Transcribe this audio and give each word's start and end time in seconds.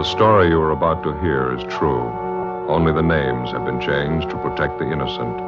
The 0.00 0.06
story 0.06 0.48
you 0.48 0.58
are 0.58 0.70
about 0.70 1.02
to 1.02 1.12
hear 1.20 1.54
is 1.54 1.62
true. 1.64 2.08
Only 2.70 2.90
the 2.90 3.02
names 3.02 3.50
have 3.50 3.66
been 3.66 3.78
changed 3.82 4.30
to 4.30 4.36
protect 4.36 4.78
the 4.78 4.90
innocent. 4.90 5.38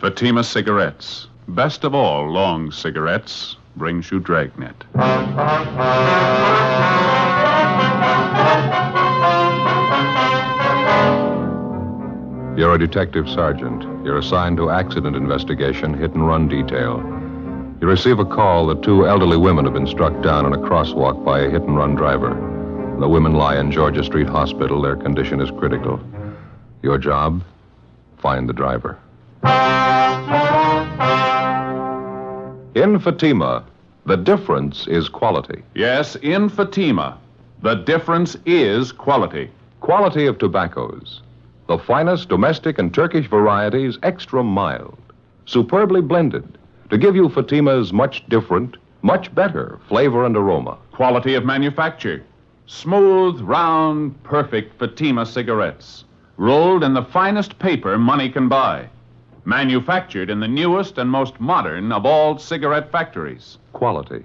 Fatima 0.00 0.42
Cigarettes, 0.42 1.26
best 1.48 1.84
of 1.84 1.94
all 1.94 2.26
long 2.32 2.70
cigarettes, 2.70 3.56
brings 3.76 4.10
you 4.10 4.18
Dragnet. 4.18 4.82
You're 12.56 12.74
a 12.74 12.78
detective 12.78 13.28
sergeant. 13.28 13.82
You're 14.02 14.16
assigned 14.16 14.56
to 14.56 14.70
accident 14.70 15.14
investigation, 15.14 15.92
hit 15.92 16.14
and 16.14 16.26
run 16.26 16.48
detail. 16.48 17.00
You 17.82 17.86
receive 17.86 18.18
a 18.18 18.24
call 18.24 18.66
that 18.68 18.82
two 18.82 19.06
elderly 19.06 19.36
women 19.36 19.66
have 19.66 19.74
been 19.74 19.86
struck 19.86 20.22
down 20.22 20.46
in 20.46 20.54
a 20.54 20.58
crosswalk 20.58 21.22
by 21.22 21.40
a 21.40 21.50
hit 21.50 21.60
and 21.60 21.76
run 21.76 21.94
driver. 21.94 22.30
The 22.98 23.08
women 23.08 23.34
lie 23.34 23.60
in 23.60 23.70
Georgia 23.70 24.02
Street 24.02 24.26
Hospital. 24.26 24.80
Their 24.80 24.96
condition 24.96 25.38
is 25.42 25.50
critical. 25.50 26.00
Your 26.82 26.96
job? 26.96 27.42
Find 28.16 28.48
the 28.48 28.54
driver. 28.54 28.98
In 32.74 32.98
Fatima, 32.98 33.66
the 34.06 34.16
difference 34.16 34.86
is 34.86 35.10
quality. 35.10 35.62
Yes, 35.74 36.16
in 36.16 36.48
Fatima, 36.48 37.18
the 37.60 37.74
difference 37.74 38.34
is 38.46 38.92
quality. 38.92 39.50
Quality 39.80 40.24
of 40.24 40.38
tobaccos. 40.38 41.20
The 41.68 41.78
finest 41.78 42.28
domestic 42.28 42.78
and 42.78 42.94
Turkish 42.94 43.26
varieties, 43.26 43.98
extra 44.04 44.44
mild, 44.44 44.96
superbly 45.46 46.00
blended, 46.00 46.58
to 46.90 46.98
give 46.98 47.16
you 47.16 47.28
Fatima's 47.28 47.92
much 47.92 48.24
different, 48.28 48.76
much 49.02 49.34
better 49.34 49.80
flavor 49.88 50.24
and 50.24 50.36
aroma. 50.36 50.78
Quality 50.92 51.34
of 51.34 51.44
manufacture. 51.44 52.22
Smooth, 52.66 53.40
round, 53.40 54.22
perfect 54.22 54.78
Fatima 54.78 55.26
cigarettes. 55.26 56.04
Rolled 56.36 56.84
in 56.84 56.94
the 56.94 57.02
finest 57.02 57.58
paper 57.58 57.98
money 57.98 58.28
can 58.30 58.48
buy. 58.48 58.88
Manufactured 59.44 60.30
in 60.30 60.38
the 60.38 60.48
newest 60.48 60.98
and 60.98 61.10
most 61.10 61.40
modern 61.40 61.90
of 61.90 62.06
all 62.06 62.38
cigarette 62.38 62.92
factories. 62.92 63.58
Quality. 63.72 64.22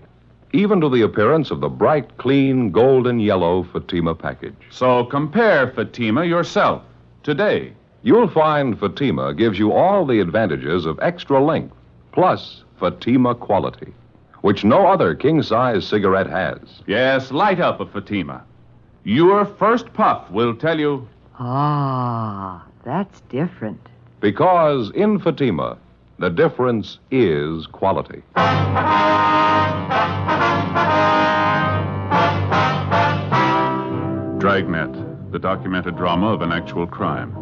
Even 0.54 0.80
to 0.82 0.90
the 0.90 1.02
appearance 1.02 1.50
of 1.50 1.60
the 1.60 1.70
bright, 1.70 2.18
clean, 2.18 2.70
golden 2.70 3.20
yellow 3.20 3.64
Fatima 3.64 4.14
package. 4.14 4.56
So 4.70 5.06
compare 5.06 5.72
Fatima 5.72 6.24
yourself 6.26 6.84
today. 7.24 7.74
You'll 8.04 8.28
find 8.30 8.80
Fatima 8.80 9.34
gives 9.34 9.60
you 9.60 9.72
all 9.72 10.06
the 10.06 10.20
advantages 10.20 10.86
of 10.86 11.00
extra 11.02 11.44
length, 11.44 11.76
plus 12.12 12.64
Fatima 12.80 13.36
quality, 13.36 13.94
which 14.42 14.64
no 14.64 14.88
other 14.88 15.14
king 15.14 15.44
size 15.44 15.88
cigarette 15.88 16.30
has. 16.30 16.60
Yes, 16.88 17.32
light 17.32 17.60
up 17.60 17.80
a 17.80 17.86
Fatima. 17.86 18.44
Your 19.04 19.46
first 19.46 19.94
puff 19.94 20.30
will 20.32 20.56
tell 20.56 20.80
you 20.80 21.08
Ah, 21.40 22.66
that's 22.84 23.22
different. 23.22 23.80
Because 24.20 24.92
in 24.92 25.20
Fatima, 25.20 25.78
the 26.20 26.30
difference 26.30 27.00
is 27.10 27.66
quality. 27.68 28.22
Dragnet, 34.40 35.11
the 35.32 35.40
documented 35.40 35.96
drama 35.96 36.28
of 36.28 36.42
an 36.42 36.52
actual 36.52 36.86
crime. 36.86 37.34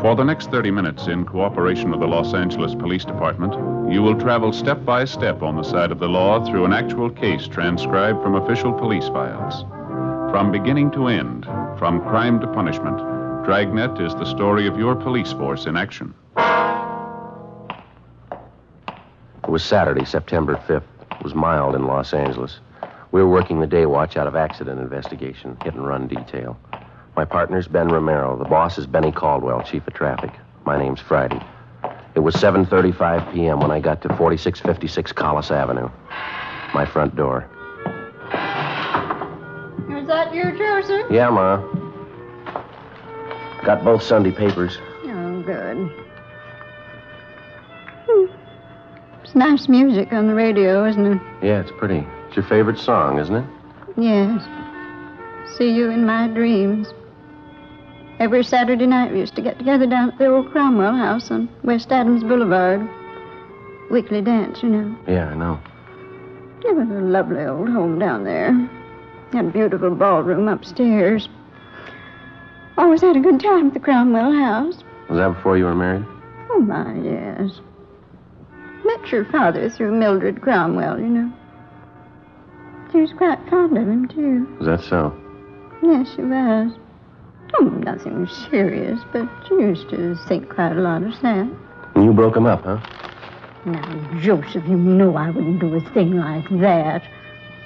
For 0.00 0.14
the 0.14 0.24
next 0.24 0.50
30 0.50 0.70
minutes, 0.70 1.06
in 1.06 1.24
cooperation 1.24 1.90
with 1.90 2.00
the 2.00 2.06
Los 2.06 2.34
Angeles 2.34 2.74
Police 2.74 3.04
Department, 3.04 3.54
you 3.92 4.02
will 4.02 4.18
travel 4.18 4.52
step 4.52 4.84
by 4.84 5.04
step 5.04 5.42
on 5.42 5.56
the 5.56 5.62
side 5.62 5.90
of 5.90 5.98
the 5.98 6.08
law 6.08 6.44
through 6.44 6.64
an 6.64 6.72
actual 6.72 7.10
case 7.10 7.48
transcribed 7.48 8.22
from 8.22 8.34
official 8.34 8.72
police 8.72 9.08
files. 9.08 9.62
From 10.30 10.52
beginning 10.52 10.90
to 10.92 11.08
end, 11.08 11.44
from 11.78 12.00
crime 12.02 12.38
to 12.40 12.46
punishment, 12.48 12.98
Dragnet 13.44 14.00
is 14.00 14.14
the 14.14 14.26
story 14.26 14.66
of 14.66 14.78
your 14.78 14.94
police 14.94 15.32
force 15.32 15.66
in 15.66 15.76
action. 15.76 16.14
It 19.44 19.48
was 19.48 19.64
Saturday, 19.64 20.04
September 20.04 20.56
5th. 20.68 20.82
It 21.12 21.22
was 21.24 21.34
mild 21.34 21.74
in 21.74 21.86
Los 21.86 22.12
Angeles. 22.12 22.60
We 23.12 23.22
were 23.22 23.30
working 23.30 23.60
the 23.60 23.66
day 23.66 23.86
watch 23.86 24.16
out 24.16 24.26
of 24.26 24.36
accident 24.36 24.80
investigation, 24.80 25.56
hit 25.62 25.74
and 25.74 25.86
run 25.86 26.06
detail. 26.06 26.58
My 27.16 27.24
partner's 27.24 27.66
Ben 27.66 27.88
Romero. 27.88 28.36
The 28.36 28.44
boss 28.44 28.76
is 28.76 28.86
Benny 28.86 29.10
Caldwell, 29.10 29.62
chief 29.62 29.86
of 29.86 29.94
traffic. 29.94 30.30
My 30.66 30.78
name's 30.78 31.00
Friday. 31.00 31.40
It 32.14 32.20
was 32.20 32.34
7:35 32.34 33.32
p.m. 33.32 33.60
when 33.60 33.70
I 33.70 33.80
got 33.80 34.02
to 34.02 34.08
4656 34.08 35.12
Collis 35.12 35.50
Avenue. 35.50 35.88
My 36.74 36.84
front 36.84 37.16
door. 37.16 37.48
Is 39.88 40.06
that 40.08 40.34
you, 40.34 40.56
Joseph? 40.58 41.10
Yeah, 41.10 41.30
Ma. 41.30 41.56
Got 43.64 43.82
both 43.82 44.02
Sunday 44.02 44.30
papers. 44.30 44.76
Oh, 45.04 45.42
good. 45.42 45.90
Hmm. 48.06 48.26
It's 49.24 49.34
nice 49.34 49.68
music 49.68 50.12
on 50.12 50.26
the 50.26 50.34
radio, 50.34 50.84
isn't 50.86 51.06
it? 51.06 51.22
Yeah, 51.42 51.60
it's 51.60 51.72
pretty. 51.78 52.06
It's 52.26 52.36
your 52.36 52.44
favorite 52.44 52.78
song, 52.78 53.18
isn't 53.18 53.34
it? 53.34 53.44
Yes. 53.96 54.44
See 55.56 55.70
you 55.70 55.88
in 55.90 56.04
my 56.04 56.28
dreams. 56.28 56.92
Every 58.18 58.42
Saturday 58.44 58.86
night 58.86 59.12
we 59.12 59.18
used 59.18 59.36
to 59.36 59.42
get 59.42 59.58
together 59.58 59.86
down 59.86 60.10
at 60.10 60.18
the 60.18 60.26
old 60.26 60.50
Cromwell 60.50 60.94
house 60.94 61.30
on 61.30 61.50
West 61.62 61.92
Adams 61.92 62.22
Boulevard. 62.24 62.88
Weekly 63.90 64.22
dance, 64.22 64.62
you 64.62 64.70
know. 64.70 64.96
Yeah, 65.06 65.28
I 65.28 65.34
know. 65.34 65.60
It 66.64 66.74
was 66.74 66.88
a 66.88 67.00
lovely 67.00 67.44
old 67.44 67.68
home 67.68 67.98
down 67.98 68.24
there. 68.24 68.52
Had 69.32 69.44
a 69.44 69.50
beautiful 69.50 69.94
ballroom 69.94 70.48
upstairs. 70.48 71.28
Always 72.78 73.02
had 73.02 73.16
a 73.16 73.20
good 73.20 73.38
time 73.38 73.68
at 73.68 73.74
the 73.74 73.80
Cromwell 73.80 74.32
house. 74.32 74.82
Was 75.10 75.18
that 75.18 75.34
before 75.34 75.58
you 75.58 75.64
were 75.64 75.74
married? 75.74 76.06
Oh, 76.50 76.60
my, 76.60 76.94
yes. 76.94 77.60
Met 78.84 79.12
your 79.12 79.26
father 79.26 79.68
through 79.68 79.92
Mildred 79.92 80.40
Cromwell, 80.40 80.98
you 80.98 81.06
know. 81.06 81.32
She 82.92 82.98
was 83.02 83.12
quite 83.12 83.38
fond 83.50 83.76
of 83.76 83.86
him, 83.86 84.08
too. 84.08 84.56
Is 84.60 84.66
that 84.66 84.80
so? 84.80 85.14
Yes, 85.82 86.08
she 86.16 86.22
was. 86.22 86.72
Hmm, 87.54 87.66
oh, 87.66 87.70
nothing 87.78 88.28
serious, 88.50 89.00
but 89.12 89.28
she 89.48 89.54
used 89.54 89.88
to 89.90 90.16
think 90.28 90.48
quite 90.48 90.72
a 90.72 90.80
lot 90.80 91.02
of 91.02 91.14
Sam. 91.16 91.58
And 91.94 92.04
you 92.04 92.12
broke 92.12 92.36
him 92.36 92.46
up, 92.46 92.64
huh? 92.64 92.78
Now, 93.64 94.20
Joseph, 94.20 94.64
you 94.68 94.76
know 94.76 95.16
I 95.16 95.30
wouldn't 95.30 95.60
do 95.60 95.74
a 95.74 95.80
thing 95.92 96.16
like 96.16 96.48
that. 96.60 97.02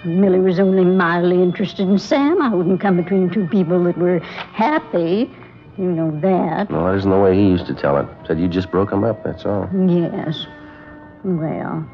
If 0.00 0.06
Millie 0.06 0.40
was 0.40 0.58
only 0.58 0.84
mildly 0.84 1.42
interested 1.42 1.88
in 1.88 1.98
Sam. 1.98 2.40
I 2.40 2.54
wouldn't 2.54 2.80
come 2.80 2.96
between 2.96 3.28
two 3.30 3.46
people 3.48 3.84
that 3.84 3.98
were 3.98 4.18
happy. 4.20 5.30
You 5.76 5.84
know 5.84 6.10
that. 6.20 6.70
No, 6.70 6.86
that 6.86 6.98
isn't 6.98 7.10
the 7.10 7.18
way 7.18 7.34
he 7.34 7.42
used 7.48 7.66
to 7.66 7.74
tell 7.74 7.98
it. 7.98 8.06
Said 8.26 8.40
you 8.40 8.48
just 8.48 8.70
broke 8.70 8.90
him 8.92 9.04
up, 9.04 9.22
that's 9.24 9.44
all. 9.44 9.68
Yes. 9.74 10.46
Well. 11.22 11.86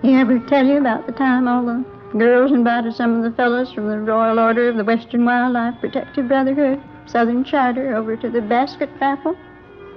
He 0.00 0.14
ever 0.14 0.38
tell 0.40 0.66
you 0.66 0.78
about 0.78 1.06
the 1.06 1.12
time 1.12 1.48
all 1.48 1.64
the 1.64 1.93
girls 2.18 2.52
invited 2.52 2.94
some 2.94 3.16
of 3.16 3.22
the 3.22 3.36
fellows 3.36 3.72
from 3.72 3.88
the 3.88 3.98
Royal 3.98 4.38
Order 4.38 4.68
of 4.68 4.76
the 4.76 4.84
Western 4.84 5.24
Wildlife 5.24 5.80
Protective 5.80 6.28
Brotherhood, 6.28 6.80
Southern 7.06 7.44
Charter, 7.44 7.94
over 7.96 8.16
to 8.16 8.30
the 8.30 8.40
basket 8.40 8.88
raffle? 9.00 9.36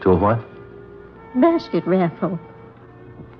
To 0.02 0.12
a 0.12 0.16
what? 0.16 0.40
Basket 1.36 1.86
raffle. 1.86 2.40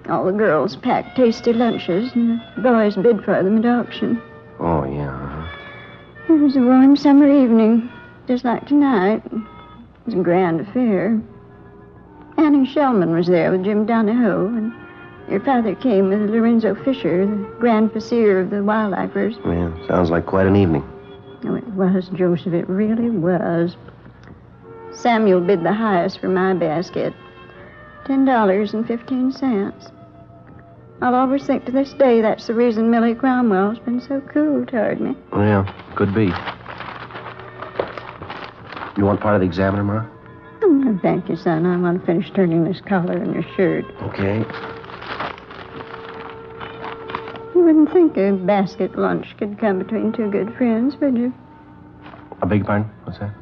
All 0.10 0.26
the 0.26 0.32
girls 0.32 0.76
packed 0.76 1.18
tasty 1.18 1.54
lunches, 1.54 2.12
and 2.14 2.42
the 2.56 2.62
boys 2.62 2.96
bid 2.96 3.24
for 3.24 3.44
them 3.44 3.58
at 3.58 3.66
auction. 3.66 4.22
Oh, 4.60 4.86
yeah. 4.86 5.10
uh-huh. 5.10 6.34
It 6.34 6.40
was 6.40 6.56
a 6.56 6.62
warm 6.62 6.96
summer 6.96 7.30
evening, 7.30 7.90
just 8.28 8.46
like 8.46 8.68
tonight. 8.68 9.24
It 9.26 9.42
was 10.06 10.14
a 10.14 10.24
grand 10.24 10.62
affair. 10.62 11.22
Annie 12.38 12.68
Shellman 12.68 13.16
was 13.16 13.28
there 13.28 13.52
with 13.52 13.64
Jim 13.64 13.86
Donahoe, 13.86 14.48
and 14.48 14.74
your 15.30 15.40
father 15.42 15.76
came 15.76 16.10
with 16.10 16.30
Lorenzo 16.30 16.76
Fisher, 16.76 17.26
the 17.26 17.56
grand 17.60 17.92
vizier 17.94 18.40
of 18.40 18.50
the 18.50 18.58
wildlifers. 18.58 19.36
Yeah, 19.46 19.88
sounds 19.88 20.10
like 20.10 20.26
quite 20.26 20.48
an 20.48 20.56
evening. 20.56 20.84
Oh, 21.46 21.56
it 21.56 21.68
was, 21.70 22.10
Joseph. 22.10 22.54
It 22.54 22.68
really 22.70 23.10
was. 23.10 23.76
Samuel 24.92 25.42
bid 25.42 25.64
the 25.64 25.74
highest 25.74 26.20
for 26.20 26.30
my 26.30 26.54
basket. 26.54 27.14
Ten 28.06 28.26
dollars 28.26 28.74
and 28.74 28.88
fifteen 28.88 29.32
cents. 29.32 29.90
I'll 31.02 31.14
always 31.14 31.46
think 31.46 31.66
to 31.66 31.72
this 31.72 31.94
day 31.94 32.22
that's 32.22 32.48
the 32.48 32.56
reason 32.56 32.90
Millie 32.90 33.14
Cromwell's 33.14 33.78
been 33.80 34.02
so 34.02 34.22
cool 34.34 34.66
toward 34.66 35.00
me. 35.00 35.16
Yeah, 35.34 35.72
could 35.96 36.16
be. 36.16 36.32
You 38.98 39.06
want 39.06 39.20
part 39.20 39.36
of 39.36 39.42
the 39.42 39.46
examiner, 39.46 39.84
Ma? 39.84 40.08
Oh, 40.64 41.00
thank 41.04 41.30
you, 41.30 41.36
son. 41.36 41.68
I 41.68 41.78
want 41.78 42.00
to 42.00 42.06
finish 42.06 42.32
turning 42.32 42.64
this 42.64 42.82
collar 42.82 43.22
on 43.22 43.34
your 43.34 43.44
shirt. 43.56 43.86
Okay. 44.02 44.44
You 47.58 47.64
wouldn't 47.64 47.92
think 47.92 48.16
a 48.18 48.34
basket 48.34 48.96
lunch 49.00 49.36
could 49.40 49.58
come 49.58 49.80
between 49.80 50.14
two 50.14 50.30
good 50.30 50.56
friends, 50.58 50.96
would 50.98 51.18
you? 51.18 51.34
I 52.40 52.46
beg 52.46 52.60
your 52.60 52.68
pardon? 52.68 52.88
What's 53.04 53.18
that? 53.18 53.34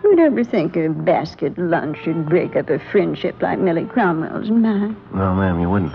Who'd 0.00 0.20
ever 0.20 0.44
think 0.44 0.76
a 0.76 0.88
basket 0.90 1.58
lunch 1.58 1.98
should 2.04 2.28
break 2.28 2.54
up 2.54 2.70
a 2.70 2.78
friendship 2.92 3.42
like 3.42 3.58
Millie 3.58 3.86
Cromwell's 3.86 4.48
and 4.48 4.62
mine? 4.62 4.96
No, 5.12 5.34
ma'am, 5.34 5.60
you 5.60 5.68
wouldn't. 5.68 5.92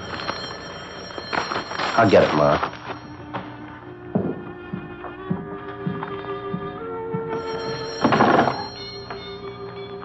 I'll 1.95 2.09
get 2.09 2.23
it, 2.23 2.35
Ma. 2.35 2.57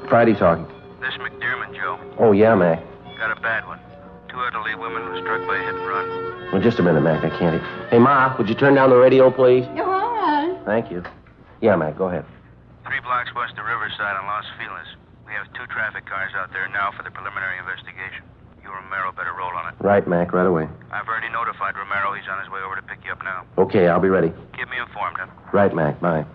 Friday 0.09 0.35
talking. 0.35 0.65
This 1.01 1.15
McDermott, 1.15 1.75
Joe. 1.75 1.99
Oh, 2.21 2.31
yeah, 2.31 2.55
Mac. 2.55 2.85
Got 3.19 3.37
a 3.37 3.41
bad 3.41 3.67
one. 3.67 3.82
Two 4.93 4.99
elderly 4.99 5.09
women 5.09 5.09
were 5.09 5.21
struck 5.25 5.47
by 5.49 5.57
a 5.57 5.63
hit 5.65 5.75
and 5.75 5.89
run. 5.89 6.53
Well, 6.53 6.61
just 6.63 6.79
a 6.79 6.83
minute, 6.83 7.01
Mac. 7.01 7.25
I 7.25 7.31
can't. 7.39 7.63
Hey, 7.91 7.99
Ma, 7.99 8.37
would 8.37 8.49
you 8.49 8.55
turn 8.55 8.75
down 8.75 8.91
the 8.91 8.97
radio, 8.97 9.31
please? 9.31 9.65
You're 9.75 9.89
all 9.89 10.13
right. 10.13 10.59
Thank 10.67 10.91
you. 10.91 11.03
Yeah, 11.61 11.77
Mac, 11.77 11.97
go 11.97 12.09
ahead. 12.09 12.25
Three 12.85 13.01
blocks 13.01 13.33
west 13.35 13.57
of 13.57 13.65
Riverside 13.65 14.17
on 14.21 14.27
Los 14.27 14.45
Feliz. 14.59 14.89
We 15.27 15.33
have 15.33 15.47
two 15.55 15.65
traffic 15.73 16.05
cars 16.07 16.33
out 16.37 16.53
there 16.53 16.69
now 16.69 16.93
for 16.93 17.03
the 17.05 17.11
preliminary 17.11 17.59
investigation. 17.59 18.25
You, 18.63 18.69
Romero, 18.71 19.13
better 19.13 19.33
roll 19.33 19.51
on 19.57 19.73
it. 19.73 19.75
Right, 19.81 20.07
Mac, 20.07 20.33
right 20.33 20.47
away. 20.47 20.69
I've 20.93 21.09
already 21.09 21.31
notified 21.31 21.75
Romero. 21.77 22.13
He's 22.13 22.29
on 22.29 22.39
his 22.41 22.51
way 22.51 22.61
over 22.61 22.77
to 22.77 22.83
pick 22.83 22.99
you 23.05 23.13
up 23.13 23.25
now. 23.25 23.47
Okay, 23.57 23.89
I'll 23.89 24.01
be 24.01 24.11
ready. 24.11 24.29
Keep 24.57 24.69
me 24.69 24.77
informed, 24.79 25.17
huh? 25.19 25.27
Right, 25.53 25.75
Mac. 25.75 26.01
Bye. 26.01 26.27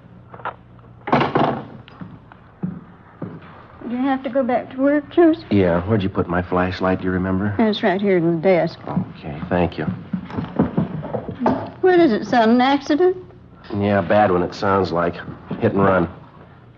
You 3.92 3.98
have 3.98 4.24
to 4.24 4.30
go 4.30 4.44
back 4.44 4.72
to 4.72 4.78
work, 4.78 5.10
Joseph? 5.12 5.46
Yeah, 5.52 5.82
where'd 5.88 6.04
you 6.04 6.10
put 6.10 6.28
my 6.28 6.42
flashlight, 6.42 7.00
do 7.00 7.06
you 7.06 7.12
remember? 7.12 7.56
It's 7.60 7.84
right 7.84 8.02
here 8.02 8.18
in 8.18 8.36
the 8.36 8.42
desk. 8.42 8.80
Okay, 8.88 9.40
thank 9.50 9.78
you. 9.78 9.86
What 11.82 12.00
is 12.00 12.12
it, 12.12 12.26
son? 12.26 12.50
An 12.52 12.62
accident? 12.62 13.16
Yeah, 13.74 14.00
a 14.00 14.02
bad 14.02 14.32
one, 14.32 14.44
it 14.44 14.54
sounds 14.54 14.92
like. 14.92 15.16
Hit 15.60 15.74
and 15.74 15.84
run. 15.84 16.10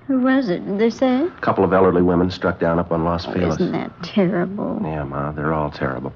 Who 0.08 0.22
was 0.22 0.50
it? 0.50 0.66
Did 0.66 0.80
they 0.80 0.90
say? 0.90 1.26
A 1.26 1.42
couple 1.42 1.64
of 1.64 1.72
elderly 1.72 2.02
women 2.02 2.32
struck 2.32 2.60
down 2.60 2.80
up 2.80 2.92
on 2.92 3.04
Los 3.04 3.26
Feliz. 3.26 3.56
Isn't 3.56 3.74
that 3.74 3.92
terrible? 4.02 4.80
Yeah, 4.84 5.04
Ma, 5.04 5.32
they're 5.32 5.54
all 5.54 5.70
terrible. 5.70 6.12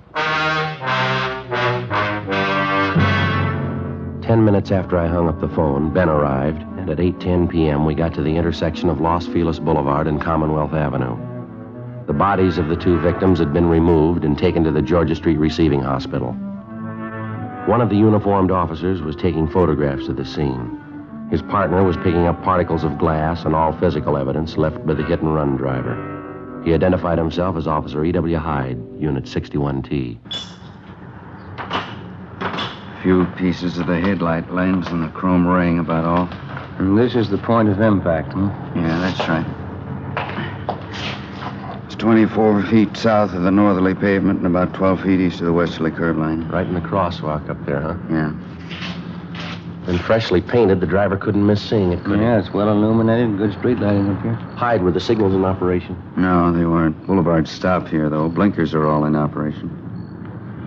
Ten 4.24 4.46
minutes 4.46 4.72
after 4.72 4.98
I 4.98 5.08
hung 5.08 5.28
up 5.28 5.40
the 5.42 5.50
phone, 5.50 5.94
Ben 5.94 6.10
arrived, 6.10 6.64
and 6.84 7.00
at 7.00 7.06
8.10 7.06 7.50
p.m. 7.50 7.86
we 7.86 7.96
got 7.96 8.14
to 8.14 8.22
the 8.22 8.36
intersection 8.36 8.90
of 8.90 9.00
Los 9.00 9.26
Feliz 9.28 9.58
Boulevard 9.58 10.06
and 10.06 10.22
Commonwealth 10.22 10.74
Avenue. 10.74 11.16
The 12.08 12.14
bodies 12.14 12.58
of 12.58 12.68
the 12.68 12.76
two 12.76 13.00
victims 13.00 13.40
had 13.40 13.54
been 13.54 13.68
removed 13.68 14.26
and 14.26 14.38
taken 14.38 14.66
to 14.66 14.72
the 14.72 14.82
Georgia 14.82 15.16
Street 15.16 15.38
Receiving 15.38 15.82
Hospital. 15.82 16.34
One 17.68 17.80
of 17.80 17.90
the 17.90 17.96
uniformed 17.96 18.52
officers 18.52 19.02
was 19.02 19.16
taking 19.16 19.48
photographs 19.48 20.10
of 20.10 20.18
the 20.18 20.26
scene. 20.26 20.78
His 21.32 21.42
partner 21.42 21.86
was 21.86 21.96
picking 21.96 22.28
up 22.28 22.44
particles 22.44 22.84
of 22.84 22.98
glass 22.98 23.46
and 23.46 23.56
all 23.56 23.72
physical 23.80 24.18
evidence 24.18 24.58
left 24.58 24.86
by 24.86 24.94
the 24.94 25.06
hit 25.06 25.22
and 25.22 25.34
run 25.34 25.56
driver. 25.56 26.62
He 26.66 26.74
identified 26.74 27.18
himself 27.18 27.56
as 27.56 27.66
Officer 27.66 28.04
E.W. 28.04 28.38
Hyde, 28.38 28.78
Unit 29.00 29.24
61T. 29.24 30.20
Few 33.02 33.26
pieces 33.38 33.78
of 33.78 33.88
the 33.88 34.00
headlight 34.02 34.52
lens 34.52 34.88
and 34.88 35.02
the 35.02 35.10
chrome 35.10 35.48
ring, 35.48 35.80
about 35.80 36.04
all. 36.04 36.63
And 36.80 36.98
this 36.98 37.16
is 37.16 37.30
the 37.30 37.38
point 37.38 37.70
of 37.70 37.80
impact, 37.80 38.34
huh? 38.34 38.50
Yeah, 38.76 39.00
that's 39.00 39.20
right. 39.30 39.46
It's 41.86 41.96
24 41.96 42.64
feet 42.64 42.98
south 42.98 43.34
of 43.34 43.44
the 43.44 43.52
northerly 43.52 43.94
pavement 43.94 44.40
and 44.40 44.48
about 44.48 44.74
12 44.74 45.02
feet 45.02 45.20
east 45.20 45.40
of 45.40 45.46
the 45.46 45.54
westerly 45.54 45.92
curb 45.92 46.18
line. 46.18 46.48
Right 46.50 46.66
in 46.66 46.74
the 46.74 46.82
crosswalk 46.82 47.50
up 47.50 47.64
there, 47.66 47.82
huh? 47.82 47.96
Yeah. 48.10 48.34
And 49.86 50.00
freshly 50.00 50.42
painted, 50.42 50.80
the 50.80 50.88
driver 50.88 51.18
couldn't 51.18 51.46
miss 51.46 51.62
seeing 51.62 51.92
it, 51.92 52.04
could 52.06 52.18
he? 52.20 52.26
Yeah, 52.26 52.40
it's 52.40 52.52
well 52.54 52.70
illuminated. 52.70 53.38
Good 53.38 53.52
street 53.54 53.80
lighting 53.80 54.10
up 54.10 54.22
here. 54.24 54.34
Hyde, 54.56 54.82
were 54.82 54.92
the 54.92 55.02
signals 55.02 55.34
in 55.34 55.44
operation? 55.44 56.02
No, 56.16 56.54
they 56.54 56.66
weren't. 56.66 57.06
Boulevard 57.06 57.48
stop 57.50 57.90
here, 57.90 58.10
though. 58.10 58.30
Blinkers 58.30 58.74
are 58.74 58.88
all 58.88 59.04
in 59.06 59.16
operation. 59.16 59.70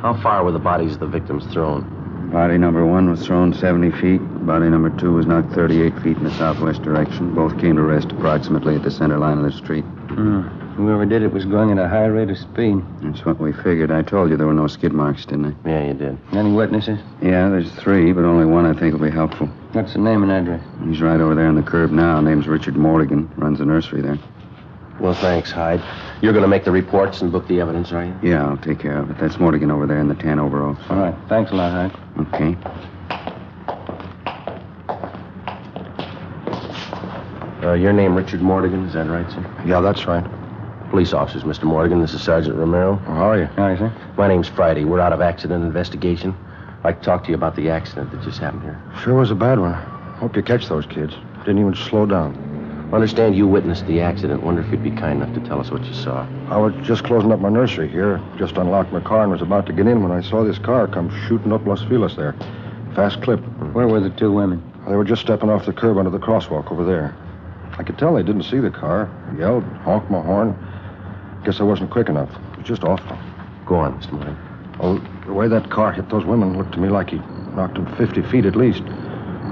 How 0.02 0.20
far 0.22 0.44
were 0.44 0.52
the 0.52 0.58
bodies 0.58 0.92
of 0.94 1.00
the 1.00 1.06
victims 1.06 1.46
thrown? 1.46 1.84
Body 2.32 2.58
number 2.58 2.84
one 2.84 3.08
was 3.10 3.24
thrown 3.24 3.54
70 3.54 3.92
feet. 4.00 4.18
Body 4.46 4.68
number 4.68 4.90
two 4.98 5.12
was 5.12 5.26
knocked 5.26 5.52
38 5.54 5.94
feet 6.02 6.16
in 6.16 6.24
the 6.24 6.34
southwest 6.36 6.82
direction. 6.82 7.34
Both 7.34 7.58
came 7.60 7.76
to 7.76 7.82
rest 7.82 8.12
approximately 8.12 8.74
at 8.74 8.82
the 8.82 8.90
center 8.90 9.18
line 9.18 9.38
of 9.38 9.44
the 9.44 9.52
street. 9.52 9.84
Hmm. 9.84 10.42
Whoever 10.76 11.06
did 11.06 11.22
it 11.22 11.32
was 11.32 11.46
going 11.46 11.70
at 11.70 11.78
a 11.78 11.88
high 11.88 12.04
rate 12.04 12.28
of 12.28 12.36
speed. 12.36 12.82
That's 13.00 13.24
what 13.24 13.40
we 13.40 13.52
figured. 13.52 13.90
I 13.90 14.02
told 14.02 14.28
you 14.28 14.36
there 14.36 14.46
were 14.46 14.52
no 14.52 14.66
skid 14.66 14.92
marks, 14.92 15.24
didn't 15.24 15.46
I? 15.64 15.68
Yeah, 15.68 15.86
you 15.86 15.94
did. 15.94 16.18
Any 16.32 16.52
witnesses? 16.52 16.98
Yeah, 17.22 17.48
there's 17.48 17.72
three, 17.72 18.12
but 18.12 18.24
only 18.24 18.44
one 18.44 18.66
I 18.66 18.78
think 18.78 18.92
will 18.92 19.06
be 19.06 19.10
helpful. 19.10 19.46
What's 19.72 19.94
the 19.94 20.00
name 20.00 20.22
and 20.22 20.30
address? 20.30 20.62
He's 20.84 21.00
right 21.00 21.20
over 21.20 21.34
there 21.34 21.46
on 21.46 21.54
the 21.54 21.62
curb 21.62 21.90
now. 21.92 22.20
Name's 22.20 22.46
Richard 22.46 22.76
Morgan. 22.76 23.30
Runs 23.36 23.58
the 23.60 23.64
nursery 23.64 24.02
there. 24.02 24.18
Well, 25.00 25.14
thanks, 25.14 25.50
Hyde. 25.50 25.82
You're 26.22 26.32
going 26.32 26.42
to 26.42 26.48
make 26.48 26.64
the 26.64 26.70
reports 26.70 27.20
and 27.20 27.30
book 27.30 27.46
the 27.48 27.60
evidence, 27.60 27.92
are 27.92 28.04
you? 28.04 28.14
Yeah, 28.22 28.46
I'll 28.48 28.56
take 28.56 28.78
care 28.78 28.98
of 28.98 29.10
it. 29.10 29.18
That's 29.18 29.38
Morgan 29.38 29.70
over 29.70 29.86
there 29.86 29.98
in 29.98 30.08
the 30.08 30.14
tan 30.14 30.38
overalls. 30.38 30.78
All 30.88 30.96
right. 30.96 31.14
Thanks 31.28 31.50
a 31.50 31.54
lot, 31.54 31.70
Hyde. 31.90 32.00
Okay. 32.28 32.56
Uh, 37.62 37.72
your 37.74 37.92
name, 37.92 38.14
Richard 38.14 38.40
Morgan, 38.40 38.84
is 38.86 38.94
that 38.94 39.08
right, 39.08 39.28
sir? 39.30 39.44
Yeah, 39.66 39.80
that's 39.80 40.06
right. 40.06 40.24
Police 40.90 41.12
officers, 41.12 41.42
Mr. 41.42 41.64
Morgan. 41.64 42.00
This 42.00 42.14
is 42.14 42.22
Sergeant 42.22 42.56
Romero. 42.56 42.96
How 42.96 43.30
are 43.30 43.38
you? 43.38 43.46
Hi, 43.56 43.76
sir. 43.76 43.92
My 44.16 44.28
name's 44.28 44.48
Friday. 44.48 44.84
We're 44.84 45.00
out 45.00 45.12
of 45.12 45.20
accident 45.20 45.64
investigation. 45.64 46.34
I'd 46.78 46.84
like 46.84 47.00
to 47.00 47.04
talk 47.04 47.24
to 47.24 47.28
you 47.30 47.34
about 47.34 47.56
the 47.56 47.68
accident 47.68 48.12
that 48.12 48.22
just 48.22 48.38
happened 48.38 48.62
here. 48.62 48.80
Sure 49.02 49.14
was 49.14 49.30
a 49.30 49.34
bad 49.34 49.58
one. 49.58 49.74
Hope 49.74 50.36
you 50.36 50.42
catch 50.42 50.68
those 50.68 50.86
kids. 50.86 51.14
Didn't 51.40 51.58
even 51.58 51.74
slow 51.74 52.06
down. 52.06 52.55
I 52.96 52.98
understand 52.98 53.36
you 53.36 53.46
witnessed 53.46 53.86
the 53.86 54.00
accident. 54.00 54.42
Wonder 54.42 54.62
if 54.62 54.70
you'd 54.70 54.82
be 54.82 54.90
kind 54.90 55.22
enough 55.22 55.34
to 55.34 55.46
tell 55.46 55.60
us 55.60 55.70
what 55.70 55.84
you 55.84 55.92
saw. 55.92 56.26
I 56.48 56.56
was 56.56 56.72
just 56.80 57.04
closing 57.04 57.30
up 57.30 57.40
my 57.40 57.50
nursery 57.50 57.88
here. 57.88 58.22
Just 58.38 58.56
unlocked 58.56 58.90
my 58.90 59.00
car 59.00 59.22
and 59.22 59.30
was 59.30 59.42
about 59.42 59.66
to 59.66 59.74
get 59.74 59.86
in 59.86 60.02
when 60.02 60.12
I 60.12 60.22
saw 60.22 60.42
this 60.42 60.56
car 60.58 60.88
come 60.88 61.10
shooting 61.28 61.52
up 61.52 61.66
Los 61.66 61.82
Feliz 61.82 62.16
there. 62.16 62.34
Fast 62.94 63.20
clip. 63.20 63.40
Hmm. 63.40 63.74
Where 63.74 63.86
were 63.86 64.00
the 64.00 64.08
two 64.08 64.32
women? 64.32 64.62
They 64.88 64.96
were 64.96 65.04
just 65.04 65.20
stepping 65.20 65.50
off 65.50 65.66
the 65.66 65.74
curb 65.74 65.98
under 65.98 66.08
the 66.08 66.18
crosswalk 66.18 66.72
over 66.72 66.86
there. 66.86 67.14
I 67.76 67.82
could 67.82 67.98
tell 67.98 68.14
they 68.14 68.22
didn't 68.22 68.44
see 68.44 68.60
the 68.60 68.70
car. 68.70 69.10
Yelled, 69.38 69.64
honked 69.84 70.10
my 70.10 70.22
horn. 70.22 70.56
Guess 71.44 71.60
I 71.60 71.64
wasn't 71.64 71.90
quick 71.90 72.08
enough. 72.08 72.30
It 72.52 72.60
was 72.60 72.66
just 72.66 72.82
awful. 72.82 73.18
Go 73.66 73.74
on, 73.74 74.00
Mr. 74.00 74.12
Morgan. 74.12 74.38
Oh, 74.80 74.98
the 75.26 75.34
way 75.34 75.48
that 75.48 75.68
car 75.68 75.92
hit 75.92 76.08
those 76.08 76.24
women 76.24 76.56
looked 76.56 76.72
to 76.72 76.80
me 76.80 76.88
like 76.88 77.10
he 77.10 77.18
knocked 77.54 77.74
them 77.74 77.94
50 77.96 78.22
feet 78.22 78.46
at 78.46 78.56
least. 78.56 78.84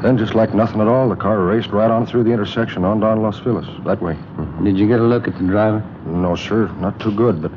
Then, 0.05 0.19
just 0.19 0.35
like 0.35 0.53
nothing 0.53 0.83
at 0.83 0.87
all, 0.87 1.09
the 1.09 1.17
car 1.17 1.39
raced 1.39 1.71
right 1.71 1.91
on 1.91 2.05
through 2.05 2.25
the 2.25 2.31
intersection 2.31 2.85
on 2.85 3.01
down 3.01 3.23
Los 3.23 3.39
Feliz. 3.39 3.67
That 3.87 4.03
way. 4.03 4.19
Did 4.63 4.77
you 4.77 4.87
get 4.87 5.01
a 5.01 5.03
look 5.03 5.27
at 5.27 5.39
the 5.39 5.45
driver? 5.45 5.83
No, 6.05 6.37
sir. 6.37 6.69
Not 6.79 7.01
too 7.01 7.11
good, 7.11 7.41
but 7.41 7.51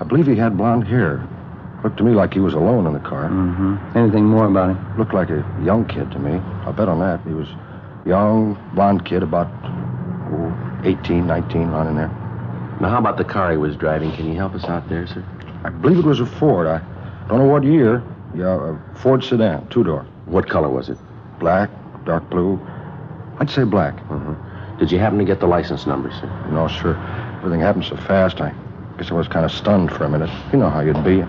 I 0.00 0.04
believe 0.04 0.26
he 0.26 0.34
had 0.34 0.56
blonde 0.56 0.84
hair. 0.88 1.24
Looked 1.84 1.98
to 1.98 2.02
me 2.02 2.10
like 2.10 2.34
he 2.34 2.40
was 2.40 2.54
alone 2.54 2.88
in 2.88 2.92
the 2.92 2.98
car. 2.98 3.28
Mm-hmm. 3.28 3.96
Anything 3.96 4.24
more 4.24 4.46
about 4.46 4.70
him? 4.70 4.98
Looked 4.98 5.14
like 5.14 5.30
a 5.30 5.46
young 5.64 5.86
kid 5.86 6.10
to 6.10 6.18
me. 6.18 6.40
I'll 6.66 6.72
bet 6.72 6.88
on 6.88 6.98
that. 6.98 7.20
He 7.24 7.34
was 7.34 7.46
young, 8.04 8.58
blonde 8.74 9.04
kid, 9.04 9.22
about 9.22 9.46
oh, 9.62 10.80
18, 10.82 11.24
19, 11.24 11.68
around 11.68 11.86
in 11.86 11.94
there. 11.94 12.08
Now, 12.80 12.88
how 12.88 12.98
about 12.98 13.16
the 13.16 13.24
car 13.24 13.52
he 13.52 13.56
was 13.56 13.76
driving? 13.76 14.10
Can 14.16 14.26
you 14.26 14.34
help 14.34 14.56
us 14.56 14.64
out 14.64 14.88
there, 14.88 15.06
sir? 15.06 15.24
I 15.62 15.70
believe 15.70 15.98
it 15.98 16.04
was 16.04 16.18
a 16.18 16.26
Ford. 16.26 16.66
I 16.66 16.80
don't 17.28 17.38
know 17.38 17.44
what 17.46 17.62
year. 17.62 18.02
Yeah, 18.34 18.74
a 18.74 18.98
Ford 18.98 19.22
sedan, 19.22 19.68
two 19.68 19.84
door. 19.84 20.04
What 20.26 20.48
color 20.48 20.68
was 20.68 20.88
it? 20.88 20.98
Black, 21.38 21.70
dark 22.04 22.28
blue. 22.30 22.60
I'd 23.38 23.50
say 23.50 23.64
black. 23.64 23.96
Mm-hmm. 24.08 24.78
Did 24.78 24.90
you 24.90 24.98
happen 24.98 25.18
to 25.18 25.24
get 25.24 25.40
the 25.40 25.46
license 25.46 25.86
number, 25.86 26.10
sir? 26.10 26.48
No, 26.50 26.68
sir. 26.68 26.96
Everything 27.38 27.60
happened 27.60 27.84
so 27.84 27.96
fast. 27.96 28.40
I 28.40 28.54
guess 28.98 29.10
I 29.10 29.14
was 29.14 29.28
kind 29.28 29.44
of 29.44 29.52
stunned 29.52 29.92
for 29.92 30.04
a 30.04 30.08
minute. 30.08 30.30
You 30.52 30.58
know 30.58 30.70
how 30.70 30.80
you'd 30.80 31.02
be. 31.04 31.24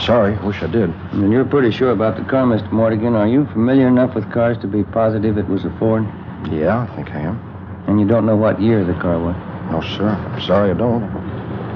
Sorry, 0.00 0.36
wish 0.44 0.62
I 0.62 0.66
did. 0.66 0.90
And 1.12 1.32
you're 1.32 1.44
pretty 1.44 1.70
sure 1.70 1.90
about 1.90 2.16
the 2.16 2.24
car, 2.24 2.44
Mr. 2.44 2.70
Morgan. 2.70 3.14
Are 3.14 3.26
you 3.26 3.46
familiar 3.46 3.88
enough 3.88 4.14
with 4.14 4.30
cars 4.30 4.58
to 4.58 4.66
be 4.66 4.84
positive 4.84 5.38
it 5.38 5.48
was 5.48 5.64
a 5.64 5.70
Ford? 5.78 6.04
Yeah, 6.50 6.86
I 6.90 6.96
think 6.96 7.10
I 7.10 7.20
am. 7.20 7.40
And 7.88 7.98
you 7.98 8.06
don't 8.06 8.26
know 8.26 8.36
what 8.36 8.60
year 8.60 8.84
the 8.84 8.94
car 8.94 9.18
was? 9.18 9.36
No, 9.70 9.80
sir. 9.80 10.40
Sorry, 10.44 10.70
I 10.70 10.74
don't. 10.74 11.02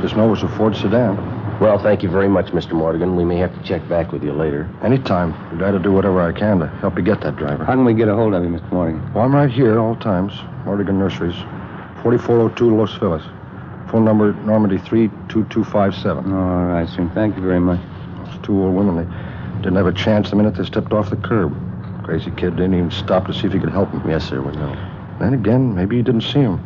Just 0.02 0.16
know 0.16 0.26
it 0.26 0.30
was 0.30 0.42
a 0.42 0.48
Ford 0.48 0.76
sedan. 0.76 1.16
Well, 1.60 1.78
thank 1.78 2.02
you 2.02 2.08
very 2.08 2.28
much, 2.28 2.46
Mr. 2.52 2.72
Morgan. 2.72 3.16
We 3.16 3.24
may 3.24 3.36
have 3.36 3.54
to 3.54 3.62
check 3.62 3.86
back 3.86 4.12
with 4.12 4.24
you 4.24 4.32
later. 4.32 4.66
Anytime. 4.82 5.34
I'd 5.52 5.58
glad 5.58 5.72
to 5.72 5.78
do 5.78 5.92
whatever 5.92 6.22
I 6.22 6.32
can 6.32 6.58
to 6.60 6.66
help 6.66 6.96
you 6.96 7.02
get 7.02 7.20
that 7.20 7.36
driver. 7.36 7.66
How 7.66 7.74
can 7.74 7.84
we 7.84 7.92
get 7.92 8.08
a 8.08 8.14
hold 8.14 8.32
of 8.32 8.42
you, 8.42 8.48
Mr. 8.48 8.72
Morgan? 8.72 9.12
Well, 9.12 9.24
I'm 9.24 9.34
right 9.34 9.50
here 9.50 9.78
all 9.78 9.94
times. 9.94 10.32
Morgan 10.64 10.98
Nurseries. 10.98 11.34
4402 12.02 12.74
Los 12.74 12.96
Feliz. 12.96 13.22
Phone 13.90 14.06
number 14.06 14.32
Normandy 14.44 14.78
32257. 14.78 16.32
All 16.32 16.64
right, 16.64 16.88
sir. 16.88 17.10
Thank 17.14 17.36
you 17.36 17.42
very 17.42 17.60
much. 17.60 17.80
Those 18.24 18.38
two 18.42 18.62
old 18.62 18.74
women, 18.74 18.96
they 18.96 19.62
didn't 19.62 19.76
have 19.76 19.86
a 19.86 19.92
chance 19.92 20.30
the 20.30 20.36
minute 20.36 20.54
they 20.56 20.64
stepped 20.64 20.94
off 20.94 21.10
the 21.10 21.16
curb. 21.16 21.54
Crazy 22.04 22.30
kid 22.30 22.56
didn't 22.56 22.72
even 22.72 22.90
stop 22.90 23.26
to 23.26 23.34
see 23.34 23.46
if 23.46 23.52
he 23.52 23.58
could 23.58 23.68
help 23.68 23.90
him. 23.90 24.08
Yes, 24.08 24.26
sir, 24.26 24.40
we 24.40 24.52
know. 24.52 24.74
Then 25.18 25.34
again, 25.34 25.74
maybe 25.74 25.96
he 25.96 26.02
didn't 26.02 26.22
see 26.22 26.40
him. 26.40 26.58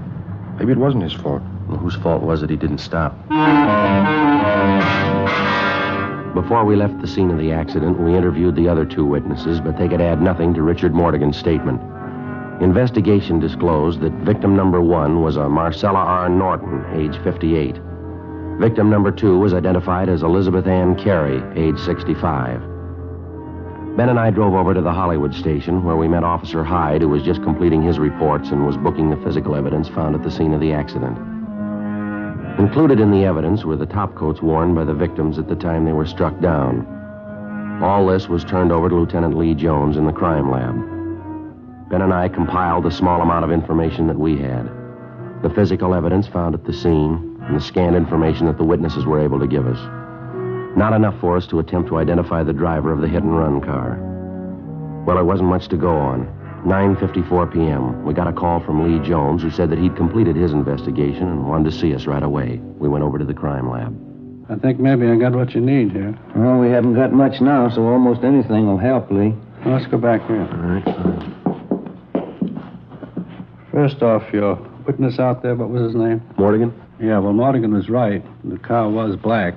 Maybe 0.60 0.70
it 0.70 0.78
wasn't 0.78 1.02
his 1.02 1.14
fault. 1.14 1.42
Well, 1.66 1.78
whose 1.78 1.96
fault 1.96 2.22
was 2.22 2.44
it 2.44 2.50
he 2.50 2.56
didn't 2.56 2.78
stop? 2.78 3.18
Before 6.34 6.64
we 6.64 6.76
left 6.76 7.00
the 7.00 7.06
scene 7.06 7.30
of 7.30 7.38
the 7.38 7.52
accident, 7.52 7.98
we 7.98 8.14
interviewed 8.14 8.54
the 8.54 8.68
other 8.68 8.84
two 8.84 9.06
witnesses, 9.06 9.60
but 9.60 9.78
they 9.78 9.88
could 9.88 10.00
add 10.00 10.20
nothing 10.20 10.52
to 10.54 10.62
Richard 10.62 10.92
Mortigan's 10.92 11.36
statement. 11.36 11.80
Investigation 12.60 13.40
disclosed 13.40 14.00
that 14.00 14.12
victim 14.12 14.54
number 14.54 14.80
one 14.80 15.22
was 15.22 15.36
a 15.36 15.48
Marcella 15.48 15.98
R. 15.98 16.28
Norton, 16.28 16.84
age 16.94 17.16
58. 17.24 17.80
Victim 18.60 18.90
number 18.90 19.10
two 19.10 19.38
was 19.38 19.52
identified 19.54 20.08
as 20.08 20.22
Elizabeth 20.22 20.66
Ann 20.66 20.94
Carey, 20.96 21.42
age 21.56 21.78
65. 21.78 22.60
Ben 23.96 24.08
and 24.08 24.18
I 24.20 24.30
drove 24.30 24.54
over 24.54 24.74
to 24.74 24.80
the 24.80 24.92
Hollywood 24.92 25.34
station 25.34 25.82
where 25.82 25.96
we 25.96 26.08
met 26.08 26.24
Officer 26.24 26.62
Hyde, 26.62 27.02
who 27.02 27.08
was 27.08 27.22
just 27.22 27.42
completing 27.42 27.82
his 27.82 27.98
reports 27.98 28.50
and 28.50 28.66
was 28.66 28.76
booking 28.76 29.10
the 29.10 29.24
physical 29.24 29.56
evidence 29.56 29.88
found 29.88 30.14
at 30.14 30.22
the 30.22 30.30
scene 30.30 30.52
of 30.52 30.60
the 30.60 30.72
accident. 30.72 31.33
Included 32.58 33.00
in 33.00 33.10
the 33.10 33.24
evidence 33.24 33.64
were 33.64 33.76
the 33.76 33.86
topcoats 33.86 34.40
worn 34.40 34.74
by 34.74 34.84
the 34.84 34.94
victims 34.94 35.38
at 35.38 35.48
the 35.48 35.56
time 35.56 35.84
they 35.84 35.92
were 35.92 36.06
struck 36.06 36.38
down. 36.40 36.86
All 37.82 38.06
this 38.06 38.28
was 38.28 38.44
turned 38.44 38.72
over 38.72 38.88
to 38.88 38.94
Lieutenant 38.94 39.36
Lee 39.36 39.54
Jones 39.54 39.96
in 39.96 40.06
the 40.06 40.12
crime 40.12 40.50
lab. 40.50 40.74
Ben 41.90 42.02
and 42.02 42.14
I 42.14 42.28
compiled 42.28 42.84
the 42.84 42.90
small 42.90 43.20
amount 43.20 43.44
of 43.44 43.50
information 43.50 44.06
that 44.06 44.18
we 44.18 44.36
had 44.36 44.70
the 45.44 45.50
physical 45.50 45.94
evidence 45.94 46.26
found 46.26 46.54
at 46.54 46.64
the 46.64 46.72
scene, 46.72 47.36
and 47.42 47.54
the 47.54 47.60
scanned 47.60 47.94
information 47.94 48.46
that 48.46 48.56
the 48.56 48.64
witnesses 48.64 49.04
were 49.04 49.20
able 49.20 49.38
to 49.38 49.46
give 49.46 49.66
us. 49.66 49.78
Not 50.74 50.94
enough 50.94 51.20
for 51.20 51.36
us 51.36 51.46
to 51.48 51.58
attempt 51.58 51.90
to 51.90 51.98
identify 51.98 52.42
the 52.42 52.54
driver 52.54 52.90
of 52.90 53.02
the 53.02 53.08
hit 53.08 53.22
and 53.22 53.36
run 53.36 53.60
car. 53.60 53.98
Well, 55.06 55.16
there 55.16 55.24
wasn't 55.24 55.50
much 55.50 55.68
to 55.68 55.76
go 55.76 55.90
on. 55.90 56.33
9:54 56.64 57.52
p.m. 57.52 58.04
We 58.04 58.14
got 58.14 58.26
a 58.26 58.32
call 58.32 58.60
from 58.60 58.82
Lee 58.84 59.06
Jones 59.06 59.42
who 59.42 59.50
said 59.50 59.70
that 59.70 59.78
he'd 59.78 59.96
completed 59.96 60.34
his 60.34 60.52
investigation 60.52 61.28
and 61.28 61.46
wanted 61.46 61.70
to 61.70 61.78
see 61.78 61.94
us 61.94 62.06
right 62.06 62.22
away. 62.22 62.58
We 62.78 62.88
went 62.88 63.04
over 63.04 63.18
to 63.18 63.24
the 63.24 63.34
crime 63.34 63.70
lab. 63.70 63.94
I 64.48 64.56
think 64.56 64.80
maybe 64.80 65.06
I 65.06 65.16
got 65.16 65.34
what 65.34 65.54
you 65.54 65.60
need 65.60 65.92
here. 65.92 66.18
Well, 66.34 66.58
we 66.58 66.70
haven't 66.70 66.94
got 66.94 67.12
much 67.12 67.40
now, 67.40 67.68
so 67.68 67.86
almost 67.86 68.24
anything 68.24 68.66
will 68.66 68.78
help, 68.78 69.10
Lee. 69.10 69.34
Well, 69.64 69.74
let's 69.74 69.86
go 69.86 69.98
back 69.98 70.26
here. 70.26 70.40
All 70.40 70.56
right. 70.56 70.84
First 73.70 74.02
off, 74.02 74.22
your 74.32 74.56
witness 74.86 75.18
out 75.18 75.42
there, 75.42 75.54
what 75.54 75.68
was 75.68 75.82
his 75.82 75.94
name? 75.94 76.22
Mortigan? 76.38 76.72
Yeah, 77.00 77.18
well, 77.18 77.32
Mortigan 77.32 77.74
was 77.74 77.88
right. 77.88 78.22
The 78.48 78.58
car 78.58 78.88
was 78.88 79.16
black. 79.16 79.54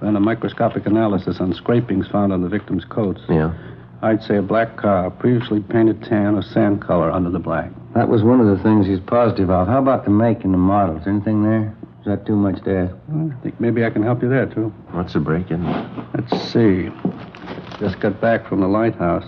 Ran 0.00 0.16
a 0.16 0.20
microscopic 0.20 0.86
analysis 0.86 1.40
on 1.40 1.52
scrapings 1.52 2.06
found 2.08 2.32
on 2.32 2.42
the 2.42 2.48
victim's 2.48 2.84
coats. 2.84 3.20
Yeah. 3.28 3.52
I'd 4.00 4.22
say 4.22 4.36
a 4.36 4.42
black 4.42 4.76
car, 4.76 5.10
previously 5.10 5.60
painted 5.60 6.04
tan 6.04 6.36
or 6.36 6.42
sand 6.42 6.80
color 6.80 7.10
under 7.10 7.30
the 7.30 7.40
black. 7.40 7.70
That 7.94 8.08
was 8.08 8.22
one 8.22 8.40
of 8.40 8.46
the 8.46 8.62
things 8.62 8.86
he's 8.86 9.00
positive 9.00 9.50
of. 9.50 9.66
How 9.66 9.78
about 9.78 10.04
the 10.04 10.10
make 10.10 10.44
and 10.44 10.54
the 10.54 10.58
models? 10.58 11.02
Anything 11.06 11.42
there? 11.42 11.76
Is 12.00 12.06
that 12.06 12.24
too 12.24 12.36
much 12.36 12.62
to 12.62 12.76
ask? 12.76 12.94
Well, 13.08 13.34
I 13.36 13.42
think 13.42 13.60
maybe 13.60 13.84
I 13.84 13.90
can 13.90 14.02
help 14.04 14.22
you 14.22 14.28
there, 14.28 14.46
too. 14.46 14.68
What's 14.92 15.14
the 15.14 15.20
break-in? 15.20 15.64
Let's 16.14 16.52
see. 16.52 16.90
Just 17.80 17.98
got 17.98 18.20
back 18.20 18.48
from 18.48 18.60
the 18.60 18.68
lighthouse. 18.68 19.24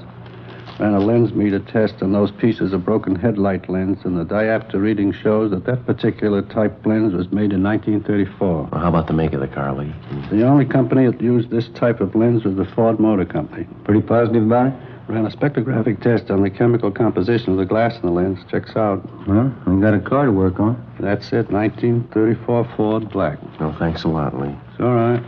Ran 0.81 0.95
a 0.95 0.99
lens 0.99 1.35
meter 1.35 1.59
test 1.59 2.03
on 2.03 2.13
those 2.13 2.31
pieces 2.31 2.73
of 2.73 2.87
broken 2.87 3.15
headlight 3.15 3.69
lens, 3.69 3.99
and 4.05 4.19
the 4.19 4.25
diopter 4.25 4.81
reading 4.81 5.13
shows 5.13 5.51
that 5.51 5.67
that 5.67 5.85
particular 5.85 6.41
type 6.41 6.87
lens 6.87 7.13
was 7.13 7.31
made 7.31 7.53
in 7.53 7.63
1934. 7.63 8.69
Well, 8.73 8.81
how 8.81 8.89
about 8.89 9.07
the 9.07 9.13
make 9.13 9.35
of 9.35 9.41
the 9.41 9.47
car, 9.47 9.75
Lee? 9.75 9.93
The 10.31 10.43
only 10.47 10.65
company 10.65 11.05
that 11.05 11.21
used 11.21 11.51
this 11.51 11.69
type 11.75 12.01
of 12.01 12.15
lens 12.15 12.45
was 12.45 12.57
the 12.57 12.65
Ford 12.65 12.99
Motor 12.99 13.27
Company. 13.27 13.69
Pretty 13.85 14.01
positive 14.01 14.43
about 14.43 14.69
it? 14.69 14.75
Ran 15.07 15.27
a 15.27 15.31
spectrographic 15.31 16.01
test 16.01 16.31
on 16.31 16.43
the 16.43 16.49
chemical 16.49 16.91
composition 16.91 17.53
of 17.53 17.59
the 17.59 17.67
glass 17.67 17.97
in 17.97 18.03
the 18.03 18.11
lens. 18.13 18.39
Checks 18.51 18.75
out. 18.75 19.05
Well, 19.29 19.53
we 19.67 19.83
got 19.83 19.93
a 19.93 20.01
car 20.01 20.25
to 20.25 20.33
work 20.33 20.61
on. 20.61 20.83
That's 20.99 21.31
it, 21.35 21.51
1934 21.51 22.73
Ford 22.75 23.11
Black. 23.11 23.39
No, 23.61 23.75
thanks 23.79 24.05
a 24.05 24.09
lot, 24.09 24.41
Lee. 24.41 24.57
It's 24.71 24.81
all 24.81 24.95
right. 24.95 25.23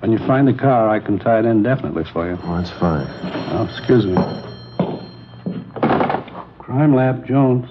When 0.00 0.12
you 0.12 0.18
find 0.18 0.46
the 0.46 0.52
car, 0.52 0.90
I 0.90 1.00
can 1.00 1.18
tie 1.18 1.38
it 1.38 1.46
in 1.46 1.62
definitely 1.62 2.04
for 2.12 2.28
you. 2.28 2.36
Well, 2.44 2.58
that's 2.58 2.70
fine. 2.72 3.06
Oh, 3.52 3.66
excuse 3.70 4.04
me. 4.04 4.45
Crime 6.66 6.96
Lab, 6.96 7.24
Jones. 7.24 7.64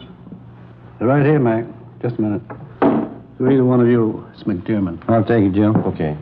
They're 0.97 1.09
right 1.09 1.25
here, 1.25 1.37
Mac. 1.37 1.65
Just 2.01 2.15
a 2.17 2.21
minute. 2.21 2.41
To 2.79 3.49
either 3.51 3.65
one 3.65 3.81
of 3.81 3.89
you, 3.89 4.25
it's 4.33 4.43
McDermott. 4.43 5.03
I'll 5.09 5.21
take 5.25 5.43
it, 5.43 5.51
Joe. 5.51 5.73
Okay. 5.87 6.17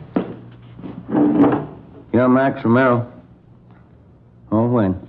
Yeah, 2.12 2.26
Max 2.26 2.64
Romero. 2.64 3.12
Oh, 4.50 4.66
when? 4.66 5.08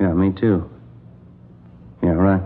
Yeah, 0.00 0.14
me 0.14 0.32
too. 0.32 0.70
Yeah, 2.02 2.12
right. 2.12 2.40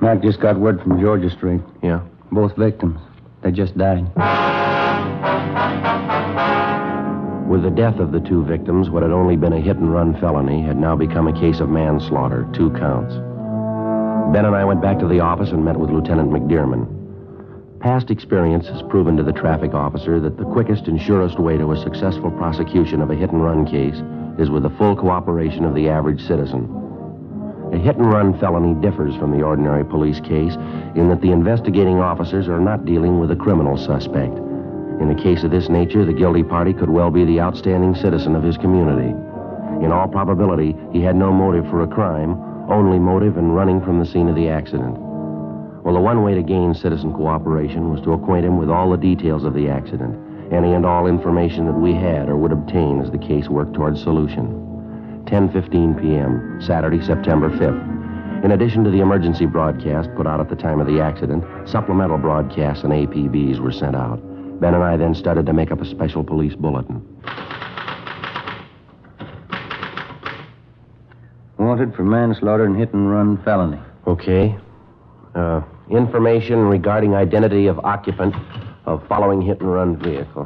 Mac 0.00 0.22
just 0.22 0.40
got 0.40 0.56
word 0.56 0.80
from 0.80 1.00
Georgia 1.00 1.30
Street. 1.30 1.62
Yeah? 1.82 2.02
Both 2.30 2.54
victims. 2.54 3.00
They 3.42 3.50
just 3.50 3.76
died. 3.76 4.06
With 7.48 7.62
the 7.62 7.70
death 7.70 7.98
of 7.98 8.12
the 8.12 8.20
two 8.20 8.44
victims, 8.44 8.90
what 8.90 9.02
had 9.02 9.10
only 9.10 9.34
been 9.34 9.54
a 9.54 9.60
hit 9.60 9.78
and 9.78 9.90
run 9.90 10.14
felony 10.20 10.60
had 10.60 10.76
now 10.76 10.94
become 10.94 11.28
a 11.28 11.40
case 11.40 11.60
of 11.60 11.70
manslaughter, 11.70 12.46
two 12.52 12.70
counts. 12.72 13.14
Ben 14.34 14.44
and 14.44 14.54
I 14.54 14.66
went 14.66 14.82
back 14.82 14.98
to 14.98 15.08
the 15.08 15.20
office 15.20 15.48
and 15.48 15.64
met 15.64 15.78
with 15.78 15.88
Lieutenant 15.88 16.30
McDearman. 16.30 17.80
Past 17.80 18.10
experience 18.10 18.66
has 18.66 18.82
proven 18.82 19.16
to 19.16 19.22
the 19.22 19.32
traffic 19.32 19.72
officer 19.72 20.20
that 20.20 20.36
the 20.36 20.44
quickest 20.44 20.88
and 20.88 21.00
surest 21.00 21.38
way 21.38 21.56
to 21.56 21.72
a 21.72 21.80
successful 21.80 22.30
prosecution 22.32 23.00
of 23.00 23.10
a 23.10 23.14
hit 23.14 23.32
and 23.32 23.42
run 23.42 23.64
case 23.64 24.02
is 24.38 24.50
with 24.50 24.62
the 24.62 24.76
full 24.76 24.94
cooperation 24.94 25.64
of 25.64 25.74
the 25.74 25.88
average 25.88 26.20
citizen. 26.20 26.68
A 27.72 27.78
hit 27.78 27.96
and 27.96 28.12
run 28.12 28.38
felony 28.38 28.74
differs 28.82 29.16
from 29.16 29.30
the 29.30 29.42
ordinary 29.42 29.86
police 29.86 30.20
case 30.20 30.54
in 30.96 31.08
that 31.08 31.22
the 31.22 31.32
investigating 31.32 31.98
officers 31.98 32.46
are 32.46 32.60
not 32.60 32.84
dealing 32.84 33.18
with 33.18 33.30
a 33.30 33.36
criminal 33.36 33.78
suspect. 33.78 34.38
In 35.00 35.10
a 35.10 35.22
case 35.22 35.44
of 35.44 35.50
this 35.50 35.68
nature, 35.68 36.04
the 36.04 36.12
guilty 36.12 36.42
party 36.42 36.72
could 36.72 36.90
well 36.90 37.10
be 37.10 37.24
the 37.24 37.40
outstanding 37.40 37.94
citizen 37.94 38.34
of 38.34 38.42
his 38.42 38.56
community. 38.56 39.14
In 39.84 39.92
all 39.92 40.08
probability, 40.08 40.76
he 40.92 41.00
had 41.00 41.14
no 41.14 41.32
motive 41.32 41.64
for 41.70 41.82
a 41.82 41.86
crime, 41.86 42.32
only 42.68 42.98
motive 42.98 43.36
in 43.36 43.52
running 43.52 43.80
from 43.80 44.00
the 44.00 44.06
scene 44.06 44.28
of 44.28 44.34
the 44.34 44.48
accident. 44.48 44.96
Well, 45.84 45.94
the 45.94 46.00
one 46.00 46.22
way 46.22 46.34
to 46.34 46.42
gain 46.42 46.74
citizen 46.74 47.12
cooperation 47.12 47.90
was 47.90 48.00
to 48.02 48.12
acquaint 48.12 48.44
him 48.44 48.58
with 48.58 48.68
all 48.68 48.90
the 48.90 48.96
details 48.96 49.44
of 49.44 49.54
the 49.54 49.68
accident, 49.68 50.18
any 50.52 50.74
and 50.74 50.84
all 50.84 51.06
information 51.06 51.66
that 51.66 51.78
we 51.78 51.94
had 51.94 52.28
or 52.28 52.36
would 52.36 52.52
obtain 52.52 53.00
as 53.00 53.10
the 53.10 53.18
case 53.18 53.48
worked 53.48 53.74
towards 53.74 54.02
solution. 54.02 54.64
10:15 55.26 56.00
p.m., 56.00 56.58
Saturday, 56.60 57.00
September 57.00 57.48
5th. 57.50 58.44
In 58.44 58.52
addition 58.52 58.84
to 58.84 58.90
the 58.90 59.00
emergency 59.00 59.46
broadcast 59.46 60.10
put 60.16 60.26
out 60.26 60.40
at 60.40 60.48
the 60.48 60.56
time 60.56 60.80
of 60.80 60.86
the 60.86 61.00
accident, 61.00 61.44
supplemental 61.68 62.18
broadcasts 62.18 62.84
and 62.84 62.92
APBs 62.92 63.60
were 63.60 63.72
sent 63.72 63.94
out. 63.94 64.20
Ben 64.60 64.74
and 64.74 64.82
I 64.82 64.96
then 64.96 65.14
started 65.14 65.46
to 65.46 65.52
make 65.52 65.70
up 65.70 65.80
a 65.80 65.86
special 65.86 66.24
police 66.24 66.54
bulletin. 66.54 67.02
Wanted 71.58 71.94
for 71.94 72.04
manslaughter 72.04 72.64
and 72.64 72.76
hit 72.76 72.92
and 72.92 73.10
run 73.10 73.42
felony. 73.44 73.80
Okay. 74.06 74.56
Uh, 75.34 75.62
information 75.90 76.60
regarding 76.66 77.14
identity 77.14 77.66
of 77.66 77.78
occupant 77.80 78.34
of 78.86 79.06
following 79.06 79.42
hit 79.42 79.60
and 79.60 79.72
run 79.72 79.96
vehicle. 79.96 80.44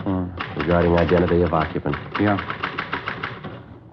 Hmm. 0.00 0.26
Regarding 0.58 0.96
identity 0.96 1.42
of 1.42 1.54
occupant. 1.54 1.96
Yeah. 2.20 2.36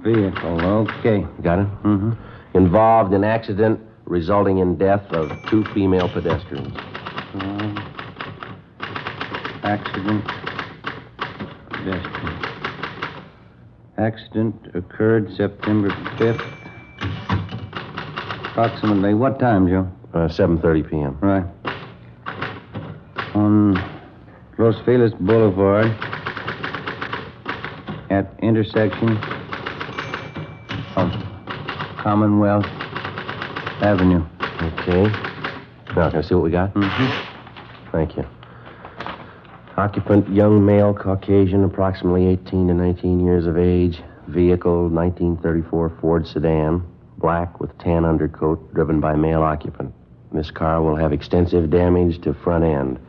Vehicle, 0.01 0.61
okay. 0.99 1.25
Got 1.41 1.59
it? 1.59 1.67
Mm-hmm. 1.83 2.11
Involved 2.57 3.13
in 3.13 3.23
accident 3.23 3.79
resulting 4.05 4.57
in 4.57 4.77
death 4.77 5.05
of 5.11 5.31
two 5.49 5.63
female 5.73 6.09
pedestrians. 6.09 6.75
Uh, 6.75 7.80
accident. 9.63 10.25
Pedestrian. 11.69 12.51
Accident 13.97 14.55
occurred 14.75 15.31
September 15.35 15.89
5th. 15.89 16.57
Approximately 18.51 19.13
what 19.13 19.39
time, 19.39 19.67
Joe? 19.67 19.89
Uh, 20.13 20.27
7.30 20.27 20.89
p.m. 20.89 21.17
Right. 21.21 21.45
On 23.35 23.73
Los 24.57 24.75
Feliz 24.83 25.13
Boulevard 25.19 25.87
at 28.09 28.33
intersection 28.41 29.17
of 30.97 31.11
Commonwealth 31.99 32.65
Avenue. 33.81 34.25
Okay. 34.61 35.03
Now, 35.95 36.09
can 36.09 36.19
I 36.19 36.21
see 36.21 36.35
what 36.35 36.43
we 36.43 36.51
got? 36.51 36.73
Mm-hmm. 36.73 37.91
Thank 37.91 38.17
you. 38.17 38.40
Occupant, 39.77 40.29
young 40.29 40.65
male, 40.65 40.93
Caucasian, 40.93 41.63
approximately 41.63 42.27
18 42.27 42.67
to 42.67 42.73
19 42.73 43.25
years 43.25 43.45
of 43.47 43.57
age. 43.57 44.01
Vehicle, 44.27 44.89
1934 44.89 45.97
Ford 46.01 46.27
sedan. 46.27 46.83
black 47.17 47.59
with 47.59 47.77
tan 47.77 48.03
undercoat, 48.03 48.73
driven 48.73 48.99
by 48.99 49.15
male 49.15 49.43
occupant. 49.43 49.93
This 50.33 50.49
car 50.49 50.81
will 50.81 50.95
have 50.95 51.13
extensive 51.13 51.69
damage 51.69 52.19
to 52.21 52.33
front 52.33 52.63
end. 52.63 52.99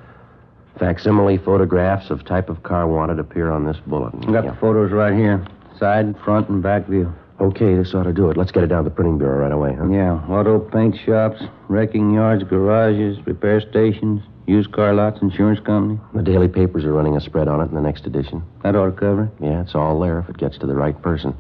Facsimile 0.79 1.39
photographs 1.39 2.11
of 2.11 2.25
type 2.25 2.49
of 2.49 2.63
car 2.63 2.87
wanted 2.87 3.19
appear 3.19 3.51
on 3.51 3.65
this 3.65 3.79
bulletin. 3.87 4.21
Got 4.33 4.45
the 4.45 4.55
photos 4.61 4.93
right 4.93 5.15
here. 5.15 5.47
Side, 5.79 6.15
front, 6.25 6.49
and 6.49 6.63
back 6.63 6.87
view. 6.87 7.13
Okay, 7.41 7.75
this 7.75 7.95
ought 7.95 8.05
to 8.05 8.13
do 8.13 8.31
it. 8.31 8.37
Let's 8.37 8.53
get 8.53 8.63
it 8.65 8.69
down 8.69 8.85
to 8.85 8.91
the 8.91 8.95
printing 8.95 9.19
bureau 9.19 9.39
right 9.39 9.53
away, 9.53 9.75
huh? 9.75 9.89
Yeah, 9.89 10.15
auto 10.29 10.59
paint 10.59 10.97
shops, 11.05 11.43
wrecking 11.69 12.13
yards, 12.13 12.45
garages, 12.45 13.19
repair 13.27 13.61
stations, 13.61 14.23
used 14.53 14.71
car 14.71 14.93
lots, 14.93 15.23
insurance 15.23 15.61
company. 15.61 15.99
The 16.15 16.23
daily 16.23 16.47
papers 16.47 16.85
are 16.85 16.93
running 16.93 17.17
a 17.17 17.21
spread 17.21 17.49
on 17.49 17.63
it 17.63 17.71
in 17.71 17.75
the 17.75 17.81
next 17.81 18.07
edition. 18.07 18.43
That 18.63 18.77
ought 18.77 18.87
to 18.87 18.93
cover 18.93 19.25
it. 19.25 19.45
Yeah, 19.45 19.63
it's 19.63 19.75
all 19.75 19.99
there 19.99 20.19
if 20.19 20.29
it 20.29 20.37
gets 20.37 20.59
to 20.59 20.67
the 20.67 20.75
right 20.75 21.01
person. 21.01 21.35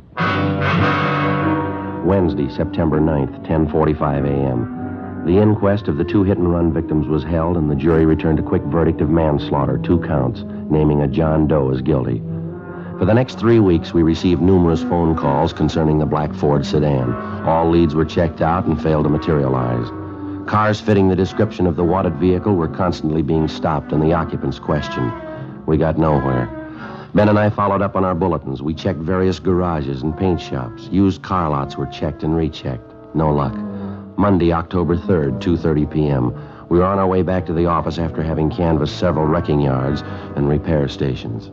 Wednesday, 2.07 2.49
September 2.49 2.99
9th, 3.01 3.47
10:45 3.47 4.25
a.m. 4.25 5.25
The 5.27 5.39
inquest 5.39 5.87
of 5.87 5.99
the 5.99 6.05
two 6.05 6.25
hit 6.25 6.39
and 6.39 6.51
run 6.51 6.73
victims 6.73 7.07
was 7.07 7.23
held, 7.23 7.57
and 7.57 7.71
the 7.71 7.77
jury 7.77 8.07
returned 8.07 8.41
a 8.41 8.43
quick 8.43 8.63
verdict 8.63 9.01
of 9.03 9.11
manslaughter, 9.11 9.79
two 9.79 10.01
counts, 10.01 10.43
naming 10.71 11.03
a 11.03 11.07
John 11.07 11.47
Doe 11.47 11.71
as 11.71 11.83
guilty. 11.83 12.21
For 12.99 13.05
the 13.05 13.15
next 13.15 13.39
three 13.39 13.61
weeks, 13.61 13.93
we 13.93 14.03
received 14.03 14.41
numerous 14.41 14.83
phone 14.83 15.15
calls 15.17 15.53
concerning 15.53 15.99
the 15.99 16.07
black 16.07 16.35
Ford 16.35 16.65
sedan. 16.65 17.13
All 17.45 17.69
leads 17.69 17.95
were 17.95 18.05
checked 18.05 18.41
out 18.41 18.65
and 18.65 18.83
failed 18.83 19.05
to 19.05 19.11
materialize. 19.11 19.89
Cars 20.47 20.81
fitting 20.81 21.09
the 21.09 21.17
description 21.17 21.67
of 21.67 21.77
the 21.77 21.85
wanted 21.85 22.15
vehicle 22.17 22.57
were 22.57 22.69
constantly 22.69 23.23
being 23.23 23.49
stopped 23.49 23.93
and 23.93 24.03
the 24.03 24.13
occupants 24.13 24.59
questioned. 24.59 25.13
We 25.67 25.77
got 25.77 25.99
nowhere. 25.99 26.47
Ben 27.15 27.29
and 27.29 27.39
I 27.39 27.49
followed 27.51 27.83
up 27.83 27.95
on 27.95 28.05
our 28.05 28.15
bulletins. 28.15 28.61
We 28.63 28.75
checked 28.75 28.99
various 28.99 29.39
garages 29.39 30.03
and 30.03 30.17
paint 30.17 30.41
shops. 30.41 30.89
Used 30.91 31.23
car 31.23 31.49
lots 31.51 31.77
were 31.77 31.87
checked 31.87 32.23
and 32.23 32.35
rechecked. 32.35 32.93
No 33.15 33.33
luck. 33.33 33.55
Monday, 34.19 34.53
October 34.53 34.97
3rd, 34.97 35.41
2:30 35.41 35.91
p.m. 35.91 36.35
We 36.69 36.79
were 36.79 36.85
on 36.85 36.99
our 36.99 37.07
way 37.07 37.23
back 37.23 37.47
to 37.47 37.53
the 37.53 37.67
office 37.67 37.99
after 37.99 38.23
having 38.23 38.51
canvassed 38.51 38.99
several 38.99 39.27
wrecking 39.27 39.61
yards 39.61 40.03
and 40.37 40.49
repair 40.49 40.89
stations. 40.89 41.51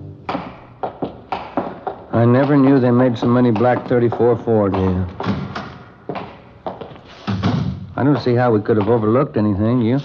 I 2.12 2.26
never 2.26 2.58
knew 2.58 2.80
they 2.80 2.92
made 2.92 3.18
so 3.18 3.28
many 3.28 3.52
black 3.52 3.88
34 3.88 4.38
Ford. 4.38 4.74
Yeah. 4.74 5.69
I 8.00 8.04
don't 8.06 8.22
see 8.22 8.34
how 8.34 8.54
we 8.54 8.62
could 8.62 8.78
have 8.78 8.88
overlooked 8.88 9.36
anything, 9.36 9.82
you? 9.82 10.00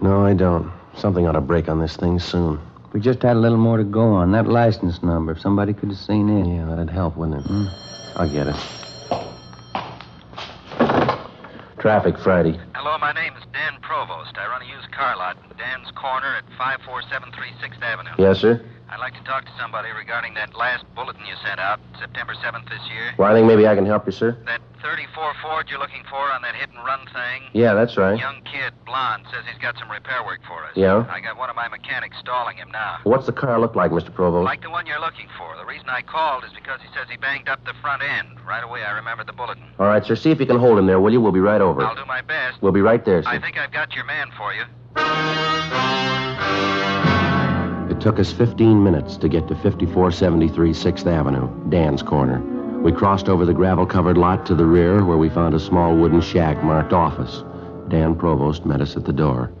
No, 0.00 0.24
I 0.24 0.32
don't. 0.32 0.70
Something 0.96 1.26
ought 1.26 1.32
to 1.32 1.40
break 1.40 1.68
on 1.68 1.80
this 1.80 1.96
thing 1.96 2.20
soon. 2.20 2.60
We 2.92 3.00
just 3.00 3.20
had 3.22 3.34
a 3.34 3.40
little 3.40 3.58
more 3.58 3.78
to 3.78 3.82
go 3.82 4.12
on. 4.12 4.30
That 4.30 4.46
license 4.46 5.02
number, 5.02 5.32
if 5.32 5.40
somebody 5.40 5.72
could 5.72 5.88
have 5.88 5.98
seen 5.98 6.28
it. 6.28 6.46
Yeah, 6.46 6.66
that'd 6.66 6.88
help, 6.88 7.16
wouldn't 7.16 7.44
it? 7.44 7.48
Hmm. 7.48 7.66
I'll 8.14 8.30
get 8.30 8.46
it. 8.46 8.54
Traffic 11.80 12.16
Friday. 12.16 12.60
Hello, 12.76 12.96
my 12.98 13.10
name 13.10 13.32
is 13.36 13.42
Dan 13.52 13.76
Provost. 13.80 14.38
I 14.38 14.46
run 14.46 14.62
a 14.62 14.66
used 14.66 14.92
car 14.92 15.16
lot 15.16 15.36
in 15.42 15.56
Dan's 15.56 15.90
Corner 15.96 16.36
at 16.36 16.44
54736th 16.56 17.82
Avenue. 17.82 18.12
Yes, 18.18 18.38
sir? 18.38 18.64
I'd 18.92 19.00
like 19.00 19.14
to 19.14 19.24
talk 19.24 19.46
to 19.46 19.50
somebody 19.58 19.88
regarding 19.90 20.34
that 20.34 20.54
last 20.54 20.84
bulletin 20.94 21.24
you 21.24 21.32
sent 21.42 21.58
out 21.58 21.80
September 21.98 22.34
7th 22.34 22.68
this 22.68 22.84
year. 22.92 23.14
Well, 23.16 23.30
I 23.30 23.32
think 23.32 23.46
maybe 23.46 23.66
I 23.66 23.74
can 23.74 23.86
help 23.86 24.04
you, 24.04 24.12
sir. 24.12 24.36
That 24.44 24.60
34 24.82 25.32
Ford 25.40 25.70
you're 25.70 25.78
looking 25.78 26.04
for 26.10 26.20
on 26.30 26.42
that 26.42 26.54
hit 26.54 26.68
and 26.68 26.76
run 26.84 27.00
thing? 27.06 27.48
Yeah, 27.54 27.72
that's 27.72 27.96
right. 27.96 28.18
Young 28.18 28.42
kid, 28.42 28.74
blonde, 28.84 29.24
says 29.32 29.44
he's 29.50 29.58
got 29.62 29.78
some 29.78 29.90
repair 29.90 30.22
work 30.22 30.40
for 30.46 30.62
us. 30.66 30.72
Yeah? 30.76 31.06
I 31.08 31.20
got 31.20 31.38
one 31.38 31.48
of 31.48 31.56
my 31.56 31.68
mechanics 31.68 32.18
stalling 32.20 32.58
him 32.58 32.70
now. 32.70 32.98
What's 33.04 33.24
the 33.24 33.32
car 33.32 33.58
look 33.58 33.74
like, 33.74 33.92
Mr. 33.92 34.12
Provost? 34.12 34.44
Like 34.44 34.60
the 34.60 34.68
one 34.68 34.84
you're 34.84 35.00
looking 35.00 35.28
for. 35.38 35.56
The 35.56 35.64
reason 35.64 35.88
I 35.88 36.02
called 36.02 36.44
is 36.44 36.52
because 36.52 36.82
he 36.82 36.88
says 36.88 37.06
he 37.08 37.16
banged 37.16 37.48
up 37.48 37.64
the 37.64 37.72
front 37.80 38.02
end. 38.02 38.44
Right 38.46 38.62
away, 38.62 38.82
I 38.82 38.90
remembered 38.92 39.26
the 39.26 39.32
bulletin. 39.32 39.64
All 39.78 39.86
right, 39.86 40.04
sir. 40.04 40.16
See 40.16 40.32
if 40.32 40.38
you 40.38 40.44
can 40.44 40.58
hold 40.58 40.78
him 40.78 40.84
there, 40.84 41.00
will 41.00 41.12
you? 41.12 41.20
We'll 41.22 41.32
be 41.32 41.40
right 41.40 41.62
over. 41.62 41.82
I'll 41.82 41.94
do 41.94 42.04
my 42.04 42.20
best. 42.20 42.60
We'll 42.60 42.72
be 42.72 42.82
right 42.82 43.02
there, 43.02 43.22
sir. 43.22 43.30
I 43.30 43.40
think 43.40 43.56
I've 43.56 43.72
got 43.72 43.94
your 43.94 44.04
man 44.04 44.30
for 44.36 44.52
you. 44.52 44.64
It 48.02 48.06
took 48.06 48.18
us 48.18 48.32
15 48.32 48.82
minutes 48.82 49.16
to 49.18 49.28
get 49.28 49.46
to 49.46 49.54
5473 49.54 50.70
6th 50.72 51.06
Avenue, 51.06 51.48
Dan's 51.70 52.02
Corner. 52.02 52.40
We 52.82 52.90
crossed 52.90 53.28
over 53.28 53.46
the 53.46 53.54
gravel 53.54 53.86
covered 53.86 54.18
lot 54.18 54.44
to 54.46 54.56
the 54.56 54.64
rear 54.64 55.04
where 55.04 55.16
we 55.16 55.28
found 55.28 55.54
a 55.54 55.60
small 55.60 55.96
wooden 55.96 56.20
shack 56.20 56.60
marked 56.64 56.92
office. 56.92 57.44
Dan 57.86 58.16
Provost 58.16 58.66
met 58.66 58.80
us 58.80 58.96
at 58.96 59.04
the 59.04 59.12
door. 59.12 59.52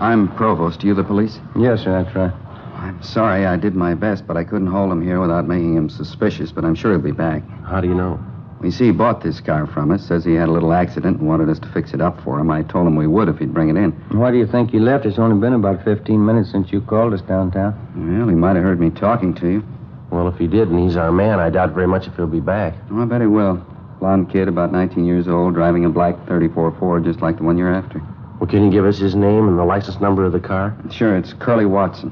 I'm 0.00 0.26
Provost. 0.34 0.82
You 0.82 0.92
the 0.92 1.04
police? 1.04 1.38
Yes, 1.56 1.84
sir, 1.84 2.02
that's 2.02 2.16
right. 2.16 2.32
I'm 2.74 3.00
sorry. 3.00 3.46
I 3.46 3.54
did 3.54 3.76
my 3.76 3.94
best, 3.94 4.26
but 4.26 4.36
I 4.36 4.42
couldn't 4.42 4.66
hold 4.66 4.90
him 4.90 5.02
here 5.02 5.20
without 5.20 5.46
making 5.46 5.76
him 5.76 5.88
suspicious, 5.88 6.50
but 6.50 6.64
I'm 6.64 6.74
sure 6.74 6.90
he'll 6.90 7.00
be 7.00 7.12
back. 7.12 7.48
How 7.64 7.80
do 7.80 7.86
you 7.86 7.94
know? 7.94 8.18
You 8.64 8.70
see, 8.70 8.86
he 8.86 8.92
bought 8.92 9.22
this 9.22 9.40
car 9.40 9.66
from 9.66 9.90
us, 9.90 10.06
says 10.06 10.24
he 10.24 10.32
had 10.32 10.48
a 10.48 10.52
little 10.52 10.72
accident 10.72 11.18
and 11.18 11.28
wanted 11.28 11.50
us 11.50 11.58
to 11.58 11.68
fix 11.72 11.92
it 11.92 12.00
up 12.00 12.22
for 12.24 12.40
him. 12.40 12.50
I 12.50 12.62
told 12.62 12.86
him 12.86 12.96
we 12.96 13.06
would 13.06 13.28
if 13.28 13.38
he'd 13.38 13.52
bring 13.52 13.68
it 13.68 13.76
in. 13.76 13.92
Why 14.18 14.30
do 14.30 14.38
you 14.38 14.46
think 14.46 14.70
he 14.70 14.78
left? 14.78 15.04
It's 15.04 15.18
only 15.18 15.38
been 15.38 15.52
about 15.52 15.84
15 15.84 16.24
minutes 16.24 16.50
since 16.50 16.72
you 16.72 16.80
called 16.80 17.12
us 17.12 17.20
downtown. 17.20 17.74
Well, 17.94 18.26
he 18.26 18.34
might 18.34 18.56
have 18.56 18.64
heard 18.64 18.80
me 18.80 18.88
talking 18.88 19.34
to 19.34 19.50
you. 19.50 19.64
Well, 20.10 20.28
if 20.28 20.38
he 20.38 20.46
did, 20.46 20.68
and 20.68 20.80
he's 20.80 20.96
our 20.96 21.12
man, 21.12 21.40
I 21.40 21.50
doubt 21.50 21.74
very 21.74 21.86
much 21.86 22.06
if 22.06 22.16
he'll 22.16 22.26
be 22.26 22.40
back. 22.40 22.74
Oh, 22.90 23.02
I 23.02 23.04
bet 23.04 23.20
he 23.20 23.26
will. 23.26 23.56
Blonde 24.00 24.30
kid, 24.30 24.48
about 24.48 24.72
19 24.72 25.04
years 25.04 25.28
old, 25.28 25.52
driving 25.52 25.84
a 25.84 25.90
black 25.90 26.26
34 26.26 26.76
Ford, 26.78 27.04
just 27.04 27.20
like 27.20 27.36
the 27.36 27.42
one 27.42 27.58
you're 27.58 27.74
after. 27.74 28.00
Well, 28.40 28.48
can 28.48 28.64
you 28.64 28.70
give 28.70 28.86
us 28.86 28.96
his 28.96 29.14
name 29.14 29.46
and 29.46 29.58
the 29.58 29.64
license 29.64 30.00
number 30.00 30.24
of 30.24 30.32
the 30.32 30.40
car? 30.40 30.74
Sure, 30.90 31.16
it's 31.18 31.34
Curly 31.34 31.66
Watson. 31.66 32.10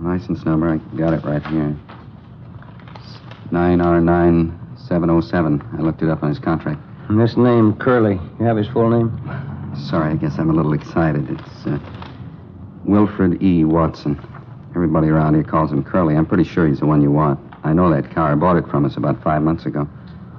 License 0.00 0.44
number, 0.44 0.68
I 0.68 0.76
got 0.96 1.12
it 1.12 1.24
right 1.24 1.44
here. 1.46 1.76
9R9 3.50 4.61
707. 4.88 5.62
I 5.78 5.82
looked 5.82 6.02
it 6.02 6.08
up 6.10 6.22
on 6.22 6.28
his 6.28 6.38
contract. 6.38 6.80
And 7.08 7.20
this 7.20 7.36
name, 7.36 7.74
Curley. 7.76 8.18
You 8.38 8.46
have 8.46 8.56
his 8.56 8.68
full 8.68 8.88
name? 8.90 9.10
Sorry, 9.88 10.12
I 10.12 10.16
guess 10.16 10.38
I'm 10.38 10.50
a 10.50 10.52
little 10.52 10.72
excited. 10.72 11.28
It's 11.30 11.66
uh, 11.66 11.78
Wilfred 12.84 13.42
E. 13.42 13.64
Watson. 13.64 14.20
Everybody 14.74 15.08
around 15.08 15.34
here 15.34 15.44
calls 15.44 15.70
him 15.70 15.84
Curly. 15.84 16.16
I'm 16.16 16.26
pretty 16.26 16.44
sure 16.44 16.66
he's 16.66 16.80
the 16.80 16.86
one 16.86 17.02
you 17.02 17.10
want. 17.10 17.38
I 17.64 17.72
know 17.72 17.90
that 17.90 18.10
car. 18.14 18.32
I 18.32 18.34
bought 18.34 18.56
it 18.56 18.66
from 18.68 18.84
us 18.84 18.96
about 18.96 19.22
five 19.22 19.42
months 19.42 19.66
ago. 19.66 19.88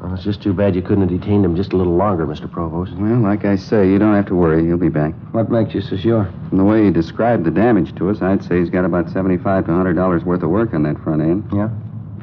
Well, 0.02 0.14
it's 0.14 0.24
just 0.24 0.44
too 0.44 0.54
bad 0.54 0.76
you 0.76 0.82
couldn't 0.82 1.08
have 1.08 1.22
detained 1.22 1.46
him 1.46 1.56
just 1.56 1.72
a 1.72 1.78
little 1.78 1.96
longer, 1.96 2.26
Mr. 2.28 2.52
Provost. 2.52 2.92
Well, 2.98 3.20
like 3.22 3.46
I 3.46 3.56
say, 3.56 3.88
you 3.88 3.98
don't 3.98 4.14
have 4.14 4.26
to 4.28 4.36
worry. 4.36 4.66
He'll 4.66 4.76
be 4.78 4.90
back. 4.90 5.14
What 5.32 5.50
makes 5.50 5.74
you 5.74 5.80
so 5.82 5.96
sure? 5.96 6.26
From 6.50 6.58
the 6.58 6.64
way 6.66 6.84
he 6.84 6.92
described 6.92 7.46
the 7.46 7.52
damage 7.52 7.96
to 7.96 8.10
us, 8.10 8.22
I'd 8.22 8.44
say 8.44 8.60
he's 8.60 8.70
got 8.70 8.84
about 8.84 9.10
seventy-five 9.12 9.66
to 9.66 9.72
hundred 9.72 9.94
dollars 9.94 10.26
worth 10.26 10.44
of 10.44 10.50
work 10.50 10.74
on 10.74 10.84
that 10.84 11.02
front 11.04 11.22
end. 11.22 11.46
Yeah. 11.54 11.70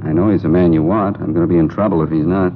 I 0.03 0.13
know 0.13 0.31
he's 0.31 0.43
the 0.43 0.49
man 0.49 0.73
you 0.73 0.83
want. 0.83 1.17
I'm 1.19 1.33
going 1.33 1.47
to 1.47 1.53
be 1.53 1.59
in 1.59 1.69
trouble 1.69 2.03
if 2.03 2.11
he's 2.11 2.27
not. 2.27 2.51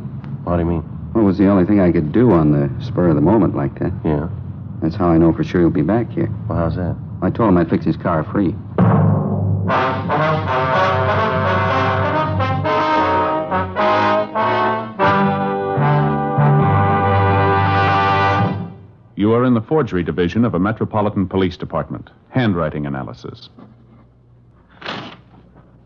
What 0.44 0.56
do 0.56 0.60
you 0.60 0.68
mean? 0.68 1.12
Well, 1.14 1.24
it 1.24 1.26
was 1.26 1.38
the 1.38 1.46
only 1.46 1.64
thing 1.64 1.80
I 1.80 1.92
could 1.92 2.12
do 2.12 2.32
on 2.32 2.50
the 2.50 2.84
spur 2.84 3.08
of 3.08 3.14
the 3.14 3.20
moment 3.20 3.54
like 3.54 3.78
that. 3.78 3.92
Yeah. 4.04 4.28
That's 4.82 4.96
how 4.96 5.08
I 5.08 5.18
know 5.18 5.32
for 5.32 5.44
sure 5.44 5.60
he'll 5.60 5.70
be 5.70 5.82
back 5.82 6.10
here. 6.10 6.28
Well, 6.48 6.58
how's 6.58 6.76
that? 6.76 6.96
I 7.22 7.30
told 7.30 7.50
him 7.50 7.58
I'd 7.58 7.70
fix 7.70 7.84
his 7.84 7.96
car 7.96 8.24
free. 8.24 8.54
You 19.16 19.32
are 19.32 19.44
in 19.44 19.54
the 19.54 19.62
forgery 19.62 20.02
division 20.02 20.44
of 20.44 20.54
a 20.54 20.58
Metropolitan 20.58 21.28
Police 21.28 21.56
Department. 21.56 22.10
Handwriting 22.30 22.84
analysis. 22.84 23.48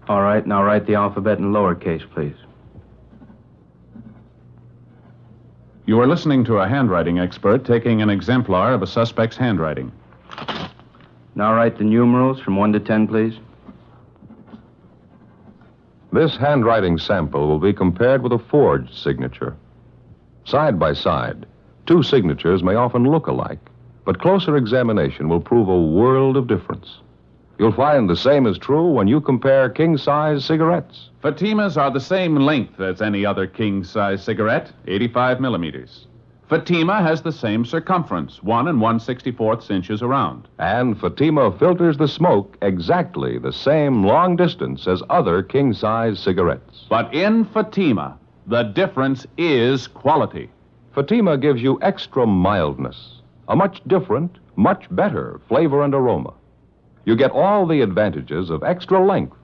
All 0.08 0.22
right, 0.22 0.46
now 0.46 0.62
write 0.62 0.86
the 0.86 0.94
alphabet 0.94 1.38
in 1.38 1.52
lowercase, 1.52 2.08
please. 2.14 2.36
You 5.84 6.00
are 6.00 6.06
listening 6.06 6.44
to 6.44 6.58
a 6.58 6.68
handwriting 6.68 7.18
expert 7.18 7.66
taking 7.66 8.00
an 8.00 8.08
exemplar 8.08 8.72
of 8.72 8.82
a 8.82 8.86
suspect's 8.86 9.36
handwriting. 9.36 9.92
Now 11.34 11.54
write 11.54 11.76
the 11.76 11.84
numerals 11.84 12.40
from 12.40 12.56
1 12.56 12.72
to 12.72 12.80
10, 12.80 13.08
please. 13.08 13.34
This 16.10 16.36
handwriting 16.36 16.98
sample 16.98 17.46
will 17.46 17.58
be 17.58 17.74
compared 17.74 18.22
with 18.22 18.32
a 18.32 18.38
forged 18.38 18.94
signature. 18.94 19.56
Side 20.46 20.78
by 20.78 20.94
side, 20.94 21.44
two 21.86 22.02
signatures 22.02 22.62
may 22.62 22.74
often 22.74 23.04
look 23.04 23.26
alike, 23.26 23.60
but 24.06 24.20
closer 24.20 24.56
examination 24.56 25.28
will 25.28 25.40
prove 25.40 25.68
a 25.68 25.78
world 25.78 26.38
of 26.38 26.46
difference. 26.46 27.00
You'll 27.58 27.72
find 27.72 28.08
the 28.08 28.16
same 28.16 28.46
is 28.46 28.56
true 28.56 28.86
when 28.86 29.08
you 29.08 29.20
compare 29.20 29.68
king 29.68 29.96
size 29.96 30.44
cigarettes. 30.44 31.10
Fatimas 31.24 31.76
are 31.76 31.90
the 31.90 32.00
same 32.00 32.36
length 32.36 32.80
as 32.80 33.02
any 33.02 33.26
other 33.26 33.48
king 33.48 33.82
size 33.82 34.22
cigarette, 34.22 34.70
85 34.86 35.40
millimeters. 35.40 36.06
Fatima 36.48 37.02
has 37.02 37.20
the 37.20 37.32
same 37.32 37.64
circumference, 37.64 38.42
1 38.44 38.68
and 38.68 38.80
1 38.80 38.98
64th 39.00 39.70
inches 39.72 40.02
around. 40.02 40.46
And 40.60 40.98
Fatima 40.98 41.50
filters 41.58 41.98
the 41.98 42.06
smoke 42.06 42.56
exactly 42.62 43.38
the 43.38 43.52
same 43.52 44.04
long 44.04 44.36
distance 44.36 44.86
as 44.86 45.02
other 45.10 45.42
king 45.42 45.74
size 45.74 46.20
cigarettes. 46.20 46.86
But 46.88 47.12
in 47.12 47.44
Fatima, 47.44 48.16
the 48.46 48.62
difference 48.62 49.26
is 49.36 49.88
quality. 49.88 50.48
Fatima 50.94 51.36
gives 51.36 51.60
you 51.60 51.78
extra 51.82 52.24
mildness, 52.24 53.20
a 53.48 53.56
much 53.56 53.82
different, 53.88 54.38
much 54.54 54.86
better 54.92 55.40
flavor 55.48 55.82
and 55.82 55.92
aroma. 55.92 56.32
You 57.08 57.16
get 57.16 57.30
all 57.30 57.66
the 57.66 57.80
advantages 57.80 58.50
of 58.50 58.62
extra 58.62 59.02
length 59.02 59.34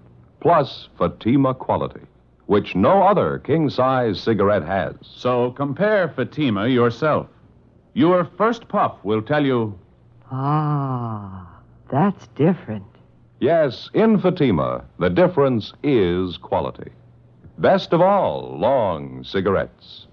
plus 0.41 0.91
Fatima 0.99 1.55
quality. 1.55 2.03
which 2.47 2.75
no 2.77 3.03
other 3.05 3.39
king 3.39 3.71
size 3.71 4.21
cigarette 4.21 4.63
has. 4.67 4.95
So 5.01 5.53
compare 5.53 6.11
Fatima 6.11 6.69
yourself. 6.69 7.27
Your 7.95 8.27
first 8.37 8.69
puff 8.69 8.93
will 9.03 9.23
tell 9.23 9.47
you 9.47 9.79
Ah, 10.31 11.49
that's 11.91 12.27
different. 12.37 12.85
Yes, 13.41 13.89
in 13.95 14.19
Fatima, 14.21 14.85
the 14.99 15.09
difference 15.09 15.73
is 15.83 16.37
quality. 16.37 16.91
Best 17.57 17.95
of 17.95 18.03
all, 18.03 18.59
long 18.59 19.25
cigarettes. 19.25 20.07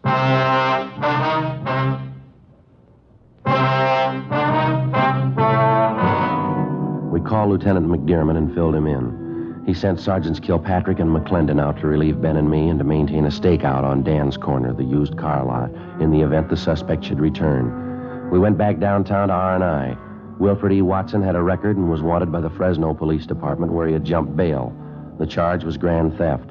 We 7.11 7.19
called 7.19 7.49
Lieutenant 7.49 7.87
McDermott 7.87 8.37
and 8.37 8.53
filled 8.55 8.73
him 8.73 8.87
in. 8.87 9.63
He 9.65 9.73
sent 9.73 9.99
Sergeants 9.99 10.39
Kilpatrick 10.39 10.99
and 10.99 11.09
McClendon 11.09 11.61
out 11.61 11.77
to 11.81 11.87
relieve 11.87 12.21
Ben 12.21 12.37
and 12.37 12.49
me 12.49 12.69
and 12.69 12.79
to 12.79 12.85
maintain 12.85 13.25
a 13.25 13.29
stakeout 13.29 13.83
on 13.83 14.01
Dan's 14.01 14.37
corner, 14.37 14.73
the 14.73 14.85
used 14.85 15.17
car 15.17 15.43
lot, 15.43 15.71
in 16.01 16.09
the 16.09 16.21
event 16.21 16.47
the 16.47 16.55
suspect 16.55 17.03
should 17.03 17.19
return. 17.19 18.29
We 18.31 18.39
went 18.39 18.57
back 18.57 18.79
downtown 18.79 19.27
to 19.27 19.33
R&I. 19.33 19.97
Wilfred 20.39 20.71
E. 20.71 20.81
Watson 20.81 21.21
had 21.21 21.35
a 21.35 21.41
record 21.41 21.75
and 21.75 21.91
was 21.91 22.01
wanted 22.01 22.31
by 22.31 22.39
the 22.39 22.49
Fresno 22.49 22.93
Police 22.93 23.25
Department 23.25 23.73
where 23.73 23.87
he 23.87 23.93
had 23.93 24.05
jumped 24.05 24.37
bail. 24.37 24.73
The 25.19 25.27
charge 25.27 25.65
was 25.65 25.75
grand 25.75 26.17
theft. 26.17 26.49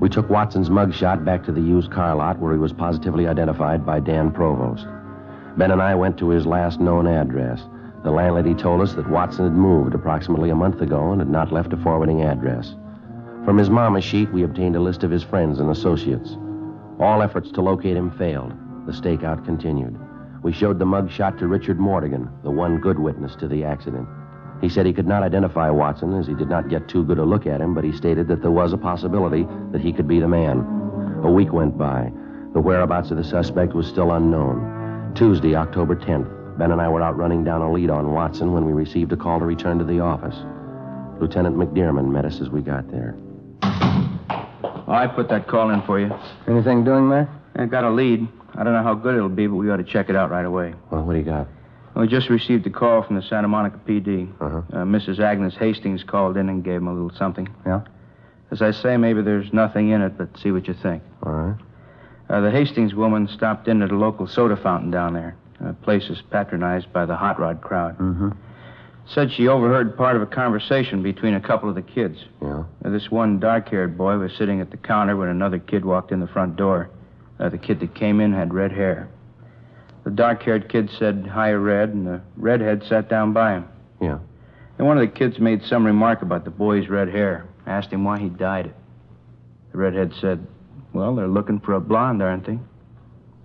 We 0.00 0.08
took 0.08 0.30
Watson's 0.30 0.70
mugshot 0.70 1.26
back 1.26 1.44
to 1.44 1.52
the 1.52 1.60
used 1.60 1.90
car 1.92 2.16
lot 2.16 2.38
where 2.38 2.54
he 2.54 2.58
was 2.58 2.72
positively 2.72 3.26
identified 3.28 3.84
by 3.84 4.00
Dan 4.00 4.30
Provost. 4.30 4.86
Ben 5.58 5.70
and 5.70 5.82
I 5.82 5.94
went 5.94 6.16
to 6.18 6.30
his 6.30 6.46
last 6.46 6.80
known 6.80 7.06
address. 7.06 7.60
The 8.02 8.10
landlady 8.10 8.54
told 8.54 8.80
us 8.80 8.94
that 8.94 9.10
Watson 9.10 9.44
had 9.44 9.52
moved 9.52 9.94
approximately 9.94 10.48
a 10.48 10.54
month 10.54 10.80
ago 10.80 11.12
and 11.12 11.20
had 11.20 11.28
not 11.28 11.52
left 11.52 11.72
a 11.74 11.76
forwarding 11.76 12.22
address. 12.22 12.74
From 13.44 13.58
his 13.58 13.68
mama 13.68 14.00
sheet, 14.00 14.32
we 14.32 14.42
obtained 14.42 14.74
a 14.74 14.80
list 14.80 15.04
of 15.04 15.10
his 15.10 15.22
friends 15.22 15.60
and 15.60 15.70
associates. 15.70 16.36
All 16.98 17.22
efforts 17.22 17.50
to 17.52 17.60
locate 17.60 17.96
him 17.96 18.10
failed. 18.12 18.52
The 18.86 18.92
stakeout 18.92 19.44
continued. 19.44 19.98
We 20.42 20.52
showed 20.52 20.78
the 20.78 20.86
mug 20.86 21.10
shot 21.10 21.38
to 21.38 21.46
Richard 21.46 21.78
Mortigan, 21.78 22.30
the 22.42 22.50
one 22.50 22.80
good 22.80 22.98
witness 22.98 23.36
to 23.36 23.48
the 23.48 23.64
accident. 23.64 24.08
He 24.62 24.70
said 24.70 24.86
he 24.86 24.94
could 24.94 25.06
not 25.06 25.22
identify 25.22 25.68
Watson 25.68 26.14
as 26.14 26.26
he 26.26 26.34
did 26.34 26.48
not 26.48 26.70
get 26.70 26.88
too 26.88 27.04
good 27.04 27.18
a 27.18 27.24
look 27.24 27.46
at 27.46 27.60
him, 27.60 27.74
but 27.74 27.84
he 27.84 27.92
stated 27.92 28.28
that 28.28 28.40
there 28.40 28.50
was 28.50 28.72
a 28.72 28.78
possibility 28.78 29.46
that 29.72 29.82
he 29.82 29.92
could 29.92 30.08
be 30.08 30.20
the 30.20 30.28
man. 30.28 30.60
A 31.22 31.30
week 31.30 31.52
went 31.52 31.76
by. 31.76 32.10
The 32.54 32.60
whereabouts 32.60 33.10
of 33.10 33.18
the 33.18 33.24
suspect 33.24 33.74
was 33.74 33.86
still 33.86 34.12
unknown. 34.12 35.12
Tuesday, 35.14 35.54
October 35.54 35.96
10th, 35.96 36.39
Ben 36.60 36.72
and 36.72 36.80
I 36.82 36.90
were 36.90 37.00
out 37.00 37.16
running 37.16 37.42
down 37.42 37.62
a 37.62 37.72
lead 37.72 37.88
on 37.88 38.12
Watson 38.12 38.52
when 38.52 38.66
we 38.66 38.72
received 38.72 39.10
a 39.12 39.16
call 39.16 39.38
to 39.38 39.46
return 39.46 39.78
to 39.78 39.84
the 39.84 40.00
office. 40.00 40.36
Lieutenant 41.18 41.56
McDermott 41.56 42.06
met 42.06 42.26
us 42.26 42.38
as 42.38 42.50
we 42.50 42.60
got 42.60 42.90
there. 42.90 43.16
I 43.62 45.06
put 45.06 45.30
that 45.30 45.48
call 45.48 45.70
in 45.70 45.80
for 45.86 45.98
you. 45.98 46.10
Anything 46.46 46.84
doing 46.84 47.08
there? 47.08 47.30
I 47.56 47.64
got 47.64 47.84
a 47.84 47.90
lead. 47.90 48.28
I 48.56 48.62
don't 48.62 48.74
know 48.74 48.82
how 48.82 48.92
good 48.92 49.14
it'll 49.14 49.30
be, 49.30 49.46
but 49.46 49.54
we 49.54 49.70
ought 49.70 49.78
to 49.78 49.84
check 49.84 50.10
it 50.10 50.16
out 50.16 50.30
right 50.30 50.44
away. 50.44 50.74
Well, 50.90 51.02
what 51.02 51.14
do 51.14 51.18
you 51.18 51.24
got? 51.24 51.48
We 51.96 52.06
just 52.06 52.28
received 52.28 52.66
a 52.66 52.70
call 52.70 53.04
from 53.04 53.16
the 53.16 53.22
Santa 53.22 53.48
Monica 53.48 53.80
PD. 53.88 54.30
Uh-huh. 54.38 54.58
Uh, 54.70 54.84
Mrs. 54.84 55.18
Agnes 55.18 55.54
Hastings 55.54 56.04
called 56.04 56.36
in 56.36 56.50
and 56.50 56.62
gave 56.62 56.76
him 56.76 56.88
a 56.88 56.92
little 56.92 57.16
something. 57.16 57.48
Yeah? 57.64 57.80
As 58.50 58.60
I 58.60 58.72
say, 58.72 58.98
maybe 58.98 59.22
there's 59.22 59.50
nothing 59.54 59.88
in 59.88 60.02
it, 60.02 60.18
but 60.18 60.36
see 60.36 60.50
what 60.50 60.68
you 60.68 60.74
think. 60.74 61.02
All 61.22 61.32
right. 61.32 61.60
Uh, 62.28 62.40
the 62.42 62.50
Hastings 62.50 62.94
woman 62.94 63.28
stopped 63.28 63.66
in 63.66 63.80
at 63.80 63.90
a 63.90 63.96
local 63.96 64.26
soda 64.26 64.58
fountain 64.58 64.90
down 64.90 65.14
there. 65.14 65.36
A 65.64 65.72
place 65.74 66.08
is 66.08 66.22
patronized 66.30 66.92
by 66.92 67.04
the 67.06 67.16
hot 67.16 67.38
rod 67.38 67.60
crowd. 67.60 67.98
Mm-hmm. 67.98 68.30
Said 69.06 69.30
she 69.32 69.48
overheard 69.48 69.96
part 69.96 70.16
of 70.16 70.22
a 70.22 70.26
conversation 70.26 71.02
between 71.02 71.34
a 71.34 71.40
couple 71.40 71.68
of 71.68 71.74
the 71.74 71.82
kids. 71.82 72.18
Yeah? 72.40 72.64
This 72.84 73.10
one 73.10 73.40
dark-haired 73.40 73.98
boy 73.98 74.18
was 74.18 74.32
sitting 74.38 74.60
at 74.60 74.70
the 74.70 74.76
counter 74.76 75.16
when 75.16 75.28
another 75.28 75.58
kid 75.58 75.84
walked 75.84 76.12
in 76.12 76.20
the 76.20 76.28
front 76.28 76.56
door. 76.56 76.90
Uh, 77.38 77.48
the 77.48 77.58
kid 77.58 77.80
that 77.80 77.94
came 77.94 78.20
in 78.20 78.32
had 78.32 78.54
red 78.54 78.72
hair. 78.72 79.08
The 80.04 80.10
dark-haired 80.10 80.68
kid 80.70 80.90
said, 80.98 81.28
"Hi, 81.30 81.52
Red," 81.52 81.90
and 81.90 82.06
the 82.06 82.20
redhead 82.36 82.84
sat 82.84 83.08
down 83.08 83.32
by 83.32 83.54
him. 83.54 83.64
Yeah. 84.00 84.18
And 84.78 84.86
one 84.86 84.96
of 84.96 85.02
the 85.02 85.18
kids 85.18 85.38
made 85.38 85.62
some 85.64 85.84
remark 85.84 86.22
about 86.22 86.44
the 86.44 86.50
boy's 86.50 86.88
red 86.88 87.08
hair. 87.08 87.46
Asked 87.66 87.90
him 87.90 88.04
why 88.04 88.18
he 88.18 88.30
dyed 88.30 88.66
it. 88.66 88.74
The 89.72 89.78
redhead 89.78 90.14
said, 90.20 90.46
"Well, 90.94 91.14
they're 91.14 91.28
looking 91.28 91.60
for 91.60 91.74
a 91.74 91.80
blonde, 91.80 92.22
aren't 92.22 92.46
they?" 92.46 92.58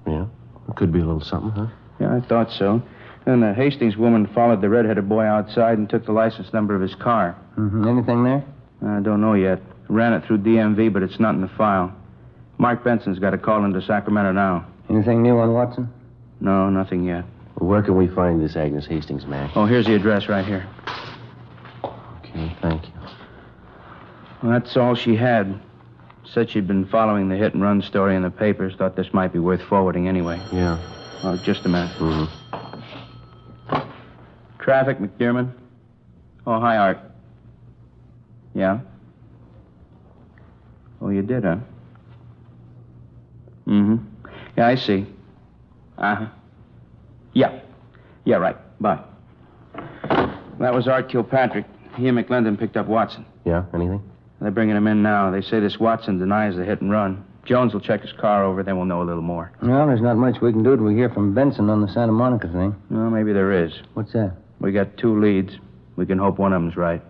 Yeah? 0.08 0.28
It 0.70 0.76
could 0.76 0.94
be 0.94 1.00
a 1.00 1.06
little 1.06 1.22
something, 1.22 1.52
huh? 1.52 1.68
Yeah, 2.00 2.16
I 2.16 2.22
thought 2.22 2.52
so. 2.52 2.82
Then 3.26 3.40
the 3.40 3.54
Hastings 3.54 3.98
woman 3.98 4.28
followed 4.28 4.62
the 4.62 4.70
redheaded 4.70 5.10
boy 5.10 5.24
outside 5.24 5.78
and 5.78 5.90
took 5.90 6.06
the 6.06 6.12
license 6.12 6.54
number 6.54 6.76
of 6.76 6.82
his 6.82 6.94
car. 6.96 7.36
Mm-hmm. 7.58 7.88
Anything 7.88 8.24
there? 8.24 8.44
I 8.86 9.00
don't 9.00 9.22
know 9.22 9.34
yet. 9.34 9.62
Ran 9.88 10.14
it 10.14 10.26
through 10.26 10.40
DMV, 10.40 10.94
but 10.94 11.04
it's 11.04 11.20
not 11.20 11.34
in 11.36 11.42
the 11.42 11.48
file. 11.48 11.96
Mark 12.58 12.84
Benson's 12.84 13.20
got 13.20 13.34
a 13.34 13.38
call 13.38 13.66
into 13.66 13.82
Sacramento 13.82 14.32
now. 14.32 14.66
Anything 14.90 15.24
new 15.24 15.38
on 15.40 15.54
Watson? 15.54 15.92
No, 16.40 16.70
nothing 16.70 17.04
yet. 17.04 17.26
Where 17.56 17.82
can 17.82 17.96
we 17.98 18.08
find 18.08 18.42
this 18.42 18.56
Agnes 18.56 18.86
Hastings, 18.86 19.26
Mac? 19.26 19.56
Oh, 19.56 19.66
here's 19.66 19.86
the 19.86 19.96
address 19.96 20.28
right 20.28 20.46
here. 20.46 20.68
Okay, 21.84 22.56
thank 22.62 22.86
you. 22.86 22.94
Well, 24.44 24.52
that's 24.52 24.76
all 24.78 24.96
she 24.96 25.16
had. 25.16 25.60
Said 26.26 26.50
she'd 26.50 26.68
been 26.68 26.86
following 26.86 27.30
the 27.30 27.36
hit 27.36 27.54
and 27.54 27.64
run 27.64 27.82
story 27.82 28.16
in 28.16 28.24
the 28.24 28.30
papers. 28.30 28.76
Thought 28.76 28.96
this 28.96 29.14
might 29.14 29.32
be 29.32 29.40
worth 29.40 29.62
forwarding 29.62 30.08
anyway. 30.08 30.40
Yeah. 30.52 30.78
Oh, 31.24 31.38
just 31.44 31.66
a 31.66 31.70
minute. 31.70 31.96
Mm-hmm. 31.98 33.78
Traffic, 34.60 35.00
McDermott. 35.00 35.52
Oh, 36.46 36.60
hi, 36.60 36.78
Art. 36.78 37.00
Yeah? 38.54 38.80
Oh, 41.02 41.10
you 41.10 41.22
did, 41.22 41.44
huh? 41.44 41.58
Mm-hmm. 43.68 43.96
Yeah, 44.58 44.68
I 44.68 44.76
see. 44.76 45.06
Uh-huh. 45.98 46.28
Yeah. 47.34 47.60
Yeah, 48.24 48.38
right. 48.38 48.58
Bye. 48.80 49.04
That 50.60 50.74
was 50.74 50.88
Art 50.88 51.10
Kilpatrick. 51.10 51.66
He 51.96 52.08
and 52.08 52.18
McClendon 52.18 52.58
picked 52.60 52.78
up 52.78 52.88
Watson. 52.88 53.26
Yeah? 53.46 53.66
Anything? 53.74 54.02
They're 54.40 54.52
bringing 54.52 54.76
him 54.76 54.88
in 54.88 55.02
now. 55.02 55.32
They 55.32 55.42
say 55.42 55.60
this 55.60 55.80
Watson 55.80 56.20
denies 56.20 56.56
the 56.56 56.64
hit 56.66 56.82
and 56.82 56.92
run. 56.92 57.25
Jones 57.46 57.74
will 57.74 57.82
check 57.82 58.02
his 58.02 58.12
car 58.14 58.44
over, 58.44 58.64
then 58.64 58.76
we'll 58.76 58.86
know 58.86 59.02
a 59.02 59.06
little 59.06 59.22
more. 59.22 59.52
Well, 59.62 59.88
there's 59.88 60.02
not 60.02 60.18
much 60.18 60.42
we 60.42 60.52
can 60.52 60.64
do 60.64 60.76
till 60.76 60.86
we 60.86 60.96
hear 60.96 61.10
from 61.10 61.34
Benson 61.34 61.70
on 61.70 61.82
the 61.82 61.88
Santa 61.88 62.12
Monica 62.12 62.48
thing. 62.48 62.76
Well, 62.90 63.10
maybe 63.10 63.34
there 63.34 63.52
is. 63.52 63.72
What's 63.94 64.14
that? 64.14 64.36
We 64.60 64.72
got 64.72 64.98
two 64.98 65.20
leads. 65.20 65.58
We 65.96 66.06
can 66.06 66.18
hope 66.18 66.40
one 66.40 66.54
of 66.54 66.62
them's 66.62 66.76
right. 66.76 67.02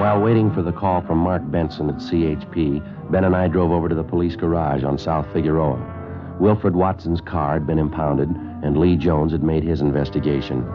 While 0.00 0.20
waiting 0.20 0.52
for 0.52 0.62
the 0.62 0.72
call 0.72 1.02
from 1.02 1.18
Mark 1.18 1.42
Benson 1.50 1.88
at 1.88 1.96
CHP, 1.96 3.10
Ben 3.10 3.24
and 3.24 3.34
I 3.34 3.48
drove 3.48 3.70
over 3.70 3.88
to 3.88 3.94
the 3.94 4.04
police 4.04 4.36
garage 4.36 4.84
on 4.84 4.98
South 4.98 5.26
Figueroa. 5.32 6.36
Wilfred 6.40 6.74
Watson's 6.76 7.20
car 7.20 7.54
had 7.54 7.66
been 7.66 7.78
impounded, 7.78 8.28
and 8.28 8.76
Lee 8.76 8.96
Jones 8.96 9.32
had 9.32 9.42
made 9.42 9.62
his 9.62 9.80
investigation. 9.80 10.66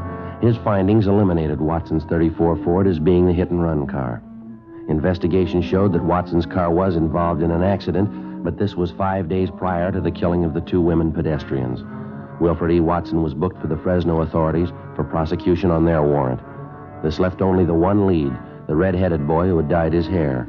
His 0.41 0.57
findings 0.57 1.05
eliminated 1.05 1.61
Watson's 1.61 2.03
34 2.05 2.63
Ford 2.63 2.87
as 2.87 2.97
being 2.97 3.27
the 3.27 3.33
hit 3.33 3.51
and 3.51 3.61
run 3.61 3.85
car. 3.85 4.23
Investigation 4.87 5.61
showed 5.61 5.93
that 5.93 6.03
Watson's 6.03 6.45
car 6.45 6.71
was 6.71 6.95
involved 6.95 7.41
in 7.41 7.51
an 7.51 7.63
accident, 7.63 8.43
but 8.43 8.57
this 8.57 8.75
was 8.75 8.91
five 8.91 9.29
days 9.29 9.49
prior 9.51 9.91
to 9.91 10.01
the 10.01 10.11
killing 10.11 10.43
of 10.43 10.53
the 10.53 10.61
two 10.61 10.81
women 10.81 11.11
pedestrians. 11.11 11.83
Wilfred 12.39 12.71
E. 12.71 12.79
Watson 12.79 13.21
was 13.21 13.35
booked 13.35 13.61
for 13.61 13.67
the 13.67 13.77
Fresno 13.77 14.21
authorities 14.21 14.69
for 14.95 15.03
prosecution 15.03 15.69
on 15.69 15.85
their 15.85 16.01
warrant. 16.01 16.41
This 17.03 17.19
left 17.19 17.41
only 17.41 17.65
the 17.65 17.73
one 17.73 18.07
lead, 18.07 18.31
the 18.67 18.75
red-headed 18.75 19.27
boy 19.27 19.47
who 19.47 19.57
had 19.57 19.69
dyed 19.69 19.93
his 19.93 20.07
hair. 20.07 20.47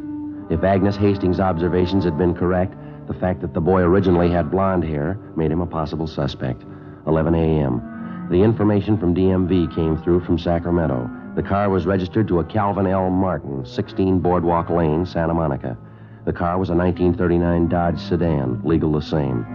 If 0.51 0.65
Agnes 0.65 0.97
Hastings' 0.97 1.41
observations 1.41 2.05
had 2.05 2.17
been 2.17 2.35
correct, 2.35 2.75
the 3.07 3.15
fact 3.15 3.41
that 3.43 3.53
the 3.53 3.61
boy 3.61 3.83
originally 3.83 4.31
had 4.31 4.51
blonde 4.51 4.85
hair 4.85 5.19
made 5.37 5.51
him 5.51 5.61
a 5.61 5.67
possible 5.67 6.07
suspect. 6.07 6.63
11 7.07 7.35
a.m. 7.35 8.29
The 8.31 8.43
information 8.43 8.97
from 8.97 9.15
DMV 9.15 9.75
came 9.75 9.97
through 9.99 10.21
from 10.25 10.39
Sacramento. 10.39 11.11
The 11.35 11.43
car 11.43 11.71
was 11.71 11.87
registered 11.87 12.29
to 12.29 12.41
a 12.41 12.45
Calvin 12.45 12.87
L. 12.87 13.09
Martin, 13.09 13.65
16 13.65 14.19
Boardwalk 14.21 14.69
Lane, 14.69 15.07
Santa 15.07 15.33
Monica. 15.33 15.79
The 16.27 16.33
car 16.33 16.59
was 16.59 16.69
a 16.69 16.75
1939 16.75 17.69
Dodge 17.69 17.99
sedan, 17.99 18.61
legal 18.65 18.93
the 18.93 19.01
same. 19.01 19.47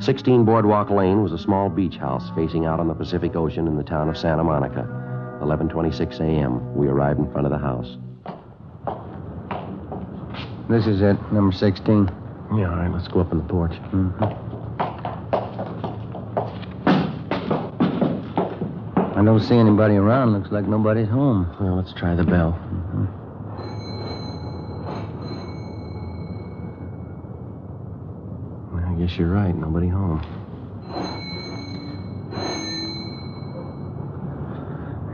16 0.00 0.44
Boardwalk 0.44 0.90
Lane 0.90 1.22
was 1.22 1.30
a 1.30 1.38
small 1.38 1.68
beach 1.68 1.96
house 1.96 2.30
facing 2.34 2.66
out 2.66 2.80
on 2.80 2.88
the 2.88 2.94
Pacific 2.94 3.36
Ocean 3.36 3.68
in 3.68 3.76
the 3.76 3.84
town 3.84 4.08
of 4.08 4.18
Santa 4.18 4.42
Monica. 4.42 4.88
11:26 5.40 6.18
a.m. 6.18 6.74
We 6.74 6.88
arrived 6.88 7.20
in 7.20 7.30
front 7.30 7.46
of 7.46 7.52
the 7.52 7.58
house. 7.58 7.96
This 10.68 10.86
is 10.88 11.00
it, 11.00 11.16
number 11.32 11.52
16. 11.52 12.10
Yeah, 12.56 12.70
all 12.70 12.76
right, 12.76 12.90
let's 12.90 13.06
go 13.06 13.20
up 13.20 13.30
on 13.30 13.38
the 13.38 13.44
porch. 13.44 13.72
Mm-hmm. 13.92 15.13
I 19.16 19.22
don't 19.22 19.40
see 19.40 19.54
anybody 19.54 19.94
around. 19.94 20.32
Looks 20.32 20.50
like 20.50 20.66
nobody's 20.66 21.08
home. 21.08 21.46
Well, 21.60 21.76
let's 21.76 21.92
try 21.92 22.16
the 22.16 22.24
bell. 22.24 22.52
Mm-hmm. 22.52 23.04
Well, 28.74 28.84
I 28.84 28.94
guess 29.00 29.16
you're 29.16 29.30
right. 29.30 29.54
Nobody 29.54 29.86
home. 29.86 30.20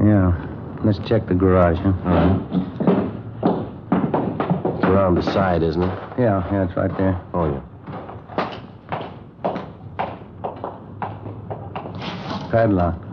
Yeah. 0.03 0.47
Let's 0.83 0.99
check 1.07 1.27
the 1.27 1.35
garage, 1.35 1.77
huh? 1.77 1.93
All 2.07 2.15
right. 2.15 2.61
around 4.85 5.15
the 5.17 5.23
side, 5.23 5.63
isn't 5.63 5.83
it? 5.83 5.99
Yeah, 6.19 6.43
yeah, 6.51 6.65
it's 6.65 6.75
right 6.75 6.97
there. 6.97 7.21
Oh, 7.35 7.45
yeah. 7.53 7.61
Padlock. 12.51 13.10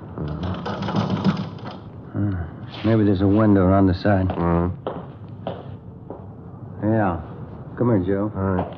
Maybe 2.88 3.04
there's 3.04 3.20
a 3.22 3.28
window 3.28 3.64
around 3.66 3.88
the 3.88 3.94
side. 3.96 4.32
Uh, 4.32 4.70
Yeah. 6.82 7.20
Come 7.78 7.90
here, 7.90 8.00
Joe. 8.08 8.32
all 8.34 8.52
right. 8.56 8.74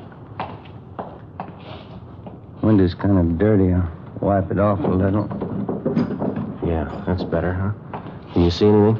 Window's 2.60 2.94
kind 2.94 3.18
of 3.18 3.38
dirty. 3.38 3.72
I'll 3.72 3.88
wipe 4.20 4.50
it 4.50 4.58
off 4.58 4.80
a 4.80 4.88
little. 4.88 5.28
Yeah, 6.66 6.90
that's 7.06 7.22
better, 7.22 7.52
huh? 7.54 7.72
Can 8.32 8.42
you 8.42 8.50
see 8.50 8.66
anything? 8.66 8.96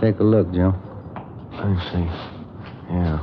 Take 0.00 0.20
a 0.20 0.22
look, 0.22 0.52
Joe. 0.54 0.72
I 1.52 1.90
see. 1.92 2.06
Yeah. 2.94 3.18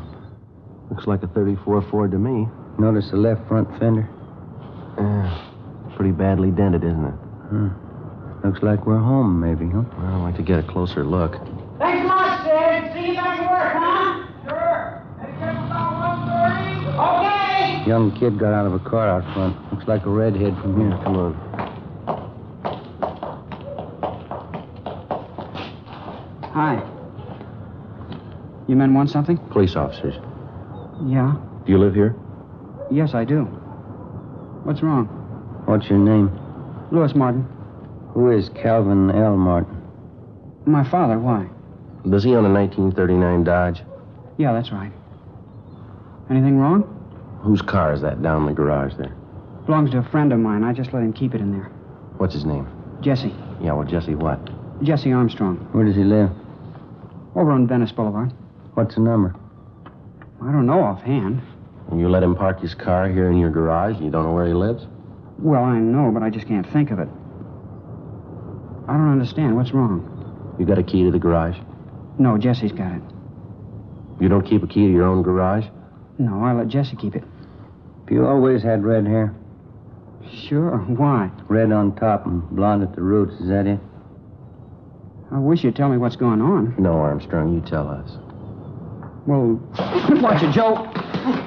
Looks 0.91 1.07
like 1.07 1.23
a 1.23 1.27
34 1.27 1.83
Ford 1.89 2.11
to 2.11 2.17
me. 2.19 2.47
Notice 2.77 3.09
the 3.11 3.17
left 3.17 3.47
front 3.47 3.69
fender? 3.79 4.09
Yeah. 4.97 5.93
Pretty 5.95 6.11
badly 6.11 6.51
dented, 6.51 6.83
isn't 6.83 7.05
it? 7.05 7.15
Hmm. 7.49 7.67
Looks 8.43 8.61
like 8.61 8.85
we're 8.85 8.99
home, 8.99 9.39
maybe, 9.39 9.69
huh? 9.69 9.83
Well, 9.97 10.07
I'd 10.07 10.21
like 10.23 10.35
to 10.37 10.43
get 10.43 10.59
a 10.59 10.63
closer 10.63 11.03
look. 11.03 11.33
Thanks 11.79 12.07
much, 12.07 12.43
Sid. 12.43 12.93
See 12.93 13.07
you 13.09 13.15
back 13.15 13.39
at 13.39 13.49
work, 13.51 13.73
huh? 13.75 14.23
Sure. 14.47 15.03
Okay. 16.97 17.87
Young 17.87 18.11
kid 18.19 18.37
got 18.39 18.53
out 18.53 18.65
of 18.65 18.73
a 18.73 18.79
car 18.79 19.09
out 19.09 19.23
front. 19.33 19.55
Looks 19.73 19.87
like 19.87 20.05
a 20.05 20.09
redhead 20.09 20.55
from 20.61 20.79
here. 20.79 20.97
Come 21.03 21.15
on. 21.17 21.33
Hi. 26.53 26.81
You 28.67 28.75
men 28.75 28.93
want 28.93 29.09
something? 29.09 29.37
Police 29.51 29.75
officers. 29.75 30.15
Yeah. 31.05 31.35
Do 31.65 31.71
you 31.71 31.77
live 31.77 31.93
here? 31.93 32.15
Yes, 32.91 33.13
I 33.13 33.25
do. 33.25 33.43
What's 34.63 34.81
wrong? 34.81 35.05
What's 35.65 35.87
your 35.89 35.99
name? 35.99 36.31
Louis 36.91 37.13
Martin. 37.15 37.45
Who 38.17 38.31
is 38.31 38.49
Calvin 38.49 39.11
L. 39.11 39.37
Martin? 39.37 39.79
My 40.65 40.83
father. 40.89 41.19
Why? 41.19 41.47
Does 42.09 42.23
he 42.23 42.33
own 42.33 42.45
a 42.45 42.51
1939 42.51 43.43
Dodge? 43.43 43.83
Yeah, 44.39 44.53
that's 44.53 44.71
right. 44.71 44.91
Anything 46.27 46.57
wrong? 46.57 46.81
Whose 47.43 47.61
car 47.61 47.93
is 47.93 48.01
that 48.01 48.23
down 48.23 48.41
in 48.41 48.47
the 48.47 48.53
garage 48.53 48.95
there? 48.97 49.15
Belongs 49.67 49.91
to 49.91 49.99
a 49.99 50.09
friend 50.09 50.33
of 50.33 50.39
mine. 50.39 50.63
I 50.63 50.73
just 50.73 50.93
let 50.93 51.03
him 51.03 51.13
keep 51.13 51.35
it 51.35 51.41
in 51.41 51.51
there. 51.51 51.65
What's 52.17 52.33
his 52.33 52.43
name? 52.43 52.67
Jesse. 53.01 53.35
Yeah, 53.61 53.73
well, 53.73 53.85
Jesse 53.85 54.15
what? 54.15 54.39
Jesse 54.81 55.11
Armstrong. 55.11 55.57
Where 55.71 55.85
does 55.85 55.95
he 55.95 56.03
live? 56.03 56.31
Over 57.35 57.51
on 57.51 57.67
Venice 57.67 57.91
Boulevard. 57.91 58.33
What's 58.73 58.95
the 58.95 59.01
number? 59.01 59.35
I 60.41 60.51
don't 60.51 60.65
know 60.65 60.81
offhand. 60.81 61.39
And 61.91 61.99
you 61.99 62.09
let 62.09 62.23
him 62.23 62.33
park 62.35 62.61
his 62.61 62.73
car 62.73 63.09
here 63.09 63.29
in 63.29 63.37
your 63.37 63.51
garage 63.51 63.97
and 63.97 64.05
you 64.05 64.09
don't 64.09 64.23
know 64.23 64.33
where 64.33 64.47
he 64.47 64.53
lives? 64.53 64.87
Well, 65.37 65.63
I 65.63 65.77
know, 65.77 66.09
but 66.11 66.23
I 66.23 66.31
just 66.31 66.47
can't 66.47 66.67
think 66.73 66.89
of 66.89 66.97
it. 66.97 67.09
I 68.87 68.93
don't 68.93 69.11
understand. 69.11 69.55
What's 69.55 69.71
wrong? 69.73 70.55
You 70.59 70.65
got 70.65 70.77
a 70.79 70.83
key 70.83 71.03
to 71.03 71.11
the 71.11 71.19
garage? 71.19 71.57
No, 72.17 72.37
Jesse's 72.37 72.71
got 72.71 72.93
it. 72.93 73.01
You 74.19 74.29
don't 74.29 74.45
keep 74.45 74.63
a 74.63 74.67
key 74.67 74.87
to 74.87 74.91
your 74.91 75.03
own 75.03 75.21
garage? 75.21 75.65
No, 76.17 76.43
I 76.43 76.53
let 76.53 76.67
Jesse 76.67 76.95
keep 76.95 77.15
it. 77.15 77.23
You 78.09 78.25
always 78.25 78.63
had 78.63 78.83
red 78.83 79.05
hair. 79.05 79.35
Sure. 80.47 80.77
Why? 80.77 81.29
Red 81.47 81.71
on 81.71 81.95
top 81.95 82.25
and 82.25 82.41
blonde 82.49 82.83
at 82.83 82.95
the 82.95 83.01
roots. 83.01 83.33
Is 83.39 83.49
that 83.49 83.67
it? 83.67 83.79
I 85.31 85.39
wish 85.39 85.63
you'd 85.63 85.75
tell 85.75 85.89
me 85.89 85.97
what's 85.97 86.15
going 86.15 86.41
on. 86.41 86.73
No, 86.79 86.93
Armstrong, 86.93 87.53
you 87.53 87.61
tell 87.61 87.87
us. 87.87 88.09
Well, 89.27 89.59
Watch 90.21 90.41
it, 90.41 90.53
Joe. 90.53 90.75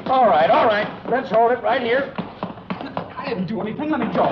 All 0.06 0.28
right, 0.28 0.50
all 0.50 0.66
right. 0.66 0.86
Let's 1.10 1.30
hold 1.30 1.52
it 1.52 1.62
right 1.62 1.80
here. 1.82 2.14
I 2.18 3.24
didn't 3.28 3.46
do 3.46 3.60
anything. 3.62 3.90
Let 3.90 4.00
me 4.00 4.06
go. 4.14 4.26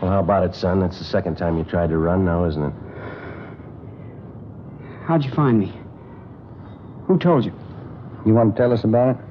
how 0.11 0.19
about 0.19 0.43
it, 0.43 0.53
son? 0.53 0.81
That's 0.81 0.99
the 0.99 1.05
second 1.05 1.37
time 1.37 1.57
you 1.57 1.63
tried 1.63 1.89
to 1.89 1.97
run 1.97 2.25
now, 2.25 2.45
isn't 2.45 2.63
it? 2.63 2.73
how'd 5.07 5.23
you 5.23 5.31
find 5.31 5.59
me? 5.59 5.73
Who 7.07 7.17
told 7.17 7.43
you? 7.43 7.53
You 8.25 8.33
want 8.33 8.55
to 8.55 8.61
tell 8.61 8.71
us 8.71 8.83
about 8.83 9.15
it? 9.15 9.21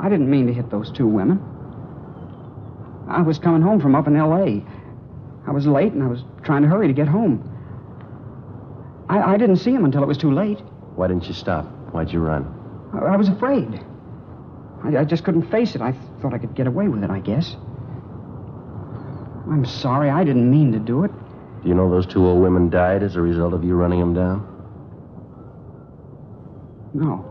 I 0.00 0.08
didn't 0.08 0.30
mean 0.30 0.46
to 0.46 0.52
hit 0.52 0.70
those 0.70 0.90
two 0.90 1.06
women. 1.06 1.40
I 3.08 3.22
was 3.22 3.38
coming 3.38 3.62
home 3.62 3.80
from 3.80 3.94
up 3.94 4.06
in 4.06 4.16
L.A. 4.16 4.64
I 5.46 5.50
was 5.50 5.66
late 5.66 5.92
and 5.92 6.02
I 6.02 6.06
was 6.06 6.24
trying 6.42 6.62
to 6.62 6.68
hurry 6.68 6.88
to 6.88 6.94
get 6.94 7.08
home. 7.08 7.48
I, 9.08 9.34
I 9.34 9.36
didn't 9.36 9.56
see 9.56 9.72
him 9.72 9.84
until 9.84 10.02
it 10.02 10.06
was 10.06 10.18
too 10.18 10.32
late. 10.32 10.58
Why 10.96 11.08
didn't 11.08 11.26
you 11.26 11.34
stop? 11.34 11.66
Why'd 11.92 12.12
you 12.12 12.20
run? 12.20 12.46
I, 12.94 13.14
I 13.14 13.16
was 13.16 13.28
afraid. 13.28 13.84
I, 14.84 14.98
I 14.98 15.04
just 15.04 15.24
couldn't 15.24 15.50
face 15.50 15.74
it. 15.74 15.80
I 15.80 15.92
thought 16.20 16.34
I 16.34 16.38
could 16.38 16.54
get 16.54 16.66
away 16.66 16.88
with 16.88 17.04
it, 17.04 17.10
I 17.10 17.20
guess. 17.20 17.56
I'm 19.50 19.64
sorry. 19.64 20.10
I 20.10 20.24
didn't 20.24 20.50
mean 20.50 20.72
to 20.72 20.78
do 20.78 21.04
it. 21.04 21.10
Do 21.62 21.68
you 21.68 21.74
know 21.74 21.90
those 21.90 22.06
two 22.06 22.26
old 22.26 22.42
women 22.42 22.70
died 22.70 23.02
as 23.02 23.16
a 23.16 23.20
result 23.20 23.54
of 23.54 23.64
you 23.64 23.74
running 23.74 24.00
them 24.00 24.14
down? 24.14 24.48
No. 26.94 27.28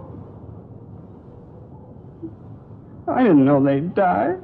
I 3.08 3.24
didn't 3.24 3.46
know 3.46 3.64
they'd 3.64 3.94
die. 3.94 4.36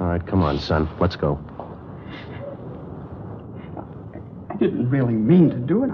All 0.00 0.06
right, 0.06 0.24
come 0.26 0.42
on, 0.42 0.58
son. 0.58 0.88
Let's 1.00 1.16
go. 1.16 1.38
I 4.50 4.56
didn't 4.56 4.90
really 4.90 5.14
mean 5.14 5.50
to 5.50 5.56
do 5.56 5.84
it. 5.84 5.90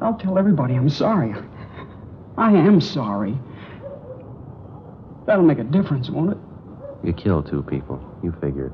I'll 0.00 0.18
tell 0.18 0.38
everybody 0.38 0.74
I'm 0.74 0.90
sorry. 0.90 1.34
I 2.36 2.52
am 2.52 2.80
sorry. 2.80 3.38
That'll 5.26 5.44
make 5.44 5.58
a 5.58 5.64
difference, 5.64 6.10
won't 6.10 6.32
it? 6.32 6.38
You 7.04 7.12
killed 7.12 7.46
two 7.46 7.62
people. 7.62 8.00
You 8.22 8.32
figured. 8.40 8.72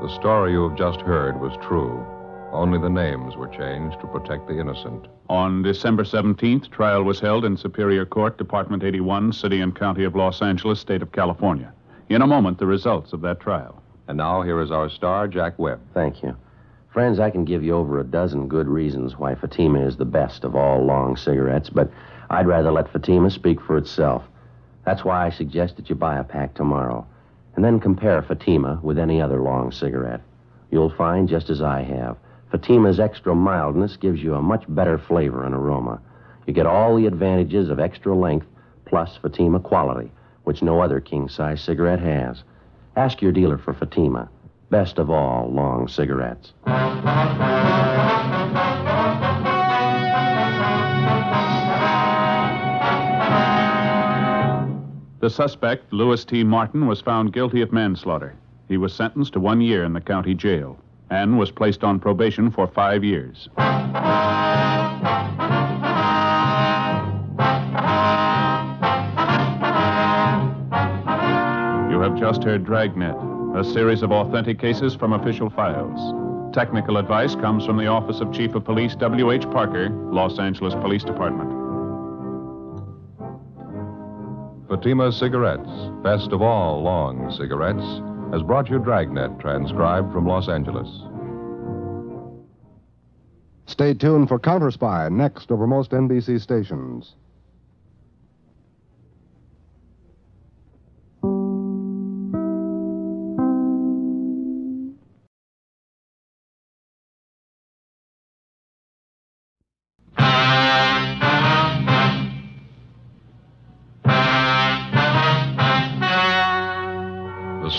The 0.00 0.16
story 0.18 0.52
you 0.52 0.66
have 0.66 0.78
just 0.78 1.02
heard 1.02 1.38
was 1.38 1.52
true. 1.62 2.06
Only 2.52 2.78
the 2.78 2.88
names 2.88 3.36
were 3.36 3.48
changed 3.48 4.00
to 4.00 4.06
protect 4.06 4.48
the 4.48 4.58
innocent. 4.58 5.08
On 5.28 5.62
December 5.62 6.04
17th, 6.04 6.70
trial 6.70 7.02
was 7.02 7.20
held 7.20 7.44
in 7.44 7.58
Superior 7.58 8.06
Court, 8.06 8.38
Department 8.38 8.82
81, 8.82 9.34
City 9.34 9.60
and 9.60 9.76
County 9.76 10.04
of 10.04 10.16
Los 10.16 10.40
Angeles, 10.40 10.80
State 10.80 11.02
of 11.02 11.12
California. 11.12 11.72
In 12.08 12.22
a 12.22 12.26
moment, 12.26 12.58
the 12.58 12.66
results 12.66 13.12
of 13.12 13.20
that 13.20 13.40
trial. 13.40 13.82
And 14.08 14.16
now 14.16 14.40
here 14.40 14.60
is 14.62 14.70
our 14.70 14.88
star, 14.88 15.28
Jack 15.28 15.58
Webb. 15.58 15.80
Thank 15.94 16.22
you. 16.22 16.34
Friends, 16.92 17.20
I 17.20 17.30
can 17.30 17.44
give 17.44 17.62
you 17.62 17.76
over 17.76 18.00
a 18.00 18.04
dozen 18.04 18.48
good 18.48 18.66
reasons 18.66 19.16
why 19.16 19.36
Fatima 19.36 19.86
is 19.86 19.96
the 19.96 20.04
best 20.04 20.42
of 20.42 20.56
all 20.56 20.84
long 20.84 21.16
cigarettes, 21.16 21.70
but 21.70 21.88
I'd 22.28 22.48
rather 22.48 22.72
let 22.72 22.92
Fatima 22.92 23.30
speak 23.30 23.60
for 23.60 23.76
itself. 23.76 24.24
That's 24.84 25.04
why 25.04 25.24
I 25.24 25.30
suggest 25.30 25.76
that 25.76 25.88
you 25.88 25.94
buy 25.94 26.18
a 26.18 26.24
pack 26.24 26.54
tomorrow, 26.54 27.06
and 27.54 27.64
then 27.64 27.78
compare 27.78 28.20
Fatima 28.22 28.80
with 28.82 28.98
any 28.98 29.22
other 29.22 29.40
long 29.40 29.70
cigarette. 29.70 30.20
You'll 30.72 30.90
find, 30.90 31.28
just 31.28 31.48
as 31.48 31.62
I 31.62 31.82
have, 31.82 32.16
Fatima's 32.50 32.98
extra 32.98 33.36
mildness 33.36 33.96
gives 33.96 34.20
you 34.20 34.34
a 34.34 34.42
much 34.42 34.64
better 34.66 34.98
flavor 34.98 35.44
and 35.44 35.54
aroma. 35.54 36.00
You 36.44 36.52
get 36.52 36.66
all 36.66 36.96
the 36.96 37.06
advantages 37.06 37.68
of 37.70 37.78
extra 37.78 38.16
length 38.16 38.46
plus 38.84 39.16
Fatima 39.16 39.60
quality, 39.60 40.10
which 40.42 40.60
no 40.60 40.80
other 40.80 40.98
king 40.98 41.28
size 41.28 41.62
cigarette 41.62 42.00
has. 42.00 42.42
Ask 42.96 43.22
your 43.22 43.30
dealer 43.30 43.58
for 43.58 43.74
Fatima. 43.74 44.28
Best 44.70 44.98
of 44.98 45.10
all 45.10 45.50
long 45.52 45.88
cigarettes. 45.88 46.52
The 55.18 55.28
suspect, 55.28 55.92
Louis 55.92 56.24
T. 56.24 56.44
Martin, 56.44 56.86
was 56.86 57.00
found 57.00 57.32
guilty 57.32 57.60
of 57.62 57.72
manslaughter. 57.72 58.36
He 58.68 58.76
was 58.76 58.94
sentenced 58.94 59.32
to 59.32 59.40
one 59.40 59.60
year 59.60 59.82
in 59.84 59.92
the 59.92 60.00
county 60.00 60.34
jail 60.34 60.78
and 61.10 61.36
was 61.36 61.50
placed 61.50 61.82
on 61.82 61.98
probation 61.98 62.52
for 62.52 62.68
five 62.68 63.02
years. 63.02 63.48
You 71.90 72.00
have 72.00 72.16
just 72.16 72.44
heard 72.44 72.64
Dragnet, 72.64 73.16
a 73.56 73.64
series 73.64 74.02
of 74.02 74.12
authentic 74.12 74.60
cases 74.60 74.94
from 74.94 75.12
official 75.12 75.50
files. 75.50 76.54
Technical 76.54 76.98
advice 76.98 77.34
comes 77.34 77.66
from 77.66 77.76
the 77.76 77.86
Office 77.86 78.20
of 78.20 78.32
Chief 78.32 78.54
of 78.54 78.64
Police 78.64 78.94
W.H. 78.94 79.42
Parker, 79.50 79.90
Los 79.90 80.38
Angeles 80.38 80.74
Police 80.74 81.02
Department. 81.02 81.50
Fatima 84.68 85.10
Cigarettes, 85.10 85.68
best 86.04 86.30
of 86.30 86.42
all 86.42 86.80
long 86.80 87.32
cigarettes, 87.36 87.84
has 88.32 88.42
brought 88.42 88.70
you 88.70 88.78
Dragnet, 88.78 89.40
transcribed 89.40 90.12
from 90.12 90.26
Los 90.26 90.48
Angeles. 90.48 90.88
Stay 93.66 93.94
tuned 93.94 94.28
for 94.28 94.38
Counter 94.38 94.70
Spy 94.70 95.08
next 95.08 95.50
over 95.50 95.66
most 95.66 95.90
NBC 95.90 96.40
stations. 96.40 97.14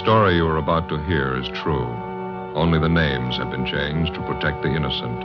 Story 0.02 0.36
you 0.36 0.48
are 0.48 0.58
about 0.58 0.90
to 0.90 0.98
hear 1.06 1.38
is 1.38 1.48
true. 1.50 1.86
Only 2.56 2.80
the 2.80 2.90
names 2.90 3.38
have 3.38 3.52
been 3.52 3.68
changed 3.68 4.16
to 4.16 4.22
protect 4.22 4.64
the 4.64 4.70
innocent. 4.70 5.24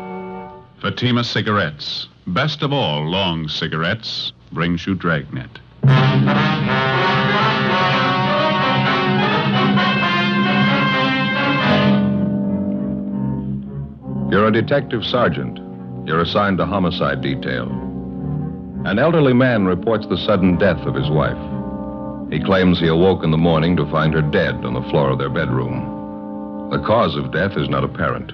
Fatima 0.82 1.24
Cigarettes, 1.24 2.08
best 2.26 2.62
of 2.62 2.74
all 2.74 3.08
long 3.08 3.48
cigarettes, 3.48 4.34
brings 4.52 4.86
you 4.86 4.94
Dragnet. 4.94 5.48
You're 14.30 14.48
a 14.48 14.52
detective 14.52 15.06
sergeant. 15.06 15.58
You're 16.06 16.20
assigned 16.20 16.58
to 16.58 16.66
homicide 16.66 17.22
detail. 17.22 17.66
An 18.84 18.98
elderly 18.98 19.32
man 19.32 19.64
reports 19.64 20.06
the 20.06 20.18
sudden 20.18 20.58
death 20.58 20.80
of 20.86 20.94
his 20.94 21.08
wife. 21.08 21.55
He 22.30 22.40
claims 22.40 22.80
he 22.80 22.88
awoke 22.88 23.22
in 23.22 23.30
the 23.30 23.36
morning 23.36 23.76
to 23.76 23.90
find 23.90 24.12
her 24.12 24.22
dead 24.22 24.64
on 24.64 24.74
the 24.74 24.82
floor 24.90 25.10
of 25.10 25.18
their 25.18 25.30
bedroom. 25.30 26.68
The 26.70 26.80
cause 26.80 27.14
of 27.14 27.32
death 27.32 27.56
is 27.56 27.68
not 27.68 27.84
apparent. 27.84 28.32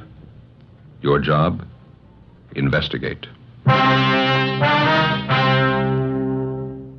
Your 1.02 1.18
job? 1.18 1.66
Investigate. 2.57 3.26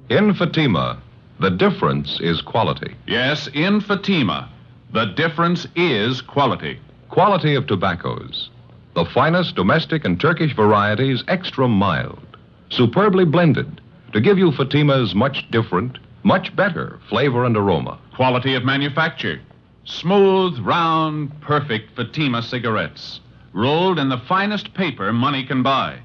In 0.09 0.35
Fatima, 0.35 1.01
the 1.39 1.49
difference 1.49 2.19
is 2.21 2.41
quality. 2.41 2.95
Yes, 3.07 3.49
in 3.53 3.81
Fatima, 3.81 4.49
the 4.91 5.05
difference 5.05 5.65
is 5.75 6.21
quality. 6.21 6.79
Quality 7.09 7.55
of 7.55 7.65
tobaccos. 7.65 8.51
The 8.93 9.05
finest 9.05 9.55
domestic 9.55 10.05
and 10.05 10.19
Turkish 10.19 10.55
varieties, 10.55 11.23
extra 11.27 11.67
mild, 11.67 12.37
superbly 12.69 13.25
blended, 13.25 13.81
to 14.11 14.21
give 14.21 14.37
you 14.37 14.51
Fatima's 14.51 15.15
much 15.15 15.49
different, 15.49 15.97
much 16.23 16.55
better 16.55 16.99
flavor 17.09 17.45
and 17.45 17.55
aroma. 17.55 17.99
Quality 18.15 18.55
of 18.55 18.63
manufacture. 18.63 19.39
Smooth, 19.85 20.57
round, 20.59 21.39
perfect 21.41 21.95
Fatima 21.95 22.41
cigarettes. 22.41 23.19
Rolled 23.53 23.99
in 23.99 24.09
the 24.09 24.21
finest 24.27 24.73
paper 24.73 25.11
money 25.11 25.45
can 25.45 25.61
buy. 25.61 25.99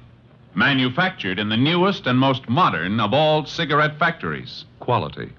Manufactured 0.53 1.39
in 1.39 1.49
the 1.49 1.57
newest 1.57 2.05
and 2.05 2.19
most 2.19 2.49
modern 2.49 2.99
of 2.99 3.13
all 3.13 3.45
cigarette 3.45 3.97
factories. 3.97 4.65
Quality. 4.79 5.31